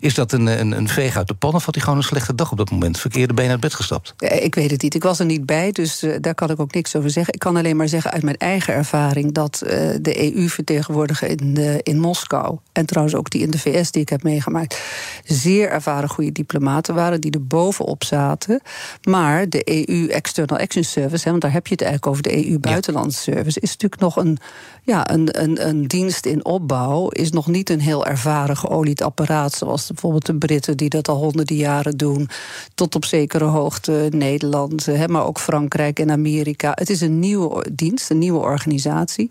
Is 0.00 0.14
dat 0.14 0.32
een, 0.32 0.46
een, 0.46 0.72
een 0.72 0.88
veeg 0.88 1.16
uit 1.16 1.28
de 1.28 1.34
pan 1.34 1.54
of 1.54 1.64
had 1.64 1.74
hij 1.74 1.84
gewoon 1.84 1.98
een 1.98 2.04
slechte 2.04 2.34
dag 2.34 2.50
op 2.50 2.56
dat 2.56 2.70
moment? 2.70 2.98
Verkeerde 2.98 3.34
been 3.34 3.50
uit 3.50 3.60
bed 3.60 3.74
gestapt? 3.74 4.14
Ik 4.18 4.54
weet 4.54 4.70
het 4.70 4.82
niet. 4.82 4.94
Ik 4.94 5.02
was 5.02 5.18
er 5.18 5.24
niet 5.24 5.46
bij, 5.46 5.72
dus 5.72 6.02
uh, 6.02 6.14
daar 6.20 6.34
kan 6.34 6.50
ik 6.50 6.60
ook 6.60 6.74
niks 6.74 6.96
over 6.96 7.10
zeggen. 7.10 7.34
Ik 7.34 7.40
kan 7.40 7.56
alleen 7.56 7.76
maar 7.76 7.88
zeggen 7.88 8.10
uit 8.10 8.22
mijn 8.22 8.36
eigen 8.36 8.74
ervaring 8.74 9.32
dat 9.32 9.62
uh, 9.64 9.70
de 10.00 10.34
EU-vertegenwoordiger 10.34 11.28
in, 11.28 11.54
de, 11.54 11.80
in 11.82 12.00
Moskou 12.00 12.58
en 12.72 12.86
trouwens 12.86 13.16
ook 13.16 13.30
die 13.30 13.42
in 13.42 13.50
de 13.50 13.58
VS 13.58 13.90
die 13.90 14.02
ik 14.02 14.08
heb 14.08 14.22
meegemaakt, 14.22 14.80
zeer 15.24 15.70
ervaren 15.70 16.08
goede 16.08 16.32
diplomaten 16.32 16.94
waren 16.94 17.20
die 17.20 17.30
er 17.30 17.46
bovenop 17.46 18.04
zaten. 18.04 18.60
Maar 19.02 19.48
de 19.48 19.88
EU 19.88 20.06
External 20.08 20.58
Action 20.58 20.84
Service, 20.84 21.24
hè, 21.24 21.30
want 21.30 21.42
daar 21.42 21.52
heb 21.52 21.66
je 21.66 21.72
het 21.72 21.82
eigenlijk 21.82 22.12
over 22.12 22.22
de 22.22 22.48
EU 22.48 22.58
Buitenlandse 22.58 23.22
Service, 23.22 23.60
is 23.60 23.70
natuurlijk 23.70 24.00
nog 24.00 24.16
een, 24.16 24.38
ja, 24.88 25.10
een, 25.10 25.42
een, 25.42 25.68
een 25.68 25.86
dienst 25.86 26.26
in 26.26 26.44
opbouw, 26.44 27.08
is 27.08 27.30
nog 27.30 27.46
niet 27.46 27.70
een 27.70 27.80
heel 27.80 28.06
ervaren 28.06 28.56
geolied 28.56 29.02
apparaat 29.02 29.52
zoals 29.52 29.86
bijvoorbeeld 29.86 30.26
de 30.26 30.34
Britten 30.34 30.76
die 30.76 30.88
dat 30.88 31.08
al 31.08 31.16
honderden 31.16 31.56
jaren 31.56 31.96
doen, 31.96 32.28
tot 32.74 32.94
op 32.94 33.04
zekere 33.04 33.44
hoogte 33.44 34.08
Nederland, 34.10 34.86
hè, 34.86 35.08
maar 35.08 35.26
ook 35.26 35.38
Frankrijk 35.38 35.98
en 35.98 36.10
Amerika. 36.10 36.72
Het 36.74 36.90
is 36.90 37.00
een 37.00 37.18
nieuwe 37.18 37.66
dienst, 37.72 38.10
een 38.10 38.18
nieuwe 38.18 38.38
organisatie, 38.38 39.30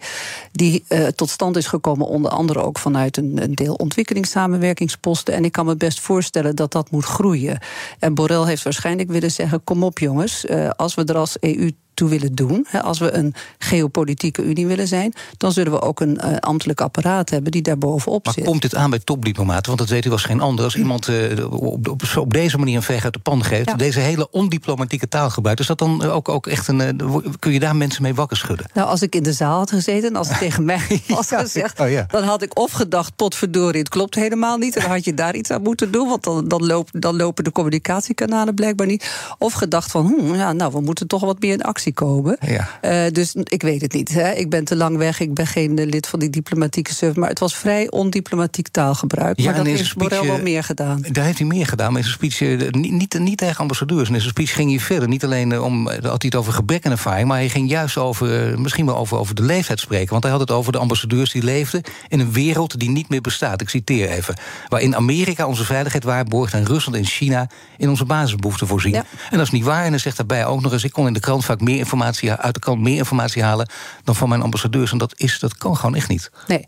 die 0.51 0.83
uh, 0.89 1.07
tot 1.07 1.29
stand 1.29 1.57
is 1.57 1.67
gekomen 1.67 2.07
onder 2.07 2.31
andere 2.31 2.61
ook 2.61 2.77
vanuit 2.77 3.17
een, 3.17 3.43
een 3.43 3.55
deel 3.55 3.73
ontwikkelingssamenwerkingsposten. 3.73 5.33
En 5.33 5.45
ik 5.45 5.51
kan 5.51 5.65
me 5.65 5.75
best 5.75 5.99
voorstellen 5.99 6.55
dat 6.55 6.71
dat 6.71 6.91
moet 6.91 7.05
groeien. 7.05 7.59
En 7.99 8.13
Borrell 8.13 8.45
heeft 8.45 8.63
waarschijnlijk 8.63 9.09
willen 9.09 9.31
zeggen: 9.31 9.63
kom 9.63 9.83
op 9.83 9.99
jongens, 9.99 10.45
uh, 10.45 10.69
als 10.69 10.95
we 10.95 11.03
er 11.03 11.17
als 11.17 11.37
EU 11.39 11.71
toe 11.97 12.09
willen 12.09 12.35
doen. 12.35 12.67
Als 12.81 12.99
we 12.99 13.13
een 13.13 13.33
geopolitieke 13.57 14.43
unie 14.43 14.67
willen 14.67 14.87
zijn, 14.87 15.13
dan 15.37 15.51
zullen 15.51 15.71
we 15.71 15.81
ook 15.81 15.99
een 15.99 16.19
uh, 16.23 16.35
ambtelijk 16.39 16.81
apparaat 16.81 17.29
hebben 17.29 17.51
die 17.51 17.61
daar 17.61 17.77
bovenop 17.77 18.25
maar 18.25 18.33
zit. 18.33 18.43
Maar 18.43 18.51
komt 18.51 18.61
dit 18.61 18.75
aan 18.75 18.89
bij 18.89 18.99
topdiplomaten? 18.99 19.65
Want 19.65 19.77
dat 19.77 19.89
weet 19.89 20.05
u 20.05 20.11
als 20.11 20.23
geen 20.23 20.41
ander. 20.41 20.63
Als 20.63 20.75
iemand 20.75 21.07
uh, 21.07 21.53
op, 21.53 21.87
op, 21.87 22.01
op, 22.17 22.33
deze 22.33 22.57
manier 22.57 22.75
een 22.75 22.81
veeg 22.81 23.03
uit 23.03 23.13
de 23.13 23.19
pan 23.19 23.43
geeft, 23.43 23.69
ja. 23.69 23.75
deze 23.75 23.99
hele 23.99 24.29
ondiplomatieke 24.31 25.07
taal 25.07 25.29
gebruikt, 25.29 25.59
is 25.59 25.67
dat 25.67 25.77
dan 25.77 26.03
ook, 26.03 26.29
ook 26.29 26.47
echt 26.47 26.67
een. 26.67 27.01
Kun 27.39 27.51
je 27.51 27.59
daar 27.59 27.75
mensen 27.75 28.01
mee 28.01 28.13
wakker 28.13 28.37
schudden? 28.37 28.65
Nou, 28.73 28.87
als 28.87 29.01
ik 29.01 29.15
in 29.15 29.23
de 29.23 29.33
zaal 29.33 29.57
had 29.57 29.69
gezeten 29.69 30.09
en 30.09 30.15
als 30.15 30.29
het 30.29 30.37
tegen 30.47 30.65
mij 30.65 31.01
was 31.07 31.29
ja, 31.29 31.39
gezegd, 31.39 31.79
oh, 31.79 31.89
ja. 31.89 32.05
dan 32.07 32.23
had 32.23 32.41
ik 32.41 32.59
of 32.59 32.71
gedacht: 32.71 33.15
potverdorie, 33.15 33.79
het 33.79 33.89
klopt 33.89 34.15
helemaal 34.15 34.57
niet. 34.57 34.75
En 34.75 34.81
dan 34.81 34.91
had 34.91 35.05
je 35.05 35.13
daar 35.13 35.35
iets 35.35 35.51
aan 35.51 35.61
moeten 35.61 35.91
doen, 35.91 36.07
want 36.07 36.23
dan, 36.23 36.47
dan, 36.47 36.65
loop, 36.65 36.89
dan 36.91 37.15
lopen 37.15 37.43
de 37.43 37.51
communicatiekanalen 37.51 38.53
blijkbaar 38.53 38.87
niet. 38.87 39.11
Of 39.37 39.53
gedacht 39.53 39.91
van, 39.91 40.05
hm, 40.05 40.33
ja, 40.33 40.53
nou, 40.53 40.71
we 40.71 40.81
moeten 40.81 41.07
toch 41.07 41.21
wat 41.21 41.39
meer 41.39 41.53
in 41.53 41.61
actie 41.61 41.86
komen. 41.93 42.37
Ja. 42.45 42.79
Uh, 42.81 43.11
dus 43.11 43.35
ik 43.43 43.61
weet 43.61 43.81
het 43.81 43.93
niet. 43.93 44.13
Hè. 44.13 44.31
Ik 44.31 44.49
ben 44.49 44.63
te 44.63 44.75
lang 44.75 44.97
weg. 44.97 45.19
Ik 45.19 45.33
ben 45.33 45.47
geen 45.47 45.73
lid 45.73 46.07
van 46.07 46.19
die 46.19 46.29
diplomatieke 46.29 46.93
service. 46.93 47.19
Maar 47.19 47.29
het 47.29 47.39
was 47.39 47.55
vrij 47.55 47.91
ondiplomatiek 47.91 48.67
taalgebruik. 48.67 49.39
Ja, 49.39 49.45
maar 49.45 49.55
dat 49.55 49.65
heeft 49.65 49.95
Borrell 49.95 50.25
wel 50.25 50.41
meer 50.41 50.63
gedaan. 50.63 51.01
Daar 51.11 51.25
heeft 51.25 51.37
hij 51.37 51.47
meer 51.47 51.65
gedaan. 51.65 51.91
Maar 51.91 52.01
in 52.01 52.07
zijn 52.07 52.31
speech, 52.31 52.71
niet, 52.71 52.91
niet, 52.91 53.19
niet 53.19 53.37
tegen 53.37 53.57
ambassadeurs. 53.57 54.07
En 54.07 54.13
in 54.13 54.19
zijn 54.19 54.31
speech 54.31 54.53
ging 54.53 54.69
hij 54.69 54.79
verder. 54.79 55.07
Niet 55.07 55.23
alleen 55.23 55.61
om, 55.61 55.87
had 55.87 56.03
hij 56.03 56.15
het 56.17 56.35
over 56.35 56.53
gebrek 56.53 56.85
aan 56.85 56.91
ervaring. 56.91 57.27
Maar 57.27 57.37
hij 57.37 57.49
ging 57.49 57.69
juist 57.69 57.97
over, 57.97 58.59
misschien 58.59 58.85
wel 58.85 58.97
over, 58.97 59.17
over 59.17 59.35
de 59.35 59.43
leeftijd 59.43 59.79
spreken. 59.79 60.09
Want 60.09 60.23
hij 60.23 60.31
had 60.31 60.41
het 60.41 60.51
over 60.51 60.71
de 60.71 60.77
ambassadeurs 60.77 61.31
die 61.31 61.43
leefden 61.43 61.81
in 62.07 62.19
een 62.19 62.31
wereld 62.31 62.79
die 62.79 62.89
niet 62.89 63.09
meer 63.09 63.21
bestaat. 63.21 63.61
Ik 63.61 63.69
citeer 63.69 64.09
even. 64.09 64.35
Waarin 64.67 64.95
Amerika 64.95 65.47
onze 65.47 65.65
veiligheid 65.65 66.03
waarborgt 66.03 66.53
en 66.53 66.65
Rusland 66.65 66.97
en 66.97 67.05
China 67.05 67.49
in 67.77 67.89
onze 67.89 68.05
basisbehoeften 68.05 68.67
voorzien. 68.67 68.93
Ja. 68.93 69.05
En 69.29 69.37
dat 69.37 69.45
is 69.45 69.51
niet 69.51 69.63
waar. 69.63 69.83
En 69.83 69.89
hij 69.89 69.99
zegt 69.99 70.17
daarbij 70.17 70.45
ook 70.45 70.61
nog 70.61 70.71
eens: 70.71 70.83
ik 70.83 70.91
kon 70.91 71.07
in 71.07 71.13
de 71.13 71.19
krant 71.19 71.45
vaak 71.45 71.61
meer 71.61 71.76
informatie 71.77 72.31
uit 72.31 72.53
de 72.53 72.59
krant 72.59 72.81
meer 72.81 72.97
informatie 72.97 73.43
halen 73.43 73.69
dan 74.03 74.15
van 74.15 74.29
mijn 74.29 74.41
ambassadeurs. 74.41 74.91
En 74.91 74.97
dat, 74.97 75.13
is, 75.17 75.39
dat 75.39 75.57
kan 75.57 75.77
gewoon 75.77 75.95
echt 75.95 76.09
niet. 76.09 76.31
Nee. 76.47 76.65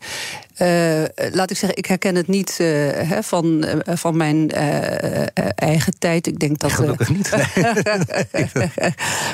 Uh, 0.62 1.04
laat 1.32 1.52
ik 1.52 1.58
zeggen, 1.58 1.78
ik 1.78 1.86
herken 1.86 2.16
het 2.16 2.28
niet 2.28 2.58
hè, 2.58 3.24
van, 3.24 3.66
uh, 3.66 3.74
van 3.86 4.18
mijn 4.18 4.52
eigen 5.56 6.00
tijd. 6.00 6.28
Ik 6.28 6.40
denk 6.40 6.60
dat. 6.60 6.72
Gelukkig 6.72 7.10
niet. 7.10 7.32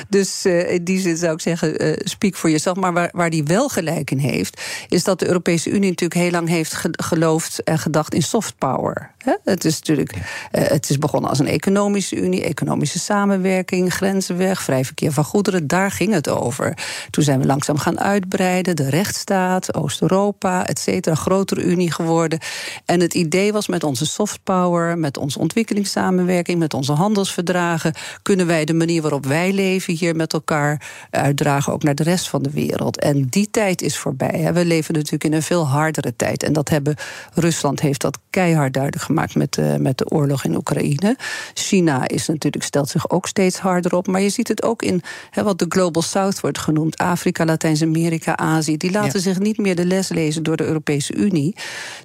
dus 0.08 0.44
in 0.44 0.84
die 0.84 1.00
zin 1.00 1.16
zou 1.16 1.32
ik 1.32 1.40
zeggen, 1.40 1.98
speak 2.04 2.34
voor 2.34 2.50
jezelf. 2.50 2.76
Maar 2.76 2.92
waar, 2.92 3.10
waar 3.12 3.30
die 3.30 3.44
wel 3.44 3.68
gelijk 3.68 4.10
in 4.10 4.18
heeft, 4.18 4.60
is 4.88 5.04
dat 5.04 5.18
de 5.18 5.26
Europese 5.26 5.70
Unie 5.70 5.90
natuurlijk 5.90 6.20
heel 6.20 6.30
lang 6.30 6.48
heeft 6.48 6.76
geloofd 6.90 7.62
en 7.62 7.78
gedacht 7.78 8.14
in 8.14 8.22
soft 8.22 8.58
power. 8.58 9.14
Het 9.44 9.64
is 9.64 9.78
natuurlijk, 9.78 10.12
het 10.50 10.90
is 10.90 10.98
begonnen 10.98 11.30
als 11.30 11.38
een 11.38 11.48
economische 11.48 12.16
unie, 12.16 12.44
economische 12.44 12.98
samenwerking, 12.98 13.94
grenzen 13.94 14.36
weg, 14.36 14.62
vrij 14.62 14.84
verkeer 14.84 15.12
van 15.12 15.24
goederen. 15.24 15.66
Daar 15.66 15.90
ging 15.90 16.12
het 16.12 16.28
over. 16.28 16.78
Toen 17.10 17.24
zijn 17.24 17.40
we 17.40 17.46
langzaam 17.46 17.78
gaan 17.78 18.00
uitbreiden, 18.00 18.76
de 18.76 18.90
rechtsstaat, 18.90 19.74
Oost-Europa, 19.74 20.66
et 20.66 20.78
cetera 20.78 21.14
grotere 21.16 21.62
unie 21.62 21.92
geworden. 21.92 22.38
En 22.84 23.00
het 23.00 23.14
idee 23.14 23.52
was 23.52 23.68
met 23.68 23.84
onze 23.84 24.06
soft 24.06 24.40
power, 24.42 24.98
met 24.98 25.16
onze 25.16 25.38
ontwikkelingssamenwerking, 25.38 26.58
met 26.58 26.74
onze 26.74 26.92
handelsverdragen, 26.92 27.94
kunnen 28.22 28.46
wij 28.46 28.64
de 28.64 28.74
manier 28.74 29.02
waarop 29.02 29.26
wij 29.26 29.52
leven 29.52 29.94
hier 29.94 30.16
met 30.16 30.32
elkaar 30.32 30.82
uitdragen 31.10 31.72
ook 31.72 31.82
naar 31.82 31.94
de 31.94 32.02
rest 32.02 32.28
van 32.28 32.42
de 32.42 32.50
wereld. 32.50 32.98
En 32.98 33.26
die 33.26 33.50
tijd 33.50 33.82
is 33.82 33.98
voorbij. 33.98 34.52
We 34.52 34.64
leven 34.64 34.94
natuurlijk 34.94 35.24
in 35.24 35.32
een 35.32 35.42
veel 35.42 35.66
hardere 35.66 36.16
tijd. 36.16 36.42
En 36.42 36.52
dat 36.52 36.68
hebben 36.68 36.94
Rusland 37.34 37.80
heeft 37.80 38.00
dat 38.00 38.18
keihard 38.30 38.72
duidelijk 38.72 39.04
gemaakt 39.04 39.34
met 39.34 39.54
de, 39.54 39.76
met 39.80 39.98
de 39.98 40.10
oorlog 40.10 40.44
in 40.44 40.56
Oekraïne. 40.56 41.16
China 41.54 42.08
is 42.08 42.26
natuurlijk, 42.26 42.64
stelt 42.64 42.88
zich 42.88 43.10
ook 43.10 43.26
steeds 43.26 43.58
harder 43.58 43.96
op. 43.96 44.06
Maar 44.06 44.20
je 44.20 44.28
ziet 44.28 44.48
het 44.48 44.62
ook 44.62 44.82
in 44.82 45.02
wat 45.34 45.58
de 45.58 45.66
Global 45.68 46.02
South 46.02 46.40
wordt 46.40 46.58
genoemd. 46.58 46.96
Afrika, 46.96 47.44
Latijns-Amerika, 47.44 48.36
Azië. 48.36 48.76
Die 48.76 48.90
laten 48.90 49.20
zich 49.20 49.38
niet 49.38 49.58
meer 49.58 49.74
de 49.74 49.86
les 49.86 50.08
lezen 50.08 50.42
door 50.42 50.56
de 50.56 50.64
Europese 50.64 51.05
Unie. 51.10 51.54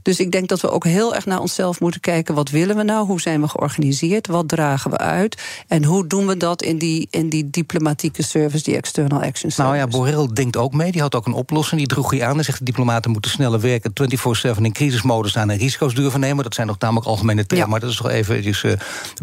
Dus 0.02 0.20
ik 0.20 0.32
denk 0.32 0.48
dat 0.48 0.62
we 0.62 0.70
ook 0.70 0.84
heel 0.84 1.16
erg 1.16 1.26
naar 1.26 1.40
onszelf 1.40 1.80
moeten 1.80 2.02
kijken. 2.02 2.36
Wat 2.36 2.50
willen 2.50 2.76
we 2.76 2.84
nou? 2.84 3.06
Hoe 3.06 3.22
zijn 3.22 3.42
we 3.42 3.48
georganiseerd? 3.48 4.28
Wat 4.28 4.48
dragen 4.48 4.92
we 4.92 4.98
uit? 4.98 5.42
En 5.68 5.84
hoe 5.84 6.08
doen 6.08 6.28
we 6.28 6.38
dat 6.38 6.62
in 6.62 6.78
die, 6.78 7.08
in 7.10 7.30
die 7.30 7.50
diplomatieke 7.50 8.24
service, 8.24 8.64
die 8.64 8.76
external 8.76 9.22
action 9.22 9.52
service? 9.52 9.62
Nou 9.62 9.76
ja, 9.76 9.88
Borrell 9.88 10.28
denkt 10.34 10.58
ook 10.58 10.74
mee. 10.74 10.92
Die 10.92 11.02
had 11.02 11.16
ook 11.16 11.26
een 11.26 11.34
oplossing. 11.34 11.80
Die 11.80 11.90
droeg 11.90 12.12
hij 12.12 12.26
aan 12.26 12.38
en 12.38 12.44
zegt... 12.44 12.60
de 12.60 12.66
diplomaten 12.66 13.12
moeten 13.12 13.32
sneller 13.32 13.60
werken, 13.60 13.94
24-7 14.58 14.62
in 14.62 14.72
crisismodus 14.72 15.32
staan... 15.32 15.50
en 15.50 15.58
risico's 15.58 15.96
durven 15.96 16.20
nemen. 16.20 16.44
Dat 16.44 16.54
zijn 16.54 16.68
nog 16.68 16.80
namelijk 16.80 17.06
algemene 17.06 17.46
termen. 17.46 17.70
Maar 17.70 17.80
dat 17.80 17.90
is 17.90 17.98
toch 17.98 18.10
even 18.10 18.44
dus, 18.44 18.64
uh, 18.64 18.72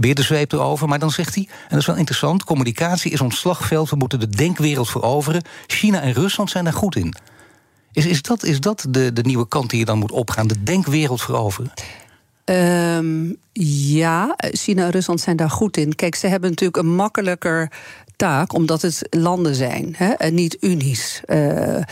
weer 0.00 0.14
de 0.14 0.22
zweep 0.22 0.52
erover. 0.52 0.88
Maar 0.88 0.98
dan 0.98 1.10
zegt 1.10 1.34
hij, 1.34 1.48
en 1.50 1.68
dat 1.68 1.78
is 1.78 1.86
wel 1.86 1.96
interessant... 1.96 2.44
communicatie 2.44 3.10
is 3.10 3.20
ons 3.20 3.38
slagveld. 3.38 3.90
We 3.90 3.96
moeten 3.96 4.20
de 4.20 4.28
denkwereld 4.28 4.90
veroveren. 4.90 5.42
China 5.66 6.00
en 6.00 6.12
Rusland 6.12 6.50
zijn 6.50 6.64
daar 6.64 6.72
goed 6.72 6.96
in. 6.96 7.14
Is, 7.98 8.06
is 8.06 8.22
dat, 8.22 8.42
is 8.42 8.60
dat 8.60 8.86
de, 8.88 9.12
de 9.12 9.22
nieuwe 9.22 9.48
kant 9.48 9.70
die 9.70 9.78
je 9.78 9.84
dan 9.84 9.98
moet 9.98 10.12
opgaan? 10.12 10.46
De 10.46 10.62
denkwereld 10.62 11.22
veroveren? 11.22 11.72
Um, 12.44 13.36
ja, 13.92 14.34
China 14.36 14.84
en 14.84 14.90
Rusland 14.90 15.20
zijn 15.20 15.36
daar 15.36 15.50
goed 15.50 15.76
in. 15.76 15.94
Kijk, 15.94 16.14
ze 16.14 16.26
hebben 16.26 16.50
natuurlijk 16.50 16.78
een 16.78 16.94
makkelijker 16.94 17.72
taak, 18.18 18.54
omdat 18.54 18.82
het 18.82 19.06
landen 19.10 19.54
zijn 19.54 19.94
hè, 19.96 20.08
en 20.08 20.34
niet 20.34 20.56
unies. 20.60 21.20
Uh, 21.26 21.76
uh, 21.76 21.82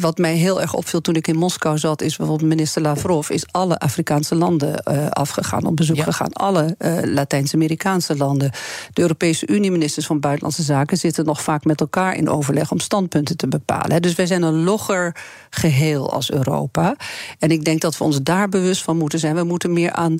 wat 0.00 0.18
mij 0.18 0.34
heel 0.34 0.60
erg 0.60 0.74
opviel 0.74 1.00
toen 1.00 1.14
ik 1.14 1.28
in 1.28 1.36
Moskou 1.36 1.78
zat, 1.78 2.02
is 2.02 2.16
bijvoorbeeld 2.16 2.48
minister 2.48 2.82
Lavrov 2.82 3.30
is 3.30 3.44
alle 3.50 3.78
Afrikaanse 3.78 4.34
landen 4.34 4.82
uh, 4.88 5.06
afgegaan, 5.08 5.64
op 5.64 5.76
bezoek 5.76 5.96
ja. 5.96 6.02
gegaan. 6.02 6.32
Alle 6.32 6.76
Latijns-Amerikaanse 7.04 8.16
landen. 8.16 8.50
De 8.92 9.02
Europese 9.02 9.46
Unie-ministers 9.46 10.06
van 10.06 10.20
Buitenlandse 10.20 10.62
Zaken 10.62 10.96
zitten 10.96 11.24
nog 11.24 11.42
vaak 11.42 11.64
met 11.64 11.80
elkaar 11.80 12.14
in 12.14 12.28
overleg 12.28 12.70
om 12.70 12.78
standpunten 12.78 13.36
te 13.36 13.48
bepalen. 13.48 13.92
Hè. 13.92 14.00
Dus 14.00 14.14
wij 14.14 14.26
zijn 14.26 14.42
een 14.42 14.62
logger 14.62 15.16
geheel 15.50 16.12
als 16.12 16.30
Europa. 16.30 16.96
En 17.38 17.50
ik 17.50 17.64
denk 17.64 17.80
dat 17.80 17.98
we 17.98 18.04
ons 18.04 18.22
daar 18.22 18.48
bewust 18.48 18.82
van 18.82 18.96
moeten 18.96 19.18
zijn. 19.18 19.34
We 19.34 19.44
moeten 19.44 19.72
meer 19.72 19.92
aan 19.92 20.18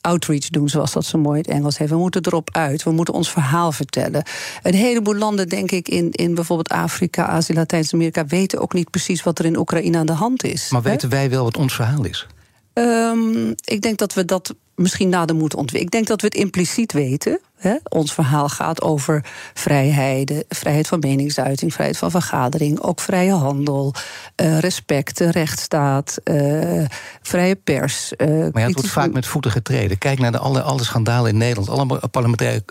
outreach 0.00 0.48
doen, 0.48 0.68
zoals 0.68 0.92
dat 0.92 1.04
zo 1.04 1.18
mooi 1.18 1.36
in 1.36 1.44
het 1.44 1.58
Engels 1.58 1.78
heeft. 1.78 1.90
We 1.90 1.96
moeten 1.96 2.26
erop 2.26 2.48
uit, 2.52 2.82
we 2.82 2.90
moeten 2.90 3.14
ons 3.14 3.30
verhaal 3.30 3.72
vertellen. 3.72 4.22
Een 4.62 4.74
heleboel 4.74 5.14
landen, 5.14 5.48
denk 5.48 5.70
ik, 5.70 5.88
in, 5.88 6.10
in 6.10 6.34
bijvoorbeeld 6.34 6.68
Afrika, 6.68 7.26
Azië, 7.26 7.54
Latijns-Amerika... 7.54 8.26
weten 8.26 8.60
ook 8.60 8.72
niet 8.72 8.90
precies 8.90 9.22
wat 9.22 9.38
er 9.38 9.44
in 9.44 9.56
Oekraïne 9.56 9.98
aan 9.98 10.06
de 10.06 10.12
hand 10.12 10.44
is. 10.44 10.70
Maar 10.70 10.82
weten 10.82 11.08
wij 11.08 11.30
wel 11.30 11.44
wat 11.44 11.56
ons 11.56 11.74
verhaal 11.74 12.04
is? 12.04 12.26
Um, 12.74 13.54
ik 13.64 13.80
denk 13.80 13.98
dat 13.98 14.14
we 14.14 14.24
dat 14.24 14.54
misschien 14.74 15.08
nader 15.08 15.36
moeten 15.36 15.58
ontwikkelen. 15.58 15.86
Ik 15.86 15.92
denk 15.92 16.06
dat 16.06 16.20
we 16.20 16.26
het 16.26 16.44
impliciet 16.44 16.92
weten. 16.92 17.40
He, 17.60 17.76
ons 17.88 18.12
verhaal 18.12 18.48
gaat 18.48 18.82
over 18.82 19.24
vrijheid, 19.54 20.44
vrijheid 20.48 20.86
van 20.88 20.98
meningsuiting, 20.98 21.72
vrijheid 21.72 21.98
van 21.98 22.10
vergadering, 22.10 22.80
ook 22.80 23.00
vrije 23.00 23.32
handel, 23.32 23.94
uh, 24.42 24.58
respect, 24.58 25.20
rechtsstaat, 25.20 26.18
uh, 26.24 26.84
vrije 27.22 27.54
pers. 27.56 28.12
Uh, 28.16 28.28
maar 28.28 28.50
ja, 28.62 28.66
het 28.66 28.74
wordt 28.74 28.88
vaak 28.88 29.12
met 29.12 29.26
voeten 29.26 29.50
getreden. 29.50 29.98
Kijk 29.98 30.18
naar 30.18 30.32
de 30.32 30.38
alle, 30.38 30.62
alle 30.62 30.84
schandalen 30.84 31.30
in 31.30 31.36
Nederland, 31.36 31.68
alle 31.68 32.08
parlementaire 32.10 32.62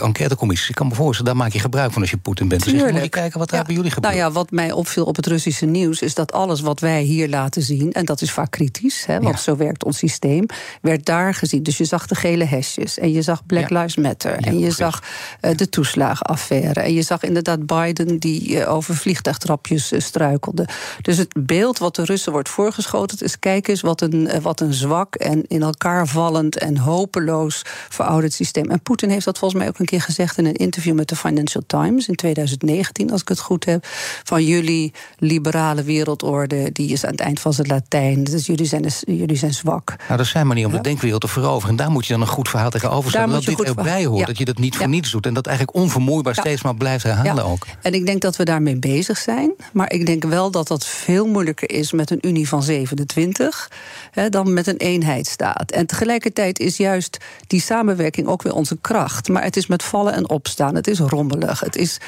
enquêtecommissies. 0.00 0.68
Ik 0.68 0.74
kan 0.74 0.86
me 0.86 0.94
voorstellen, 0.94 1.32
daar 1.32 1.42
maak 1.42 1.52
je 1.52 1.58
gebruik 1.58 1.92
van 1.92 2.02
als 2.02 2.10
je 2.10 2.16
Poetin 2.16 2.48
bent. 2.48 2.64
Dus 2.64 2.72
moet 2.72 3.02
je 3.02 3.08
kijken 3.08 3.38
wat 3.38 3.50
daar 3.50 3.64
bij 3.64 3.74
jullie 3.74 3.90
gebeurt. 3.90 4.14
Nou 4.14 4.26
ja, 4.26 4.32
wat 4.32 4.50
mij 4.50 4.72
opviel 4.72 5.04
op 5.04 5.16
het 5.16 5.26
Russische 5.26 5.66
nieuws 5.66 6.02
is 6.02 6.14
dat 6.14 6.32
alles 6.32 6.60
wat 6.60 6.80
wij 6.80 7.02
hier 7.02 7.28
laten 7.28 7.62
zien, 7.62 7.92
en 7.92 8.04
dat 8.04 8.20
is 8.20 8.30
vaak 8.30 8.50
kritisch, 8.50 9.04
he, 9.06 9.20
want 9.20 9.36
ja. 9.36 9.40
zo 9.40 9.56
werkt 9.56 9.84
ons 9.84 9.98
systeem, 9.98 10.46
werd 10.80 11.04
daar 11.04 11.34
gezien. 11.34 11.62
Dus 11.62 11.76
je 11.76 11.84
zag 11.84 12.06
de 12.06 12.14
gele 12.14 12.44
hesjes 12.44 12.98
en 12.98 13.12
je 13.12 13.22
zag 13.22 13.46
Black 13.46 13.68
ja. 13.68 13.80
Lives 13.80 13.96
Matter. 13.96 14.25
Ja, 14.30 14.36
en 14.36 14.58
je 14.58 14.70
zag 14.70 15.02
uh, 15.42 15.56
de 15.56 15.68
toeslagenaffaire. 15.68 16.80
En 16.80 16.94
je 16.94 17.02
zag 17.02 17.22
inderdaad 17.22 17.66
Biden 17.66 18.18
die 18.18 18.50
uh, 18.50 18.72
over 18.72 18.96
vliegtuigtrapjes 18.96 19.92
uh, 19.92 20.00
struikelde. 20.00 20.68
Dus 21.02 21.16
het 21.16 21.34
beeld 21.38 21.78
wat 21.78 21.96
de 21.96 22.04
Russen 22.04 22.32
wordt 22.32 22.48
voorgeschoten 22.48 23.18
is: 23.20 23.38
kijk 23.38 23.68
eens 23.68 23.80
wat 23.80 24.00
een, 24.00 24.30
wat 24.42 24.60
een 24.60 24.74
zwak 24.74 25.14
en 25.14 25.46
in 25.46 25.62
elkaar 25.62 26.06
vallend 26.06 26.58
en 26.58 26.76
hopeloos 26.76 27.62
verouderd 27.88 28.32
systeem. 28.32 28.70
En 28.70 28.80
Poetin 28.80 29.10
heeft 29.10 29.24
dat 29.24 29.38
volgens 29.38 29.60
mij 29.60 29.68
ook 29.68 29.78
een 29.78 29.86
keer 29.86 30.02
gezegd 30.02 30.38
in 30.38 30.46
een 30.46 30.54
interview 30.54 30.94
met 30.94 31.08
de 31.08 31.16
Financial 31.16 31.62
Times 31.66 32.08
in 32.08 32.14
2019, 32.14 33.10
als 33.10 33.20
ik 33.20 33.28
het 33.28 33.40
goed 33.40 33.64
heb. 33.64 33.86
Van 34.24 34.44
jullie 34.44 34.92
liberale 35.18 35.82
wereldorde, 35.82 36.72
die 36.72 36.92
is 36.92 37.04
aan 37.04 37.10
het 37.10 37.20
eind 37.20 37.40
van 37.40 37.52
zijn 37.52 37.66
Latijn. 37.66 38.24
Dus 38.24 38.46
jullie 38.46 38.66
zijn, 38.66 38.84
jullie 39.06 39.36
zijn 39.36 39.54
zwak. 39.54 39.94
Nou, 40.06 40.18
dat 40.18 40.26
zijn 40.26 40.46
maar 40.46 40.56
niet 40.56 40.64
om 40.64 40.70
ja. 40.70 40.76
de 40.76 40.82
denkwereld 40.82 41.20
te 41.20 41.28
veroveren. 41.28 41.70
En 41.70 41.76
daar 41.76 41.90
moet 41.90 42.06
je 42.06 42.12
dan 42.12 42.22
een 42.22 42.28
goed 42.28 42.48
verhaal 42.48 42.70
tegenover 42.70 43.10
stellen. 43.10 43.30
Dat 43.30 43.44
dit 43.44 43.62
erbij 43.62 44.04
hoort. 44.04 44.15
Ja. 44.18 44.26
Dat 44.26 44.38
je 44.38 44.44
dat 44.44 44.58
niet 44.58 44.74
voor 44.74 44.84
ja. 44.84 44.90
niets 44.90 45.10
doet. 45.10 45.26
En 45.26 45.34
dat 45.34 45.46
eigenlijk 45.46 45.76
onvermoeibaar 45.76 46.34
steeds 46.34 46.62
maar 46.62 46.74
blijft 46.74 47.04
herhalen 47.04 47.44
ook. 47.44 47.66
En 47.82 47.94
ik 47.94 48.06
denk 48.06 48.20
dat 48.20 48.36
we 48.36 48.44
daarmee 48.44 48.76
bezig 48.76 49.18
zijn. 49.18 49.52
Maar 49.72 49.92
ik 49.92 50.06
denk 50.06 50.24
wel 50.24 50.50
dat 50.50 50.68
dat 50.68 50.86
veel 50.86 51.26
moeilijker 51.26 51.70
is 51.70 51.92
met 51.92 52.10
een 52.10 52.26
Unie 52.26 52.48
van 52.48 52.62
27 52.62 53.70
hè, 54.10 54.28
dan 54.28 54.52
met 54.52 54.66
een 54.66 54.76
eenheidsstaat. 54.76 55.70
En 55.70 55.86
tegelijkertijd 55.86 56.58
is 56.58 56.76
juist 56.76 57.18
die 57.46 57.60
samenwerking 57.60 58.26
ook 58.26 58.42
weer 58.42 58.54
onze 58.54 58.76
kracht. 58.80 59.28
Maar 59.28 59.42
het 59.42 59.56
is 59.56 59.66
met 59.66 59.82
vallen 59.82 60.12
en 60.12 60.28
opstaan. 60.28 60.74
Het 60.74 60.86
is 60.86 60.98
rommelig. 60.98 61.60
Het 61.60 61.76
is, 61.76 61.98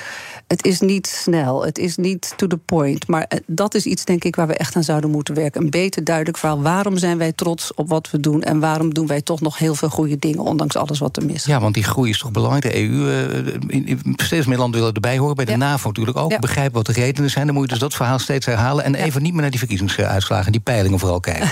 het 0.49 0.65
is 0.65 0.81
niet 0.81 1.07
snel. 1.07 1.65
Het 1.65 1.79
is 1.79 1.97
niet 1.97 2.33
to 2.37 2.47
the 2.47 2.57
point. 2.57 3.07
Maar 3.07 3.31
dat 3.47 3.75
is 3.75 3.87
iets, 3.87 4.05
denk 4.05 4.25
ik, 4.25 4.37
waar 4.37 4.47
we 4.47 4.55
echt 4.55 4.77
aan 4.77 4.83
zouden 4.83 5.11
moeten 5.11 5.35
werken. 5.35 5.63
Een 5.63 5.71
beter 5.71 6.05
duidelijk 6.05 6.37
verhaal. 6.37 6.63
Waarom 6.63 6.99
zijn 6.99 7.19
wij 7.19 7.33
trots 7.33 7.75
op 7.75 7.89
wat 7.89 8.11
we 8.11 8.21
doen? 8.21 8.43
En 8.43 8.61
waarom 8.61 8.95
doen 8.95 9.07
wij 9.07 9.21
toch 9.21 9.41
nog 9.41 9.59
heel 9.59 9.75
veel 9.75 9.89
goede 9.89 10.17
dingen, 10.19 10.41
ondanks 10.41 10.77
alles 10.77 10.99
wat 10.99 11.17
er 11.17 11.25
mis 11.25 11.35
is? 11.35 11.45
Ja, 11.45 11.61
want 11.61 11.75
die 11.75 11.85
groei 11.85 12.11
is 12.11 12.19
toch 12.19 12.31
belangrijk. 12.31 12.63
De 12.63 12.77
EU, 12.77 12.91
uh, 13.71 13.97
steeds 14.17 14.47
meer 14.47 14.59
landen 14.59 14.81
willen 14.81 14.95
erbij 14.95 15.19
horen. 15.19 15.37
Bij 15.37 15.45
de 15.45 15.51
ja. 15.51 15.57
NAVO 15.57 15.89
natuurlijk 15.89 16.17
ook. 16.17 16.31
Ja. 16.31 16.39
Begrijpen 16.39 16.75
wat 16.75 16.87
de 16.87 16.93
redenen 16.93 17.31
zijn. 17.31 17.47
Dan 17.47 17.55
moet 17.55 17.65
je 17.65 17.71
dus 17.71 17.79
dat 17.79 17.95
verhaal 17.95 18.19
steeds 18.19 18.47
herhalen. 18.47 18.85
En 18.85 18.93
ja. 18.93 18.99
even 18.99 19.23
niet 19.23 19.33
meer 19.33 19.43
naar 19.43 19.51
die 19.51 19.59
verkiezingsuitslagen, 19.59 20.53
die 20.53 20.61
peilingen 20.61 20.99
vooral 20.99 21.21
kijken. 21.21 21.51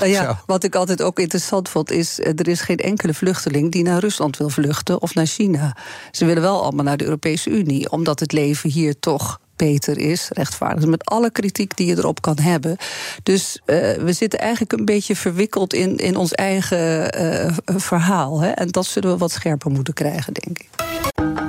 ja, 0.04 0.42
wat 0.46 0.64
ik 0.64 0.74
altijd 0.74 1.02
ook 1.02 1.18
interessant 1.18 1.68
vond, 1.68 1.90
is... 1.90 2.18
er 2.18 2.48
is 2.48 2.60
geen 2.60 2.76
enkele 2.76 3.14
vluchteling 3.14 3.72
die 3.72 3.82
naar 3.82 4.00
Rusland 4.00 4.36
wil 4.36 4.48
vluchten 4.48 5.02
of 5.02 5.14
naar 5.14 5.26
China. 5.26 5.76
Ze 6.10 6.24
willen 6.24 6.42
wel 6.42 6.62
allemaal 6.62 6.84
naar 6.84 6.96
de 6.96 7.04
Europese 7.04 7.50
Unie, 7.50 7.90
omdat 7.90 8.20
het 8.20 8.31
leven 8.32 8.70
hier 8.70 8.98
toch 8.98 9.40
beter 9.56 9.98
is, 9.98 10.28
rechtvaardig. 10.32 10.86
Met 10.86 11.04
alle 11.04 11.30
kritiek 11.30 11.76
die 11.76 11.86
je 11.86 11.96
erop 11.96 12.20
kan 12.20 12.38
hebben. 12.38 12.76
Dus 13.22 13.60
uh, 13.66 13.76
we 13.92 14.12
zitten 14.12 14.38
eigenlijk 14.38 14.72
een 14.72 14.84
beetje 14.84 15.16
verwikkeld 15.16 15.74
in, 15.74 15.96
in 15.96 16.16
ons 16.16 16.32
eigen 16.32 17.20
uh, 17.20 17.52
verhaal. 17.66 18.40
Hè? 18.40 18.48
En 18.48 18.68
dat 18.68 18.86
zullen 18.86 19.10
we 19.10 19.16
wat 19.16 19.30
scherper 19.30 19.70
moeten 19.70 19.94
krijgen, 19.94 20.32
denk 20.32 20.58
ik. 20.58 20.68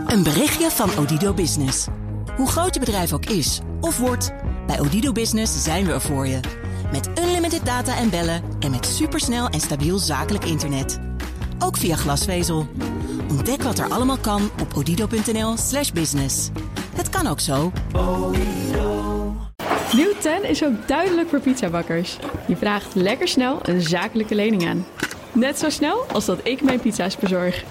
Een 0.08 0.24
berichtje 0.24 0.70
van 0.72 0.98
Odido 0.98 1.34
Business. 1.34 1.86
Hoe 2.36 2.48
groot 2.48 2.74
je 2.74 2.80
bedrijf 2.80 3.14
ook 3.14 3.26
is 3.26 3.60
of 3.82 3.98
wordt, 3.98 4.32
bij 4.68 4.80
Odido 4.80 5.12
Business 5.12 5.64
zijn 5.64 5.86
we 5.86 5.92
er 5.92 6.02
voor 6.02 6.28
je. 6.28 6.40
Met 6.92 7.10
unlimited 7.20 7.66
data 7.66 7.98
en 7.98 8.10
bellen 8.10 8.44
en 8.60 8.72
met 8.72 8.86
supersnel 8.86 9.50
en 9.50 9.60
stabiel 9.60 9.98
zakelijk 9.98 10.46
internet. 10.46 11.00
Ook 11.60 11.78
via 11.78 11.96
glasvezel. 11.96 12.68
Ontdek 13.30 13.62
wat 13.62 13.80
er 13.80 13.90
allemaal 13.90 14.18
kan 14.18 14.50
op 14.62 14.78
odido.nl/slash 14.78 15.92
business. 15.92 16.50
Het 16.96 17.10
kan 17.10 17.28
ook 17.28 17.40
zo. 17.40 17.72
Nieuw 19.96 20.14
10 20.20 20.50
is 20.50 20.64
ook 20.64 20.88
duidelijk 20.88 21.30
voor 21.30 21.40
pizzabakkers. 21.40 22.18
Je 22.48 22.56
vraagt 22.56 22.96
lekker 22.96 23.28
snel 23.28 23.60
een 23.62 23.82
zakelijke 23.82 24.36
lening 24.36 24.68
aan. 24.68 24.86
Net 25.32 25.60
zo 25.60 25.70
snel 25.70 26.06
als 26.12 26.26
dat 26.26 26.40
ik 26.44 26.62
mijn 26.62 26.80
pizza's 26.80 27.18
bezorg. 27.18 27.64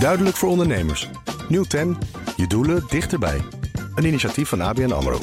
Duidelijk 0.00 0.36
voor 0.36 0.48
ondernemers. 0.48 1.08
Nieuw 1.48 1.64
10. 1.64 1.98
Je 2.36 2.46
doelen 2.46 2.84
dichterbij. 2.88 3.36
Een 3.36 3.44
Een 3.94 4.04
initiatief 4.04 4.48
van 4.48 4.60
ABN 4.60 4.92
AMRO. 4.92 5.18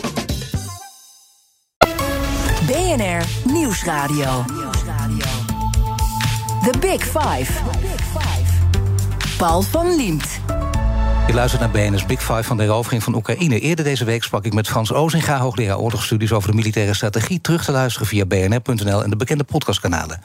BNR 2.68 3.52
Nieuwsradio. 3.52 4.46
The 6.64 6.74
Big 6.80 7.04
Five. 7.04 7.52
Paul 9.38 9.62
van 9.62 9.96
Liemt. 9.96 10.40
Je 11.28 11.34
luistert 11.34 11.62
naar 11.62 11.72
BNS 11.72 12.06
Big 12.06 12.20
Five 12.20 12.44
van 12.44 12.58
de 12.58 12.64
herovering 12.64 13.04
van 13.04 13.16
Oekraïne. 13.16 13.60
Eerder 13.60 13.86
deze 13.86 14.06
week 14.06 14.24
sprak 14.24 14.46
ik 14.46 14.54
met 14.54 14.68
Frans 14.68 14.94
Ozinga, 14.94 15.38
hoogleraar 15.38 15.80
oorlogsstudies 15.80 16.32
over 16.32 16.50
de 16.50 16.56
militaire 16.56 16.94
strategie. 16.94 17.42
Terug 17.42 17.66
te 17.66 17.72
luisteren 17.72 18.08
via 18.08 18.26
bnr.nl 18.26 19.04
en 19.04 19.10
de 19.10 19.16
bekende 19.16 19.44
podcastkanalen. 19.44 20.22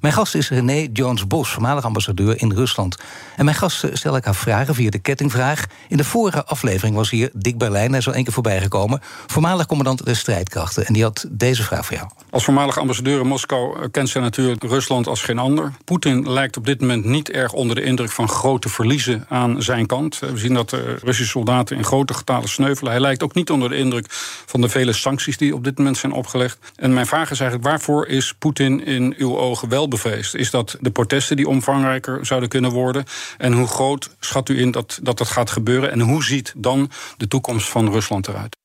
Mijn 0.00 0.14
gast 0.14 0.34
is 0.34 0.48
René 0.48 0.88
Jones-Bos, 0.92 1.50
voormalig 1.50 1.84
ambassadeur 1.84 2.40
in 2.40 2.52
Rusland. 2.52 2.96
En 3.36 3.44
mijn 3.44 3.56
gast 3.56 3.84
eh, 3.84 3.90
stel 3.94 4.16
ik 4.16 4.24
haar 4.24 4.34
vragen 4.34 4.74
via 4.74 4.90
de 4.90 4.98
kettingvraag. 4.98 5.66
In 5.88 5.96
de 5.96 6.04
vorige 6.04 6.44
aflevering 6.44 6.96
was 6.96 7.10
hier 7.10 7.30
Dick 7.32 7.58
Berlijn, 7.58 7.90
hij 7.90 7.98
is 7.98 8.06
al 8.06 8.14
één 8.14 8.24
keer 8.24 8.32
voorbij 8.32 8.60
gekomen. 8.60 9.00
Voormalig 9.26 9.66
commandant 9.66 10.04
der 10.04 10.16
strijdkrachten. 10.16 10.86
En 10.86 10.92
die 10.92 11.02
had 11.02 11.26
deze 11.30 11.62
vraag 11.62 11.86
voor 11.86 11.96
jou. 11.96 12.08
Als 12.30 12.44
voormalig 12.44 12.78
ambassadeur 12.78 13.20
in 13.20 13.26
Moskou 13.26 13.80
eh, 13.80 13.88
kent 13.90 14.08
zij 14.08 14.20
natuurlijk 14.20 14.62
Rusland 14.62 15.06
als 15.06 15.22
geen 15.22 15.38
ander. 15.38 15.72
Poetin 15.84 16.30
lijkt 16.30 16.56
op 16.56 16.66
dit 16.66 16.80
moment 16.80 17.04
niet 17.04 17.30
erg 17.30 17.52
onder 17.52 17.76
de 17.76 17.82
indruk 17.82 18.10
van 18.10 18.28
grote 18.28 18.68
verliezen 18.68 19.24
aan 19.28 19.62
zijn 19.62 19.86
kant. 19.86 20.18
Eh, 20.22 20.30
We 20.30 20.38
zien 20.38 20.54
dat 20.54 20.70
de 20.70 20.96
Russische 21.02 21.30
soldaten 21.30 21.76
in 21.76 21.84
grote 21.84 22.14
getalen 22.14 22.48
sneuvelen. 22.48 22.92
Hij 22.92 23.00
lijkt 23.00 23.22
ook 23.22 23.34
niet 23.34 23.50
onder 23.50 23.68
de 23.68 23.76
indruk 23.76 24.06
van 24.46 24.60
de 24.60 24.68
vele 24.68 24.92
sancties 24.92 25.36
die 25.36 25.54
op 25.54 25.64
dit 25.64 25.78
moment 25.78 25.96
zijn 25.96 26.12
opgelegd. 26.12 26.58
En 26.76 26.94
mijn 26.94 27.06
vraag 27.06 27.30
is 27.30 27.40
eigenlijk: 27.40 27.70
waarvoor 27.70 28.06
is 28.06 28.34
Poetin 28.38 28.86
in 28.86 29.14
uw 29.18 29.38
ogen 29.38 29.68
wel 29.68 29.88
Is 30.32 30.50
dat 30.50 30.76
de 30.80 30.90
protesten 30.90 31.36
die 31.36 31.48
omvangrijker 31.48 32.26
zouden 32.26 32.48
kunnen 32.48 32.70
worden? 32.70 33.04
En 33.38 33.52
hoe 33.52 33.66
groot 33.66 34.10
schat 34.20 34.48
u 34.48 34.60
in 34.60 34.70
dat 34.70 34.98
dat, 35.02 35.18
dat 35.18 35.28
gaat 35.28 35.50
gebeuren? 35.50 35.90
En 35.90 36.00
hoe 36.00 36.24
ziet 36.24 36.52
dan 36.56 36.90
de 37.16 37.28
toekomst 37.28 37.68
van 37.68 37.90
Rusland 37.90 38.28
eruit? 38.28 38.59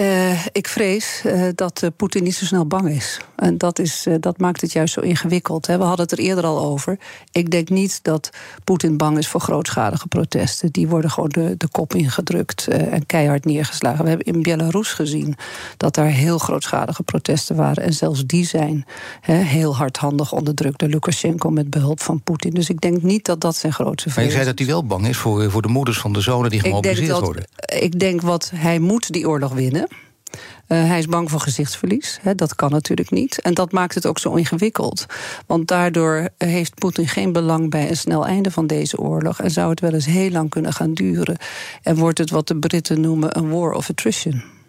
Uh, 0.00 0.46
ik 0.52 0.68
vrees 0.68 1.22
uh, 1.26 1.48
dat 1.54 1.82
uh, 1.84 1.90
Poetin 1.96 2.22
niet 2.22 2.34
zo 2.34 2.44
snel 2.44 2.66
bang 2.66 2.88
is. 2.88 3.20
En 3.36 3.58
dat, 3.58 3.78
is, 3.78 4.06
dat 4.20 4.38
maakt 4.38 4.60
het 4.60 4.72
juist 4.72 4.94
zo 4.94 5.00
ingewikkeld. 5.00 5.66
Hè. 5.66 5.78
We 5.78 5.84
hadden 5.84 6.06
het 6.06 6.18
er 6.18 6.24
eerder 6.24 6.44
al 6.44 6.58
over. 6.58 6.98
Ik 7.32 7.50
denk 7.50 7.68
niet 7.68 7.98
dat 8.02 8.30
Poetin 8.64 8.96
bang 8.96 9.18
is 9.18 9.28
voor 9.28 9.40
grootschalige 9.40 10.06
protesten. 10.06 10.72
Die 10.72 10.88
worden 10.88 11.10
gewoon 11.10 11.28
de, 11.28 11.54
de 11.56 11.68
kop 11.68 11.94
ingedrukt 11.94 12.68
en 12.68 13.06
keihard 13.06 13.44
neergeslagen. 13.44 14.02
We 14.02 14.08
hebben 14.08 14.26
in 14.26 14.42
Belarus 14.42 14.92
gezien 14.92 15.36
dat 15.76 15.94
daar 15.94 16.06
heel 16.06 16.38
grootschalige 16.38 17.02
protesten 17.02 17.56
waren. 17.56 17.82
En 17.82 17.92
zelfs 17.92 18.26
die 18.26 18.46
zijn 18.46 18.86
hè, 19.20 19.34
heel 19.34 19.76
hardhandig 19.76 20.32
onderdrukt 20.32 20.78
door 20.78 20.88
Lukashenko 20.88 21.50
met 21.50 21.70
behulp 21.70 22.00
van 22.00 22.22
Poetin. 22.22 22.50
Dus 22.50 22.68
ik 22.68 22.80
denk 22.80 23.02
niet 23.02 23.24
dat 23.24 23.40
dat 23.40 23.56
zijn 23.56 23.72
grootste 23.72 24.10
vrees 24.10 24.14
Maar 24.14 24.24
je 24.24 24.30
zei 24.30 24.44
dat 24.44 24.58
hij 24.58 24.66
wel 24.66 24.84
bang 24.84 25.08
is 25.08 25.16
voor, 25.16 25.50
voor 25.50 25.62
de 25.62 25.68
moeders 25.68 25.98
van 25.98 26.12
de 26.12 26.20
zonen 26.20 26.50
die 26.50 26.60
gemobiliseerd 26.60 27.18
worden. 27.18 27.44
Ik 27.66 27.98
denk 27.98 28.20
wat 28.20 28.50
hij 28.54 28.78
moet 28.78 29.12
die 29.12 29.28
oorlog 29.28 29.52
winnen. 29.52 29.88
Uh, 30.72 30.86
hij 30.86 30.98
is 30.98 31.06
bang 31.06 31.30
voor 31.30 31.40
gezichtsverlies. 31.40 32.20
Dat 32.36 32.54
kan 32.54 32.70
natuurlijk 32.70 33.10
niet. 33.10 33.40
En 33.40 33.54
dat 33.54 33.72
maakt 33.72 33.94
het 33.94 34.06
ook 34.06 34.18
zo 34.18 34.34
ingewikkeld. 34.34 35.06
Want 35.46 35.68
daardoor 35.68 36.28
heeft 36.38 36.74
Poetin 36.74 37.08
geen 37.08 37.32
belang 37.32 37.70
bij 37.70 37.88
een 37.88 37.96
snel 37.96 38.26
einde 38.26 38.50
van 38.50 38.66
deze 38.66 38.98
oorlog. 38.98 39.40
En 39.40 39.50
zou 39.50 39.70
het 39.70 39.80
wel 39.80 39.92
eens 39.92 40.06
heel 40.06 40.30
lang 40.30 40.50
kunnen 40.50 40.72
gaan 40.72 40.94
duren. 40.94 41.36
En 41.82 41.96
wordt 41.96 42.18
het 42.18 42.30
wat 42.30 42.48
de 42.48 42.56
Britten 42.56 43.00
noemen 43.00 43.38
een 43.38 43.50
war 43.50 43.72
of 43.72 43.90
attrition. 43.90 44.59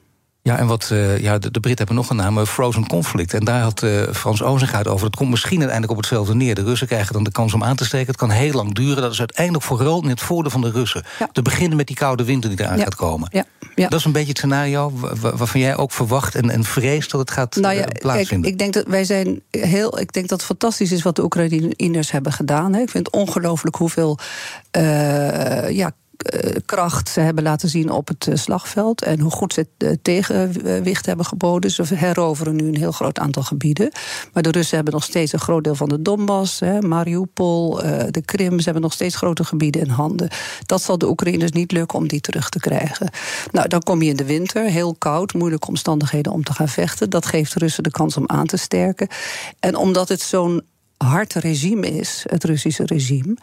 Ja, 0.44 0.58
en 0.58 0.68
wat, 0.68 0.90
uh, 0.94 1.20
ja, 1.20 1.38
de, 1.38 1.52
de 1.52 1.60
Britten 1.60 1.86
hebben 1.86 1.96
nog 1.96 2.10
een 2.10 2.16
naam, 2.16 2.38
uh, 2.38 2.46
Frozen 2.46 2.88
Conflict. 2.88 3.34
En 3.34 3.46
daar 3.46 3.62
had 3.62 3.84
uh, 3.84 4.04
Frans 4.14 4.44
Ozinga 4.44 4.78
het 4.78 4.88
over. 4.88 5.06
Het 5.06 5.16
komt 5.16 5.30
misschien 5.30 5.60
uiteindelijk 5.60 5.92
op 5.92 6.04
hetzelfde 6.04 6.36
neer. 6.36 6.56
De 6.56 6.64
Russen 6.64 6.88
krijgen 6.88 7.14
dan 7.14 7.24
de 7.24 7.32
kans 7.32 7.54
om 7.54 7.64
aan 7.64 7.76
te 7.76 7.86
steken. 7.86 8.08
Het 8.08 8.16
kan 8.16 8.30
heel 8.30 8.54
lang 8.54 8.74
duren. 8.74 9.02
Dat 9.02 9.12
is 9.12 9.20
uiteindelijk 9.20 9.66
vooral 9.66 10.04
in 10.04 10.10
het 10.10 10.22
voordeel 10.22 10.52
van 10.52 10.62
de 10.62 10.72
Russen. 10.72 11.04
Ja. 11.20 11.30
Te 11.32 11.42
beginnen 11.42 11.78
met 11.78 11.88
die 11.88 11.96
koude 11.96 12.24
winter 12.24 12.50
die 12.50 12.60
eraan 12.60 12.78
ja. 12.78 12.84
gaat 12.84 12.96
komen. 12.96 13.30
Ja. 13.32 13.46
Ja. 13.76 13.88
Dat 13.88 14.00
is 14.00 14.06
een 14.06 14.12
beetje 14.12 14.30
het 14.30 14.38
scenario 14.38 14.92
waarvan 15.22 15.60
jij 15.60 15.78
ook 15.78 15.92
verwacht 15.92 16.36
en, 16.36 16.50
en 16.50 16.64
vreest 16.64 17.12
dat 17.12 17.20
het 17.20 17.32
gaat 17.32 17.56
nou 17.56 17.76
ja, 17.76 17.86
plaatsvinden. 18.00 18.42
Kijk, 18.42 18.54
ik 18.54 18.58
denk 18.58 18.74
dat 18.74 18.86
wij 18.88 19.04
zijn 19.04 19.42
heel. 19.50 20.00
Ik 20.00 20.14
denk 20.14 20.28
dat 20.28 20.38
het 20.38 20.48
fantastisch 20.48 20.92
is 20.92 21.02
wat 21.02 21.16
de 21.16 21.24
Oekraïners 21.24 22.12
hebben 22.12 22.32
gedaan. 22.32 22.74
Hè. 22.74 22.82
Ik 22.82 22.90
vind 22.90 23.06
het 23.06 23.16
ongelooflijk 23.16 23.76
hoeveel 23.76 24.20
ja, 25.70 25.92
kracht 26.66 27.10
ze 27.10 27.20
hebben 27.20 27.44
laten 27.44 27.70
zien 27.70 27.90
op 27.90 28.08
het 28.08 28.30
slagveld. 28.34 29.04
En 29.04 29.20
hoe 29.20 29.32
goed 29.32 29.54
ze 29.54 29.68
het 29.78 30.04
tegenwicht 30.04 31.06
hebben 31.06 31.26
geboden. 31.26 31.72
Ze 31.72 31.96
heroveren 31.96 32.56
nu 32.56 32.68
een 32.68 32.78
heel 32.78 32.92
groot 32.92 33.20
aantal 33.20 33.44
gebieden. 33.44 33.92
Maar 34.34 34.44
de 34.44 34.52
Russen 34.52 34.76
hebben 34.76 34.94
nog 34.94 35.04
steeds 35.04 35.34
een 35.34 35.40
groot 35.40 35.64
deel 35.64 35.76
van 35.76 35.90
de 35.90 36.02
Donbass, 36.02 36.60
hè, 36.60 36.82
Mariupol, 36.82 37.76
de 38.12 38.22
Krim. 38.26 38.58
Ze 38.58 38.64
hebben 38.64 38.82
nog 38.82 38.94
steeds 38.94 39.16
grote 39.16 39.44
gebieden 39.44 39.82
in 39.82 39.90
handen. 39.90 40.30
Dat 40.66 40.82
zal 40.82 40.98
de 40.98 41.10
Oekraïners 41.10 41.52
niet 41.52 41.72
lukken 41.72 41.98
om 41.98 42.08
die 42.08 42.22
terug 42.22 42.50
te 42.50 42.60
krijgen. 42.60 43.10
Nou, 43.52 43.68
dan 43.68 43.84
kom 43.84 44.02
je 44.02 44.10
in 44.10 44.16
de 44.16 44.26
winter, 44.26 44.64
heel 44.64 44.96
koud, 44.98 45.34
moeilijke 45.34 45.68
omstandigheden 45.68 46.32
om 46.32 46.44
te 46.44 46.54
gaan 46.54 46.70
vechten. 46.70 47.10
Dat 47.10 47.26
geeft 47.26 47.54
de 47.54 47.60
Russen 47.60 47.84
de 47.84 47.92
kans 47.92 48.18
om 48.18 48.24
aan 48.28 48.48
te 48.48 48.58
sterken. 48.58 49.08
En 49.60 49.76
omdat 49.76 50.10
het 50.10 50.22
zo'n 50.22 50.62
hard 51.06 51.34
regime 51.34 51.88
is, 51.88 52.24
het 52.30 52.44
Russische 52.44 52.86
regime. 52.86 53.38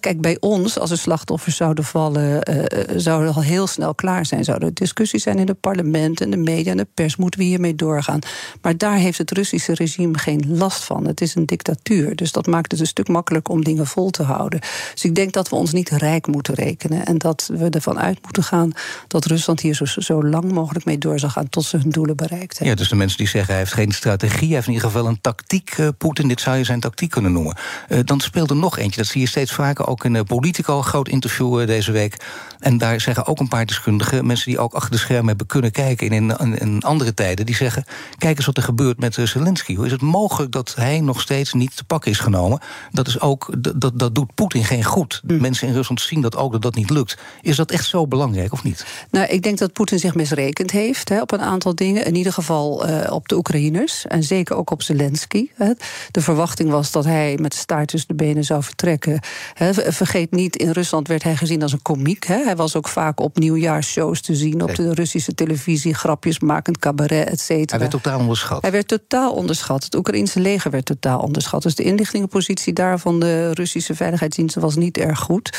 Kijk, 0.00 0.20
bij 0.20 0.36
ons, 0.40 0.78
als 0.78 0.90
er 0.90 0.98
slachtoffers 0.98 1.56
zouden 1.56 1.84
vallen, 1.84 2.50
uh, 2.50 2.64
zou 2.96 3.26
het 3.26 3.36
al 3.36 3.42
heel 3.42 3.66
snel 3.66 3.94
klaar 3.94 4.26
zijn. 4.26 4.44
Zouden 4.44 4.68
er 4.68 4.74
discussies 4.74 5.22
zijn 5.22 5.38
in 5.38 5.48
het 5.48 5.60
parlement 5.60 6.20
en 6.20 6.30
de 6.30 6.36
media 6.36 6.70
en 6.70 6.76
de 6.76 6.86
pers, 6.94 7.16
moeten 7.16 7.40
we 7.40 7.46
hiermee 7.46 7.74
doorgaan. 7.74 8.18
Maar 8.62 8.76
daar 8.76 8.96
heeft 8.96 9.18
het 9.18 9.30
Russische 9.30 9.74
regime 9.74 10.18
geen 10.18 10.44
last 10.48 10.84
van. 10.84 11.06
Het 11.06 11.20
is 11.20 11.34
een 11.34 11.46
dictatuur, 11.46 12.16
dus 12.16 12.32
dat 12.32 12.46
maakt 12.46 12.70
het 12.70 12.80
een 12.80 12.86
stuk 12.86 13.08
makkelijker 13.08 13.54
om 13.54 13.64
dingen 13.64 13.86
vol 13.86 14.10
te 14.10 14.22
houden. 14.22 14.60
Dus 14.92 15.04
ik 15.04 15.14
denk 15.14 15.32
dat 15.32 15.48
we 15.48 15.56
ons 15.56 15.72
niet 15.72 15.88
rijk 15.88 16.26
moeten 16.26 16.54
rekenen 16.54 17.04
en 17.04 17.18
dat 17.18 17.50
we 17.52 17.70
ervan 17.70 18.00
uit 18.00 18.18
moeten 18.22 18.42
gaan 18.42 18.72
dat 19.08 19.24
Rusland 19.24 19.60
hier 19.60 19.74
zo, 19.74 19.84
zo 19.84 20.24
lang 20.24 20.52
mogelijk 20.52 20.84
mee 20.84 20.98
door 20.98 21.18
zal 21.18 21.30
gaan 21.30 21.48
tot 21.48 21.64
ze 21.64 21.76
hun 21.76 21.90
doelen 21.90 22.16
bereikt 22.16 22.58
hebben. 22.58 22.68
Ja, 22.68 22.74
dus 22.74 22.88
de 22.88 22.96
mensen 22.96 23.18
die 23.18 23.28
zeggen 23.28 23.50
hij 23.50 23.62
heeft 23.62 23.74
geen 23.74 23.92
strategie, 23.92 24.46
hij 24.46 24.54
heeft 24.54 24.66
in 24.66 24.72
ieder 24.72 24.88
geval 24.88 25.06
een 25.06 25.20
tactiek, 25.20 25.76
Poetin, 25.98 26.28
dit 26.28 26.40
zou 26.40 26.56
je 26.56 26.64
zijn 26.64 26.80
tactiek 26.82 27.10
kunnen 27.10 27.32
noemen. 27.32 27.56
Uh, 27.88 27.98
dan 28.04 28.20
speelt 28.20 28.50
er 28.50 28.56
nog 28.56 28.78
eentje. 28.78 29.00
Dat 29.00 29.10
zie 29.10 29.20
je 29.20 29.26
steeds 29.28 29.52
vaker, 29.52 29.86
ook 29.86 30.04
in 30.04 30.14
uh, 30.14 30.22
Politico, 30.26 30.82
groot 30.82 31.08
interview 31.08 31.60
uh, 31.60 31.66
deze 31.66 31.92
week. 31.92 32.16
En 32.58 32.78
daar 32.78 33.00
zeggen 33.00 33.26
ook 33.26 33.40
een 33.40 33.48
paar 33.48 33.66
deskundigen, 33.66 34.26
mensen 34.26 34.50
die 34.50 34.58
ook 34.58 34.74
achter 34.74 34.90
de 34.90 34.98
schermen 34.98 35.26
hebben 35.26 35.46
kunnen 35.46 35.70
kijken 35.70 36.10
in, 36.10 36.30
in, 36.38 36.58
in 36.58 36.82
andere 36.82 37.14
tijden, 37.14 37.46
die 37.46 37.54
zeggen: 37.54 37.84
kijk 38.18 38.36
eens 38.36 38.46
wat 38.46 38.56
er 38.56 38.62
gebeurt 38.62 39.00
met 39.00 39.14
Zelensky. 39.14 39.74
Hoe 39.74 39.86
is 39.86 39.92
het 39.92 40.00
mogelijk 40.02 40.52
dat 40.52 40.74
hij 40.76 41.00
nog 41.00 41.20
steeds 41.20 41.52
niet 41.52 41.76
te 41.76 41.84
pakken 41.84 42.10
is 42.10 42.18
genomen? 42.18 42.60
Dat 42.90 43.06
is 43.06 43.20
ook, 43.20 43.54
dat, 43.80 43.98
dat 43.98 44.14
doet 44.14 44.34
Poetin 44.34 44.64
geen 44.64 44.84
goed. 44.84 45.22
Hm. 45.26 45.40
Mensen 45.40 45.68
in 45.68 45.74
Rusland 45.74 46.00
zien 46.00 46.20
dat 46.20 46.36
ook 46.36 46.52
dat 46.52 46.62
dat 46.62 46.74
niet 46.74 46.90
lukt. 46.90 47.18
Is 47.42 47.56
dat 47.56 47.70
echt 47.70 47.86
zo 47.86 48.06
belangrijk 48.06 48.52
of 48.52 48.62
niet? 48.62 48.86
Nou, 49.10 49.26
ik 49.26 49.42
denk 49.42 49.58
dat 49.58 49.72
Poetin 49.72 49.98
zich 49.98 50.14
misrekend 50.14 50.70
heeft 50.70 51.08
hè, 51.08 51.20
op 51.20 51.32
een 51.32 51.40
aantal 51.40 51.74
dingen. 51.74 52.04
In 52.04 52.14
ieder 52.14 52.32
geval 52.32 52.86
op 53.10 53.28
de 53.28 53.36
Oekraïners 53.36 54.06
en 54.06 54.22
zeker 54.22 54.56
ook 54.56 54.70
op 54.70 54.82
Zelensky. 54.82 55.50
Hè. 55.54 55.72
De 56.10 56.20
verwachting 56.20 56.70
was 56.72 56.90
dat 56.90 57.04
hij 57.04 57.38
met 57.40 57.54
staart 57.54 57.88
tussen 57.88 58.08
de 58.08 58.24
benen 58.24 58.44
zou 58.44 58.62
vertrekken. 58.62 59.20
He, 59.54 59.74
vergeet 59.74 60.30
niet, 60.30 60.56
in 60.56 60.70
Rusland 60.70 61.08
werd 61.08 61.22
hij 61.22 61.36
gezien 61.36 61.62
als 61.62 61.72
een 61.72 61.82
komiek. 61.82 62.24
He. 62.24 62.44
Hij 62.44 62.56
was 62.56 62.76
ook 62.76 62.88
vaak 62.88 63.20
op 63.20 63.38
nieuwjaarsshows 63.38 64.20
te 64.20 64.34
zien 64.34 64.62
op 64.62 64.74
de 64.74 64.94
Russische 64.94 65.34
televisie, 65.34 65.94
grapjes 65.94 66.40
makend, 66.40 66.78
cabaret, 66.78 67.28
et 67.28 67.40
cetera. 67.40 67.78
Hij 67.78 67.78
werd 67.78 67.90
totaal 67.90 68.18
onderschat. 68.18 68.62
Hij 68.62 68.70
werd 68.70 68.88
totaal 68.88 69.32
onderschat. 69.32 69.84
Het 69.84 69.94
Oekraïnse 69.94 70.40
leger 70.40 70.70
werd 70.70 70.84
totaal 70.84 71.20
onderschat. 71.20 71.62
Dus 71.62 71.74
de 71.74 71.82
inlichtingenpositie 71.82 72.72
daar 72.72 72.98
van 72.98 73.20
de 73.20 73.50
Russische 73.52 73.94
veiligheidsdiensten 73.94 74.60
was 74.60 74.76
niet 74.76 74.98
erg 74.98 75.18
goed. 75.18 75.58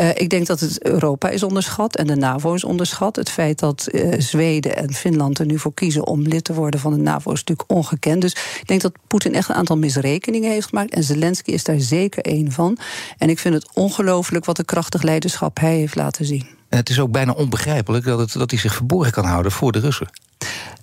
Uh, 0.00 0.08
ik 0.08 0.30
denk 0.30 0.46
dat 0.46 0.60
het 0.60 0.84
Europa 0.84 1.28
is 1.28 1.42
onderschat 1.42 1.96
en 1.96 2.06
de 2.06 2.16
NAVO 2.16 2.54
is 2.54 2.64
onderschat. 2.64 3.16
Het 3.16 3.30
feit 3.30 3.58
dat 3.58 3.88
uh, 3.90 4.14
Zweden 4.18 4.76
en 4.76 4.92
Finland 4.92 5.38
er 5.38 5.46
nu 5.46 5.58
voor 5.58 5.74
kiezen 5.74 6.06
om 6.06 6.22
lid 6.22 6.44
te 6.44 6.54
worden 6.54 6.80
van 6.80 6.92
de 6.92 6.98
NAVO 6.98 7.32
is 7.32 7.38
natuurlijk 7.44 7.70
ongekend. 7.70 8.20
Dus 8.20 8.32
ik 8.32 8.66
denk 8.66 8.80
dat 8.80 8.92
Poetin 9.06 9.34
echt 9.34 9.48
een 9.48 9.54
aantal 9.54 9.76
misrekeningen 9.76 10.45
heeft 10.52 10.68
gemaakt. 10.68 10.94
En 10.94 11.04
Zelensky 11.04 11.50
is 11.50 11.64
daar 11.64 11.80
zeker 11.80 12.22
één 12.22 12.52
van. 12.52 12.78
En 13.18 13.30
ik 13.30 13.38
vind 13.38 13.54
het 13.54 13.68
ongelooflijk 13.72 14.44
wat 14.44 14.58
een 14.58 14.64
krachtig 14.64 15.02
leiderschap 15.02 15.58
hij 15.58 15.76
heeft 15.76 15.94
laten 15.94 16.24
zien. 16.24 16.55
En 16.68 16.78
het 16.78 16.88
is 16.88 17.00
ook 17.00 17.10
bijna 17.10 17.32
onbegrijpelijk 17.32 18.04
dat, 18.04 18.18
het, 18.18 18.32
dat 18.32 18.50
hij 18.50 18.60
zich 18.60 18.74
verborgen 18.74 19.12
kan 19.12 19.24
houden 19.24 19.52
voor 19.52 19.72
de 19.72 19.78
Russen. 19.78 20.08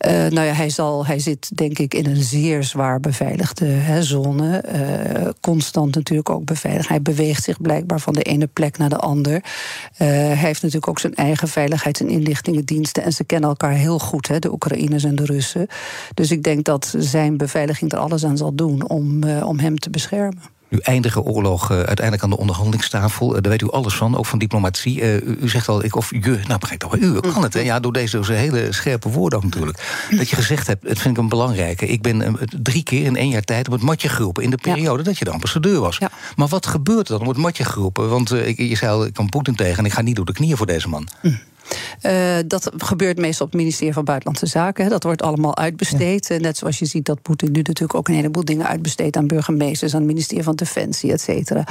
Uh, 0.08 0.12
nou 0.12 0.48
ja, 0.48 0.54
hij, 0.54 0.70
zal, 0.70 1.06
hij 1.06 1.20
zit 1.20 1.58
denk 1.58 1.80
ik 1.80 1.94
in 1.94 2.06
een 2.06 2.24
zeer 2.24 2.64
zwaar 2.64 3.00
beveiligde 3.00 3.66
hè, 3.66 4.04
zone. 4.04 4.64
Uh, 4.76 5.30
constant 5.42 5.96
natuurlijk 5.96 6.30
ook 6.30 6.46
beveiligd. 6.46 6.88
Hij 6.88 7.02
beweegt 7.02 7.44
zich 7.44 7.62
blijkbaar 7.62 8.00
van 8.00 8.14
de 8.14 8.22
ene 8.22 8.48
plek 8.48 8.78
naar 8.78 8.90
de 8.90 8.98
ander. 8.98 9.34
Uh, 9.34 9.42
hij 9.98 10.36
heeft 10.36 10.62
natuurlijk 10.62 10.88
ook 10.88 11.00
zijn 11.00 11.16
eigen 11.16 11.48
veiligheids- 11.48 12.00
en 12.00 12.10
inlichtingendiensten. 12.10 13.04
En 13.04 13.14
ze 13.14 13.24
kennen 13.24 13.50
elkaar 13.50 13.72
heel 13.72 14.00
goed, 14.00 14.28
hè, 14.28 14.40
de 14.40 14.52
Oekraïners 14.52 15.04
en 15.04 15.16
de 15.16 15.26
Russen. 15.26 15.68
Dus 16.14 16.32
ik 16.32 16.44
denk 16.44 16.66
dat 16.66 16.94
zijn 16.98 17.38
beveiliging 17.38 17.92
er 17.92 17.98
alles 17.98 18.26
aan 18.26 18.38
zal 18.38 18.56
doen 18.56 18.88
om, 18.90 19.24
om 19.24 19.60
hem 19.60 19.80
te 19.80 19.90
beschermen. 19.90 20.53
Nu 20.74 20.80
eindige 20.80 21.22
oorlog 21.22 21.72
uh, 21.72 21.78
uiteindelijk 21.78 22.24
aan 22.24 22.30
de 22.30 22.38
onderhandelingstafel. 22.38 23.36
Uh, 23.36 23.42
daar 23.42 23.52
weet 23.52 23.62
u 23.62 23.70
alles 23.72 23.96
van, 23.96 24.18
ook 24.18 24.26
van 24.26 24.40
diplomatie. 24.40 25.02
Uh, 25.02 25.16
u, 25.16 25.38
u, 25.42 25.50
zegt 25.50 25.68
al, 25.68 25.84
ik 25.84 25.96
of 25.96 26.10
je, 26.10 26.40
nou 26.48 26.60
begrijp 26.60 26.80
toch 26.80 26.96
wel, 26.96 27.02
u 27.10 27.20
kan 27.20 27.44
het. 27.44 27.54
Hè? 27.54 27.60
Ja, 27.60 27.80
door 27.80 27.94
deze, 27.94 28.18
deze 28.18 28.34
hele 28.34 28.72
scherpe 28.72 29.10
woorden 29.10 29.40
ook 29.40 29.46
natuurlijk. 29.46 30.08
Dat 30.10 30.30
je 30.30 30.36
gezegd 30.36 30.68
hebt, 30.68 30.88
dat 30.88 31.00
vind 31.00 31.18
ik 31.18 31.24
een 31.24 31.30
belangrijke. 31.30 31.88
Ik 31.88 32.02
ben 32.02 32.38
drie 32.62 32.84
keer 32.84 33.06
in 33.06 33.16
één 33.16 33.30
jaar 33.30 33.42
tijd 33.42 33.68
op 33.68 33.74
het 33.74 33.82
matje 33.82 34.10
geroepen... 34.10 34.44
in 34.44 34.50
de 34.50 34.58
periode 34.58 34.98
ja. 34.98 35.04
dat 35.04 35.18
je 35.18 35.26
de 35.26 35.32
ambassadeur 35.32 35.80
was. 35.80 35.98
Ja. 35.98 36.12
Maar 36.36 36.48
wat 36.48 36.66
gebeurt 36.66 37.10
er 37.10 37.18
dan 37.18 37.28
op 37.28 37.34
het 37.34 37.44
matje 37.44 37.66
geroepen? 37.66 38.10
Want 38.10 38.32
ik, 38.34 38.58
je 38.58 38.76
zei 38.76 38.92
al, 38.92 39.06
ik 39.06 39.14
kan 39.14 39.30
Poetin 39.30 39.56
tegen 39.56 39.78
en 39.78 39.86
ik 39.86 39.94
ga 39.94 40.02
niet 40.02 40.16
door 40.16 40.26
de 40.26 40.34
knieën 40.34 40.58
voor 40.58 40.68
deze 40.68 40.90
man. 40.90 41.08
Mm. 41.22 41.40
Uh, 42.02 42.36
dat 42.48 42.72
gebeurt 42.78 43.18
meestal 43.18 43.46
op 43.46 43.52
het 43.52 43.62
ministerie 43.62 43.94
van 43.94 44.04
Buitenlandse 44.04 44.46
Zaken. 44.46 44.84
Hè. 44.84 44.90
Dat 44.90 45.04
wordt 45.04 45.22
allemaal 45.22 45.58
uitbesteed. 45.58 46.28
Ja. 46.28 46.38
Net 46.38 46.58
zoals 46.58 46.80
je 46.80 46.86
ziet 46.86 47.06
dat 47.06 47.22
Poetin 47.22 47.52
nu 47.52 47.58
natuurlijk 47.58 47.96
ook 47.96 48.08
een 48.08 48.14
heleboel 48.14 48.46
dingen 48.46 48.68
uitbesteedt 48.68 49.18
aan 49.18 49.28
burgemeesters, 49.28 49.94
aan 49.94 50.00
het 50.00 50.10
ministerie 50.10 50.44
van 50.44 50.56
Defensie, 50.56 51.12
et 51.12 51.22
cetera. 51.22 51.64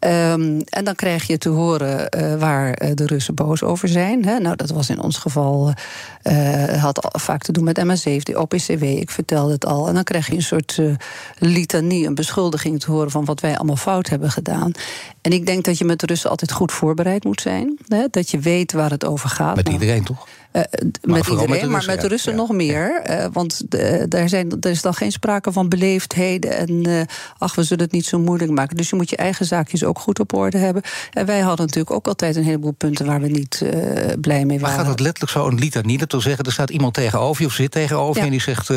Um, 0.00 0.60
en 0.60 0.84
dan 0.84 0.94
krijg 0.94 1.26
je 1.26 1.38
te 1.38 1.48
horen 1.48 2.08
uh, 2.16 2.34
waar 2.40 2.94
de 2.94 3.06
Russen 3.06 3.34
boos 3.34 3.62
over 3.62 3.88
zijn. 3.88 4.24
Hè. 4.24 4.38
Nou, 4.38 4.56
dat 4.56 4.70
was 4.70 4.90
in 4.90 5.00
ons 5.00 5.16
geval, 5.16 5.72
uh, 6.22 6.82
had 6.82 7.08
vaak 7.12 7.42
te 7.42 7.52
doen 7.52 7.64
met 7.64 7.84
MSC, 7.84 8.24
de 8.24 8.40
OPCW, 8.40 8.82
ik 8.82 9.10
vertelde 9.10 9.52
het 9.52 9.66
al. 9.66 9.88
En 9.88 9.94
dan 9.94 10.04
krijg 10.04 10.26
je 10.26 10.34
een 10.34 10.42
soort 10.42 10.80
litanie, 11.38 12.06
een 12.06 12.14
beschuldiging 12.14 12.80
te 12.80 12.90
horen 12.90 13.10
van 13.10 13.24
wat 13.24 13.40
wij 13.40 13.56
allemaal 13.56 13.76
fout 13.76 14.08
hebben 14.08 14.30
gedaan. 14.30 14.72
En 15.20 15.32
ik 15.32 15.46
denk 15.46 15.64
dat 15.64 15.78
je 15.78 15.84
met 15.84 16.00
de 16.00 16.06
Russen 16.06 16.30
altijd 16.30 16.52
goed 16.52 16.72
voorbereid 16.72 17.24
moet 17.24 17.40
zijn. 17.40 17.78
Hè, 17.88 18.04
dat 18.10 18.30
je 18.30 18.38
weet 18.38 18.72
waar 18.72 18.90
het 18.90 19.04
over 19.04 19.23
gaat. 19.30 19.56
Met 19.56 19.68
iedereen 19.68 20.04
toch? 20.04 20.26
Uh, 20.56 20.62
met 21.02 21.26
iedereen, 21.26 21.50
met 21.50 21.68
maar 21.68 21.84
met 21.86 22.00
de 22.00 22.08
Russen 22.08 22.32
ja. 22.32 22.38
nog 22.38 22.52
meer. 22.52 23.02
Uh, 23.10 23.26
want 23.32 23.62
daar 24.10 24.28
zijn, 24.28 24.56
er 24.60 24.70
is 24.70 24.82
dan 24.82 24.94
geen 24.94 25.12
sprake 25.12 25.52
van 25.52 25.68
beleefdheden. 25.68 26.56
En 26.56 26.88
uh, 26.88 27.00
ach, 27.38 27.54
we 27.54 27.62
zullen 27.62 27.84
het 27.84 27.92
niet 27.92 28.06
zo 28.06 28.18
moeilijk 28.18 28.50
maken. 28.50 28.76
Dus 28.76 28.90
je 28.90 28.96
moet 28.96 29.10
je 29.10 29.16
eigen 29.16 29.46
zaakjes 29.46 29.84
ook 29.84 29.98
goed 29.98 30.20
op 30.20 30.32
orde 30.32 30.58
hebben. 30.58 30.82
En 31.12 31.26
wij 31.26 31.40
hadden 31.40 31.66
natuurlijk 31.66 31.94
ook 31.94 32.06
altijd 32.06 32.36
een 32.36 32.44
heleboel 32.44 32.72
punten 32.72 33.06
waar 33.06 33.20
we 33.20 33.28
niet 33.28 33.62
blij 34.20 34.44
mee 34.44 34.60
waren. 34.60 34.76
Maar 34.76 34.84
gaat 34.84 34.92
het 34.92 35.00
letterlijk 35.00 35.32
zo 35.32 35.46
een 35.46 35.58
litanie? 35.58 35.98
Dat 35.98 36.12
wil 36.12 36.20
zeggen, 36.20 36.44
er 36.44 36.52
staat 36.52 36.70
iemand 36.70 36.94
tegenover 36.94 37.42
je 37.42 37.48
of 37.48 37.54
zit 37.54 37.70
tegenover 37.70 38.20
je... 38.20 38.24
En 38.24 38.30
die 38.30 38.40
zegt, 38.40 38.70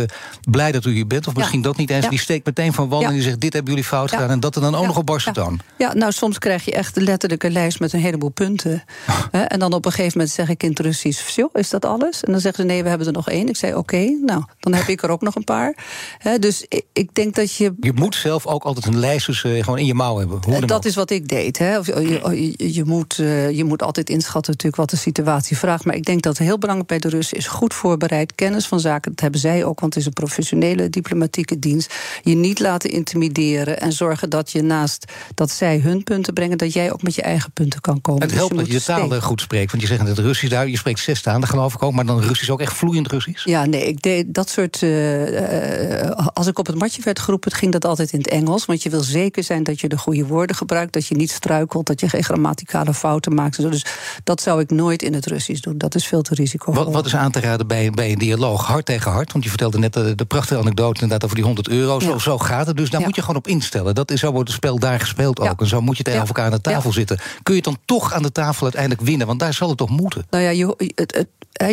blij 0.49 0.71
dat 0.71 0.85
u 0.85 0.91
hier 0.91 1.07
bent. 1.07 1.27
Of 1.27 1.35
misschien 1.35 1.61
dat 1.61 1.77
niet 1.77 1.89
eens. 1.89 2.09
Die 2.09 2.19
steekt 2.19 2.45
meteen 2.45 2.73
van 2.73 2.89
wal 2.89 3.03
en 3.03 3.13
die 3.13 3.21
zegt, 3.21 3.41
dit 3.41 3.53
hebben 3.53 3.71
jullie 3.71 3.87
fout 3.87 4.09
gedaan. 4.09 4.29
En 4.29 4.39
dat 4.39 4.55
er 4.55 4.61
dan 4.61 4.75
ook 4.75 4.85
nog 4.85 4.97
op 4.97 5.05
barst 5.05 5.33
dan. 5.33 5.59
Ja, 5.77 5.93
nou 5.93 6.11
soms 6.11 6.39
krijg 6.39 6.65
je 6.65 6.71
echt 6.71 6.95
letterlijk 6.95 7.43
een 7.43 7.51
lijst 7.51 7.79
met 7.79 7.93
een 7.93 7.99
heleboel 7.99 8.29
punten. 8.29 8.83
en 9.31 9.59
dan 9.59 9.73
op 9.73 9.85
een 9.85 9.91
gegeven 9.91 10.17
moment 10.17 10.35
zeg 10.35 10.49
ik 10.49 10.63
in 10.63 10.69
het 10.69 10.79
Russisch... 10.79 11.37
is 11.53 11.66
dat 11.69 11.85
alles? 11.85 12.23
En 12.23 12.31
dan 12.31 12.41
zeggen 12.41 12.63
ze 12.63 12.69
nee, 12.69 12.83
we 12.83 12.89
hebben 12.89 13.07
er 13.07 13.13
nog 13.13 13.29
één. 13.29 13.47
Ik 13.47 13.57
zei 13.57 13.71
oké, 13.71 13.79
okay, 13.79 14.17
nou, 14.25 14.43
dan 14.59 14.73
heb 14.73 14.87
ik 14.87 15.03
er 15.03 15.09
ook 15.09 15.21
nog 15.21 15.35
een 15.35 15.43
paar. 15.43 15.75
He, 16.17 16.39
dus 16.39 16.65
ik, 16.67 16.85
ik, 16.93 17.15
denk 17.15 17.35
dat 17.35 17.55
je. 17.55 17.73
Je 17.79 17.93
moet 17.93 18.15
zelf 18.15 18.45
ook 18.45 18.63
altijd 18.63 18.85
een 18.85 18.99
lijst 18.99 19.25
dus, 19.25 19.43
uh, 19.43 19.63
gewoon 19.63 19.79
in 19.79 19.85
je 19.85 19.93
mouw 19.93 20.17
hebben. 20.17 20.39
Hoe 20.45 20.65
dat 20.65 20.85
is 20.85 20.95
wat 20.95 21.09
ik 21.09 21.27
deed. 21.27 21.57
Hè. 21.57 21.75
Je, 21.75 22.21
je, 22.57 22.73
je, 22.73 22.83
moet, 22.85 23.17
uh, 23.17 23.51
je 23.51 23.63
moet 23.63 23.83
altijd 23.83 24.09
inschatten 24.09 24.51
natuurlijk 24.51 24.81
wat 24.81 24.89
de 24.89 24.97
situatie 24.97 25.57
vraagt. 25.57 25.85
Maar 25.85 25.95
ik 25.95 26.05
denk 26.05 26.21
dat 26.21 26.37
heel 26.37 26.57
belangrijk 26.57 26.89
bij 26.89 26.99
de 26.99 27.09
Russen 27.09 27.37
is 27.37 27.47
goed 27.47 27.73
voorbereid, 27.73 28.35
kennis 28.35 28.67
van 28.67 28.79
zaken. 28.79 29.11
Dat 29.11 29.19
hebben 29.19 29.39
zij 29.39 29.65
ook, 29.65 29.79
want 29.79 29.93
het 29.93 30.01
is 30.01 30.07
een 30.07 30.13
professionele 30.13 30.89
diplomatieke 30.89 31.59
dienst. 31.59 31.93
Je 32.23 32.35
niet 32.35 32.59
laten 32.59 32.89
intimideren 32.89 33.79
en 33.79 33.91
zorgen 33.91 34.29
dat 34.29 34.51
je 34.51 34.61
naast 34.61 35.11
dat 35.33 35.51
zij 35.51 35.79
hun 35.79 36.03
punten 36.03 36.33
brengen, 36.33 36.57
dat 36.57 36.73
jij 36.73 36.91
ook 36.91 37.01
met 37.01 37.15
je 37.15 37.21
eigen 37.21 37.51
punten 37.51 37.81
kan 37.81 38.01
komen. 38.01 38.21
Het 38.21 38.31
helpt 38.31 38.57
dus 38.57 38.67
je 38.67 38.73
dat 38.73 38.85
je 38.85 38.93
de 38.93 39.07
taal 39.09 39.21
goed 39.21 39.41
spreekt. 39.41 39.71
Want 39.71 39.83
je 39.83 39.89
zegt 39.89 40.01
in 40.01 40.07
het 40.07 40.17
Russisch 40.17 40.53
daar, 40.53 40.67
je 40.67 40.77
spreekt 40.77 40.99
zes 40.99 41.21
talen, 41.21 41.47
geloof 41.57 41.73
ik 41.73 41.83
ook. 41.83 41.93
Maar 41.93 42.05
dan 42.05 42.21
Russisch 42.21 42.49
ook 42.49 42.61
echt 42.61 42.73
vloeiend 42.73 43.11
Russisch? 43.11 43.45
Ja, 43.45 43.65
nee, 43.65 43.87
ik 43.87 44.01
deed 44.01 44.33
dat 44.33 44.49
soort. 44.49 44.81
Uh, 44.81 46.01
uh, 46.01 46.27
als 46.33 46.47
ik 46.47 46.59
op 46.59 46.65
het 46.65 46.75
matje 46.79 47.01
werd 47.03 47.19
geroepen, 47.19 47.51
ging 47.51 47.71
dat 47.71 47.85
altijd 47.85 48.11
in 48.11 48.19
het 48.19 48.27
Engels. 48.27 48.65
Want 48.65 48.83
je 48.83 48.89
wil 48.89 49.01
zeker 49.01 49.43
zijn 49.43 49.63
dat 49.63 49.79
je 49.79 49.87
de 49.87 49.97
goede 49.97 50.25
woorden 50.25 50.55
gebruikt, 50.55 50.93
dat 50.93 51.07
je 51.07 51.15
niet 51.15 51.31
struikelt, 51.31 51.85
dat 51.85 51.99
je 51.99 52.09
geen 52.09 52.23
grammaticale 52.23 52.93
fouten 52.93 53.33
maakt. 53.33 53.61
Dus 53.61 53.85
dat 54.23 54.41
zou 54.41 54.61
ik 54.61 54.69
nooit 54.69 55.01
in 55.01 55.13
het 55.13 55.25
Russisch 55.25 55.61
doen. 55.61 55.77
Dat 55.77 55.95
is 55.95 56.07
veel 56.07 56.21
te 56.21 56.33
risicovol. 56.33 56.83
Wat, 56.83 56.93
wat 56.93 57.05
is 57.05 57.15
aan 57.15 57.31
te 57.31 57.39
raden 57.39 57.67
bij, 57.67 57.89
bij 57.89 58.11
een 58.11 58.17
dialoog? 58.17 58.65
Hart 58.65 58.85
tegen 58.85 59.11
hart? 59.11 59.31
Want 59.31 59.43
je 59.43 59.49
vertelde 59.49 59.79
net 59.79 59.93
de, 59.93 60.15
de 60.15 60.25
prachtige 60.25 60.59
anekdote 60.59 61.01
inderdaad 61.01 61.23
over 61.23 61.35
die 61.35 61.45
100 61.45 61.69
euro. 61.69 61.99
Zo, 61.99 62.11
ja. 62.11 62.17
zo 62.17 62.37
gaat 62.37 62.67
het. 62.67 62.77
Dus 62.77 62.89
daar 62.89 62.99
ja. 62.99 63.05
moet 63.05 63.15
je 63.15 63.21
gewoon 63.21 63.37
op 63.37 63.47
instellen. 63.47 63.95
Dat 63.95 64.11
is, 64.11 64.19
zo 64.19 64.31
wordt 64.31 64.47
het 64.47 64.57
spel 64.57 64.79
daar 64.79 64.99
gespeeld 64.99 65.39
ook. 65.39 65.45
Ja. 65.45 65.55
En 65.57 65.67
zo 65.67 65.81
moet 65.81 65.97
je 65.97 66.03
tegen 66.03 66.27
elkaar 66.27 66.45
aan 66.45 66.51
de 66.51 66.61
tafel 66.61 66.91
zitten. 66.91 67.17
Kun 67.43 67.55
je 67.55 67.61
het 67.61 67.69
dan 67.69 67.77
toch 67.85 68.13
aan 68.13 68.23
de 68.23 68.31
tafel 68.31 68.63
uiteindelijk 68.63 69.01
winnen? 69.01 69.27
Want 69.27 69.39
daar 69.39 69.53
zal 69.53 69.67
het 69.67 69.77
toch 69.77 69.89
moeten? 69.89 70.25
Nou 70.29 70.43
ja, 70.43 70.49
je, 70.49 70.91
het, 70.95 71.15
het, 71.15 71.27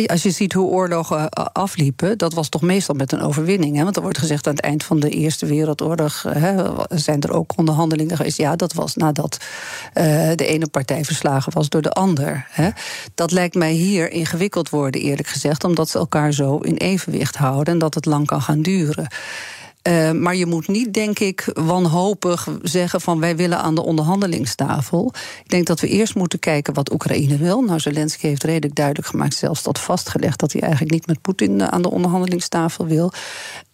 als 0.05 0.23
je 0.23 0.31
ziet 0.31 0.53
hoe 0.53 0.69
oorlogen 0.69 1.29
afliepen, 1.29 2.17
dat 2.17 2.33
was 2.33 2.49
toch 2.49 2.61
meestal 2.61 2.95
met 2.95 3.11
een 3.11 3.21
overwinning. 3.21 3.75
Hè? 3.77 3.83
Want 3.83 3.95
er 3.95 4.01
wordt 4.01 4.17
gezegd 4.17 4.47
aan 4.47 4.55
het 4.55 4.63
eind 4.63 4.83
van 4.83 4.99
de 4.99 5.09
Eerste 5.09 5.45
Wereldoorlog 5.45 6.25
hè, 6.29 6.63
zijn 6.89 7.21
er 7.21 7.31
ook 7.31 7.53
onderhandelingen 7.55 8.17
geweest. 8.17 8.37
Ja, 8.37 8.55
dat 8.55 8.73
was 8.73 8.95
nadat 8.95 9.37
uh, 9.93 10.03
de 10.35 10.45
ene 10.45 10.67
partij 10.67 11.05
verslagen 11.05 11.53
was 11.53 11.69
door 11.69 11.81
de 11.81 11.91
ander. 11.91 12.47
Hè? 12.49 12.69
Dat 13.15 13.31
lijkt 13.31 13.55
mij 13.55 13.71
hier 13.71 14.11
ingewikkeld 14.11 14.69
worden, 14.69 15.01
eerlijk 15.01 15.27
gezegd, 15.27 15.63
omdat 15.63 15.89
ze 15.89 15.97
elkaar 15.97 16.31
zo 16.31 16.57
in 16.57 16.75
evenwicht 16.75 17.35
houden 17.35 17.73
en 17.73 17.79
dat 17.79 17.93
het 17.93 18.05
lang 18.05 18.25
kan 18.25 18.41
gaan 18.41 18.61
duren. 18.61 19.07
Uh, 19.87 20.11
maar 20.11 20.35
je 20.35 20.45
moet 20.45 20.67
niet, 20.67 20.93
denk 20.93 21.19
ik, 21.19 21.49
wanhopig 21.53 22.49
zeggen 22.61 23.01
van 23.01 23.19
wij 23.19 23.35
willen 23.35 23.59
aan 23.59 23.75
de 23.75 23.83
onderhandelingstafel. 23.83 25.13
Ik 25.43 25.49
denk 25.49 25.67
dat 25.67 25.79
we 25.79 25.87
eerst 25.87 26.15
moeten 26.15 26.39
kijken 26.39 26.73
wat 26.73 26.91
Oekraïne 26.91 27.37
wil. 27.37 27.61
Nou, 27.61 27.79
Zelensky 27.79 28.27
heeft 28.27 28.43
redelijk 28.43 28.75
duidelijk 28.75 29.07
gemaakt, 29.07 29.35
zelfs 29.35 29.63
dat 29.63 29.79
vastgelegd, 29.79 30.39
dat 30.39 30.51
hij 30.51 30.61
eigenlijk 30.61 30.93
niet 30.93 31.07
met 31.07 31.21
Poetin 31.21 31.71
aan 31.71 31.81
de 31.81 31.91
onderhandelingstafel 31.91 32.85
wil. 32.85 33.11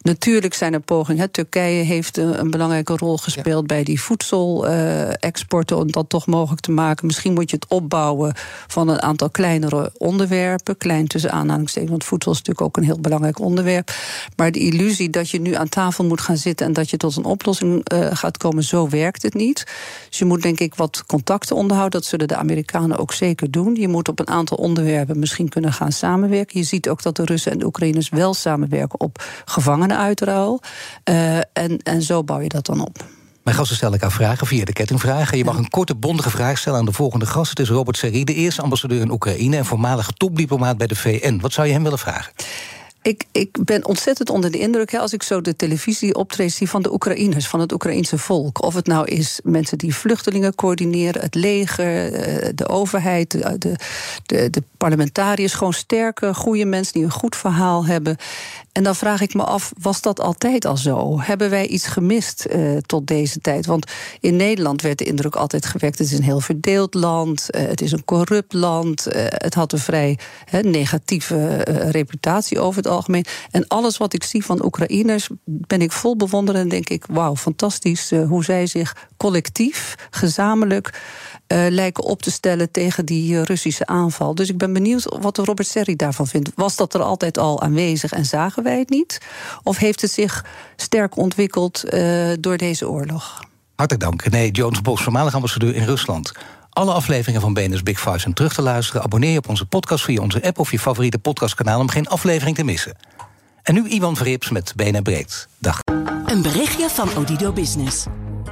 Natuurlijk 0.02 0.54
zijn 0.54 0.72
er 0.72 0.80
pogingen. 0.80 1.30
Turkije 1.30 1.84
heeft 1.84 2.16
een 2.16 2.50
belangrijke 2.50 2.96
rol 2.96 3.16
gespeeld 3.16 3.60
ja. 3.60 3.66
bij 3.66 3.84
die 3.84 4.00
voedselexporten. 4.00 5.76
om 5.76 5.92
dat 5.92 6.08
toch 6.08 6.26
mogelijk 6.26 6.60
te 6.60 6.70
maken. 6.70 7.06
Misschien 7.06 7.32
moet 7.32 7.50
je 7.50 7.56
het 7.56 7.70
opbouwen 7.70 8.34
van 8.66 8.88
een 8.88 9.02
aantal 9.02 9.30
kleinere 9.30 9.92
onderwerpen. 9.98 10.76
Klein 10.76 11.06
tussen 11.06 11.32
aanhalingstekens, 11.32 11.90
want 11.90 12.04
voedsel 12.04 12.32
is 12.32 12.38
natuurlijk 12.38 12.66
ook 12.66 12.76
een 12.76 12.84
heel 12.84 13.00
belangrijk 13.00 13.40
onderwerp. 13.40 13.92
Maar 14.36 14.52
de 14.52 14.58
illusie 14.58 15.10
dat 15.10 15.30
je 15.30 15.40
nu 15.40 15.54
aan 15.54 15.68
tafel 15.68 16.04
moet 16.04 16.20
gaan 16.20 16.36
zitten 16.36 16.66
en 16.66 16.72
dat 16.72 16.90
je 16.90 16.96
tot 16.96 17.16
een 17.16 17.24
oplossing 17.24 17.92
uh, 17.92 18.06
gaat 18.12 18.36
komen, 18.36 18.64
zo 18.64 18.88
werkt 18.88 19.22
het 19.22 19.34
niet. 19.34 19.66
Dus 20.08 20.18
je 20.18 20.24
moet 20.24 20.42
denk 20.42 20.60
ik 20.60 20.74
wat 20.74 21.04
contacten 21.06 21.56
onderhouden. 21.56 22.00
Dat 22.00 22.08
zullen 22.08 22.28
de 22.28 22.36
Amerikanen 22.36 22.98
ook 22.98 23.12
zeker 23.12 23.50
doen. 23.50 23.74
Je 23.74 23.88
moet 23.88 24.08
op 24.08 24.18
een 24.18 24.28
aantal 24.28 24.56
onderwerpen 24.56 25.18
misschien 25.18 25.48
kunnen 25.48 25.72
gaan 25.72 25.92
samenwerken. 25.92 26.60
Je 26.60 26.66
ziet 26.66 26.88
ook 26.88 27.02
dat 27.02 27.16
de 27.16 27.24
Russen 27.24 27.52
en 27.52 27.58
de 27.58 27.66
Oekraïners 27.66 28.08
wel 28.08 28.34
samenwerken 28.34 29.00
op 29.00 29.24
gevangenen 29.44 29.91
uitruil. 29.96 30.60
Uh, 31.10 31.36
en, 31.36 31.78
en 31.82 32.02
zo 32.02 32.24
bouw 32.24 32.40
je 32.40 32.48
dat 32.48 32.66
dan 32.66 32.80
op. 32.80 33.04
Mijn 33.42 33.56
gasten 33.56 33.76
stellen 33.76 33.94
elkaar 33.94 34.12
vragen 34.12 34.46
via 34.46 34.64
de 34.64 34.72
kettingvragen. 34.72 35.38
Je 35.38 35.44
mag 35.44 35.56
een 35.56 35.70
korte, 35.70 35.94
bondige 35.94 36.30
vraag 36.30 36.58
stellen 36.58 36.78
aan 36.78 36.84
de 36.84 36.92
volgende 36.92 37.26
gast. 37.26 37.50
Het 37.50 37.58
is 37.58 37.68
Robert 37.68 37.96
Serri, 37.96 38.24
de 38.24 38.34
eerste 38.34 38.62
ambassadeur 38.62 39.00
in 39.00 39.10
Oekraïne... 39.10 39.56
en 39.56 39.64
voormalig 39.64 40.10
topdiplomaat 40.10 40.76
bij 40.78 40.86
de 40.86 40.96
VN. 40.96 41.38
Wat 41.40 41.52
zou 41.52 41.66
je 41.66 41.72
hem 41.72 41.82
willen 41.82 41.98
vragen? 41.98 42.32
Ik, 43.02 43.24
ik 43.32 43.64
ben 43.64 43.86
ontzettend 43.86 44.30
onder 44.30 44.50
de 44.50 44.58
indruk 44.58 44.90
hè, 44.90 44.98
als 44.98 45.12
ik 45.12 45.22
zo 45.22 45.40
de 45.40 45.56
televisie 45.56 46.14
optreed 46.14 46.52
zie 46.52 46.68
van 46.68 46.82
de 46.82 46.92
Oekraïners, 46.92 47.48
van 47.48 47.60
het 47.60 47.72
Oekraïense 47.72 48.18
volk. 48.18 48.62
Of 48.62 48.74
het 48.74 48.86
nou 48.86 49.06
is 49.06 49.40
mensen 49.44 49.78
die 49.78 49.94
vluchtelingen 49.94 50.54
coördineren, 50.54 51.22
het 51.22 51.34
leger, 51.34 52.10
de 52.56 52.68
overheid, 52.68 53.30
de, 53.30 53.76
de, 54.26 54.50
de 54.50 54.62
parlementariërs. 54.76 55.54
Gewoon 55.54 55.72
sterke, 55.72 56.34
goede 56.34 56.64
mensen 56.64 56.92
die 56.92 57.04
een 57.04 57.10
goed 57.10 57.36
verhaal 57.36 57.86
hebben. 57.86 58.16
En 58.72 58.82
dan 58.82 58.96
vraag 58.96 59.20
ik 59.20 59.34
me 59.34 59.42
af, 59.42 59.72
was 59.78 60.00
dat 60.00 60.20
altijd 60.20 60.64
al 60.64 60.76
zo? 60.76 61.20
Hebben 61.20 61.50
wij 61.50 61.66
iets 61.66 61.86
gemist 61.86 62.46
uh, 62.50 62.76
tot 62.76 63.06
deze 63.06 63.40
tijd? 63.40 63.66
Want 63.66 63.90
in 64.20 64.36
Nederland 64.36 64.82
werd 64.82 64.98
de 64.98 65.04
indruk 65.04 65.36
altijd 65.36 65.66
gewekt... 65.66 65.98
het 65.98 66.06
is 66.06 66.18
een 66.18 66.24
heel 66.24 66.40
verdeeld 66.40 66.94
land, 66.94 67.48
uh, 67.50 67.62
het 67.66 67.80
is 67.80 67.92
een 67.92 68.04
corrupt 68.04 68.52
land... 68.52 69.06
Het 69.32 69.54
had 69.54 69.72
een 69.72 69.78
vrij 69.78 70.18
negatieve 70.62 71.56
reputatie 71.90 72.60
over 72.60 72.82
het 72.82 72.91
algemeen. 72.92 73.24
En 73.50 73.68
alles 73.68 73.96
wat 73.96 74.12
ik 74.12 74.24
zie 74.24 74.44
van 74.44 74.64
Oekraïners 74.64 75.28
ben 75.44 75.80
ik 75.82 75.92
vol 75.92 76.16
bewonderen... 76.16 76.60
en 76.60 76.68
denk 76.68 76.88
ik, 76.88 77.04
wauw, 77.10 77.36
fantastisch 77.36 78.10
hoe 78.10 78.44
zij 78.44 78.66
zich 78.66 78.96
collectief, 79.16 79.94
gezamenlijk 80.10 81.00
uh, 81.52 81.66
lijken 81.68 82.04
op 82.04 82.22
te 82.22 82.30
stellen 82.30 82.70
tegen 82.70 83.06
die 83.06 83.32
uh, 83.32 83.42
Russische 83.42 83.86
aanval. 83.86 84.34
Dus 84.34 84.48
ik 84.48 84.58
ben 84.58 84.72
benieuwd 84.72 85.16
wat 85.20 85.38
Robert 85.38 85.68
Serri 85.68 85.96
daarvan 85.96 86.26
vindt. 86.26 86.50
Was 86.54 86.76
dat 86.76 86.94
er 86.94 87.02
altijd 87.02 87.38
al 87.38 87.62
aanwezig 87.62 88.12
en 88.12 88.24
zagen 88.24 88.62
wij 88.62 88.78
het 88.78 88.90
niet? 88.90 89.20
Of 89.62 89.76
heeft 89.76 90.00
het 90.00 90.10
zich 90.10 90.44
sterk 90.76 91.16
ontwikkeld 91.16 91.84
door 92.40 92.56
deze 92.56 92.88
oorlog? 92.88 93.40
Hartelijk 93.74 94.04
dank. 94.04 94.30
Nee, 94.30 94.50
Jones 94.50 94.80
Bos, 94.80 95.02
voormalig 95.02 95.34
ambassadeur 95.34 95.74
in 95.74 95.84
Rusland. 95.84 96.32
Alle 96.72 96.92
afleveringen 96.92 97.40
van 97.40 97.54
BNS 97.54 97.82
Big 97.82 98.00
Five 98.00 98.18
zijn 98.18 98.34
terug 98.34 98.54
te 98.54 98.62
luisteren. 98.62 99.02
Abonneer 99.02 99.30
je 99.30 99.38
op 99.38 99.48
onze 99.48 99.66
podcast 99.66 100.04
via 100.04 100.20
onze 100.20 100.42
app 100.42 100.58
of 100.58 100.70
je 100.70 100.78
favoriete 100.78 101.18
podcastkanaal 101.18 101.80
om 101.80 101.88
geen 101.88 102.08
aflevering 102.08 102.56
te 102.56 102.64
missen. 102.64 102.96
En 103.62 103.74
nu 103.74 103.88
Iwan 103.88 104.16
Verrips 104.16 104.50
met 104.50 104.72
BNN 104.76 105.02
Breed. 105.02 105.48
Dag. 105.58 105.80
Een 106.26 106.42
berichtje 106.42 106.88
van 106.88 107.08
Odido 107.16 107.52
Business. 107.52 108.04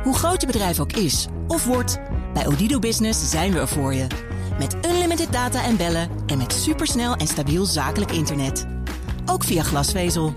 Hoe 0.03 0.17
groot 0.17 0.41
je 0.41 0.47
bedrijf 0.47 0.81
ook 0.81 0.93
is 0.93 1.27
of 1.49 1.65
wordt, 1.65 1.99
bij 2.35 2.47
Odido 2.47 2.79
Business 2.79 3.31
zijn 3.31 3.53
we 3.53 3.59
er 3.59 3.69
voor 3.69 3.95
je. 3.95 4.07
Met 4.59 4.77
unlimited 4.87 5.33
data 5.33 5.65
en 5.65 5.77
bellen 5.77 6.09
en 6.27 6.39
met 6.39 6.53
supersnel 6.53 7.15
en 7.15 7.27
stabiel 7.27 7.65
zakelijk 7.65 8.13
internet. 8.13 8.67
Ook 9.27 9.45
via 9.45 9.63
glasvezel. 9.63 10.35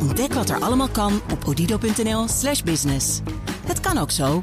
Ontdek 0.00 0.32
wat 0.32 0.50
er 0.50 0.60
allemaal 0.60 0.88
kan 0.88 1.20
op 1.32 1.48
odido.nl/slash 1.48 2.62
business. 2.62 3.20
Het 3.66 3.80
kan 3.80 3.98
ook 3.98 4.10
zo. 4.10 4.42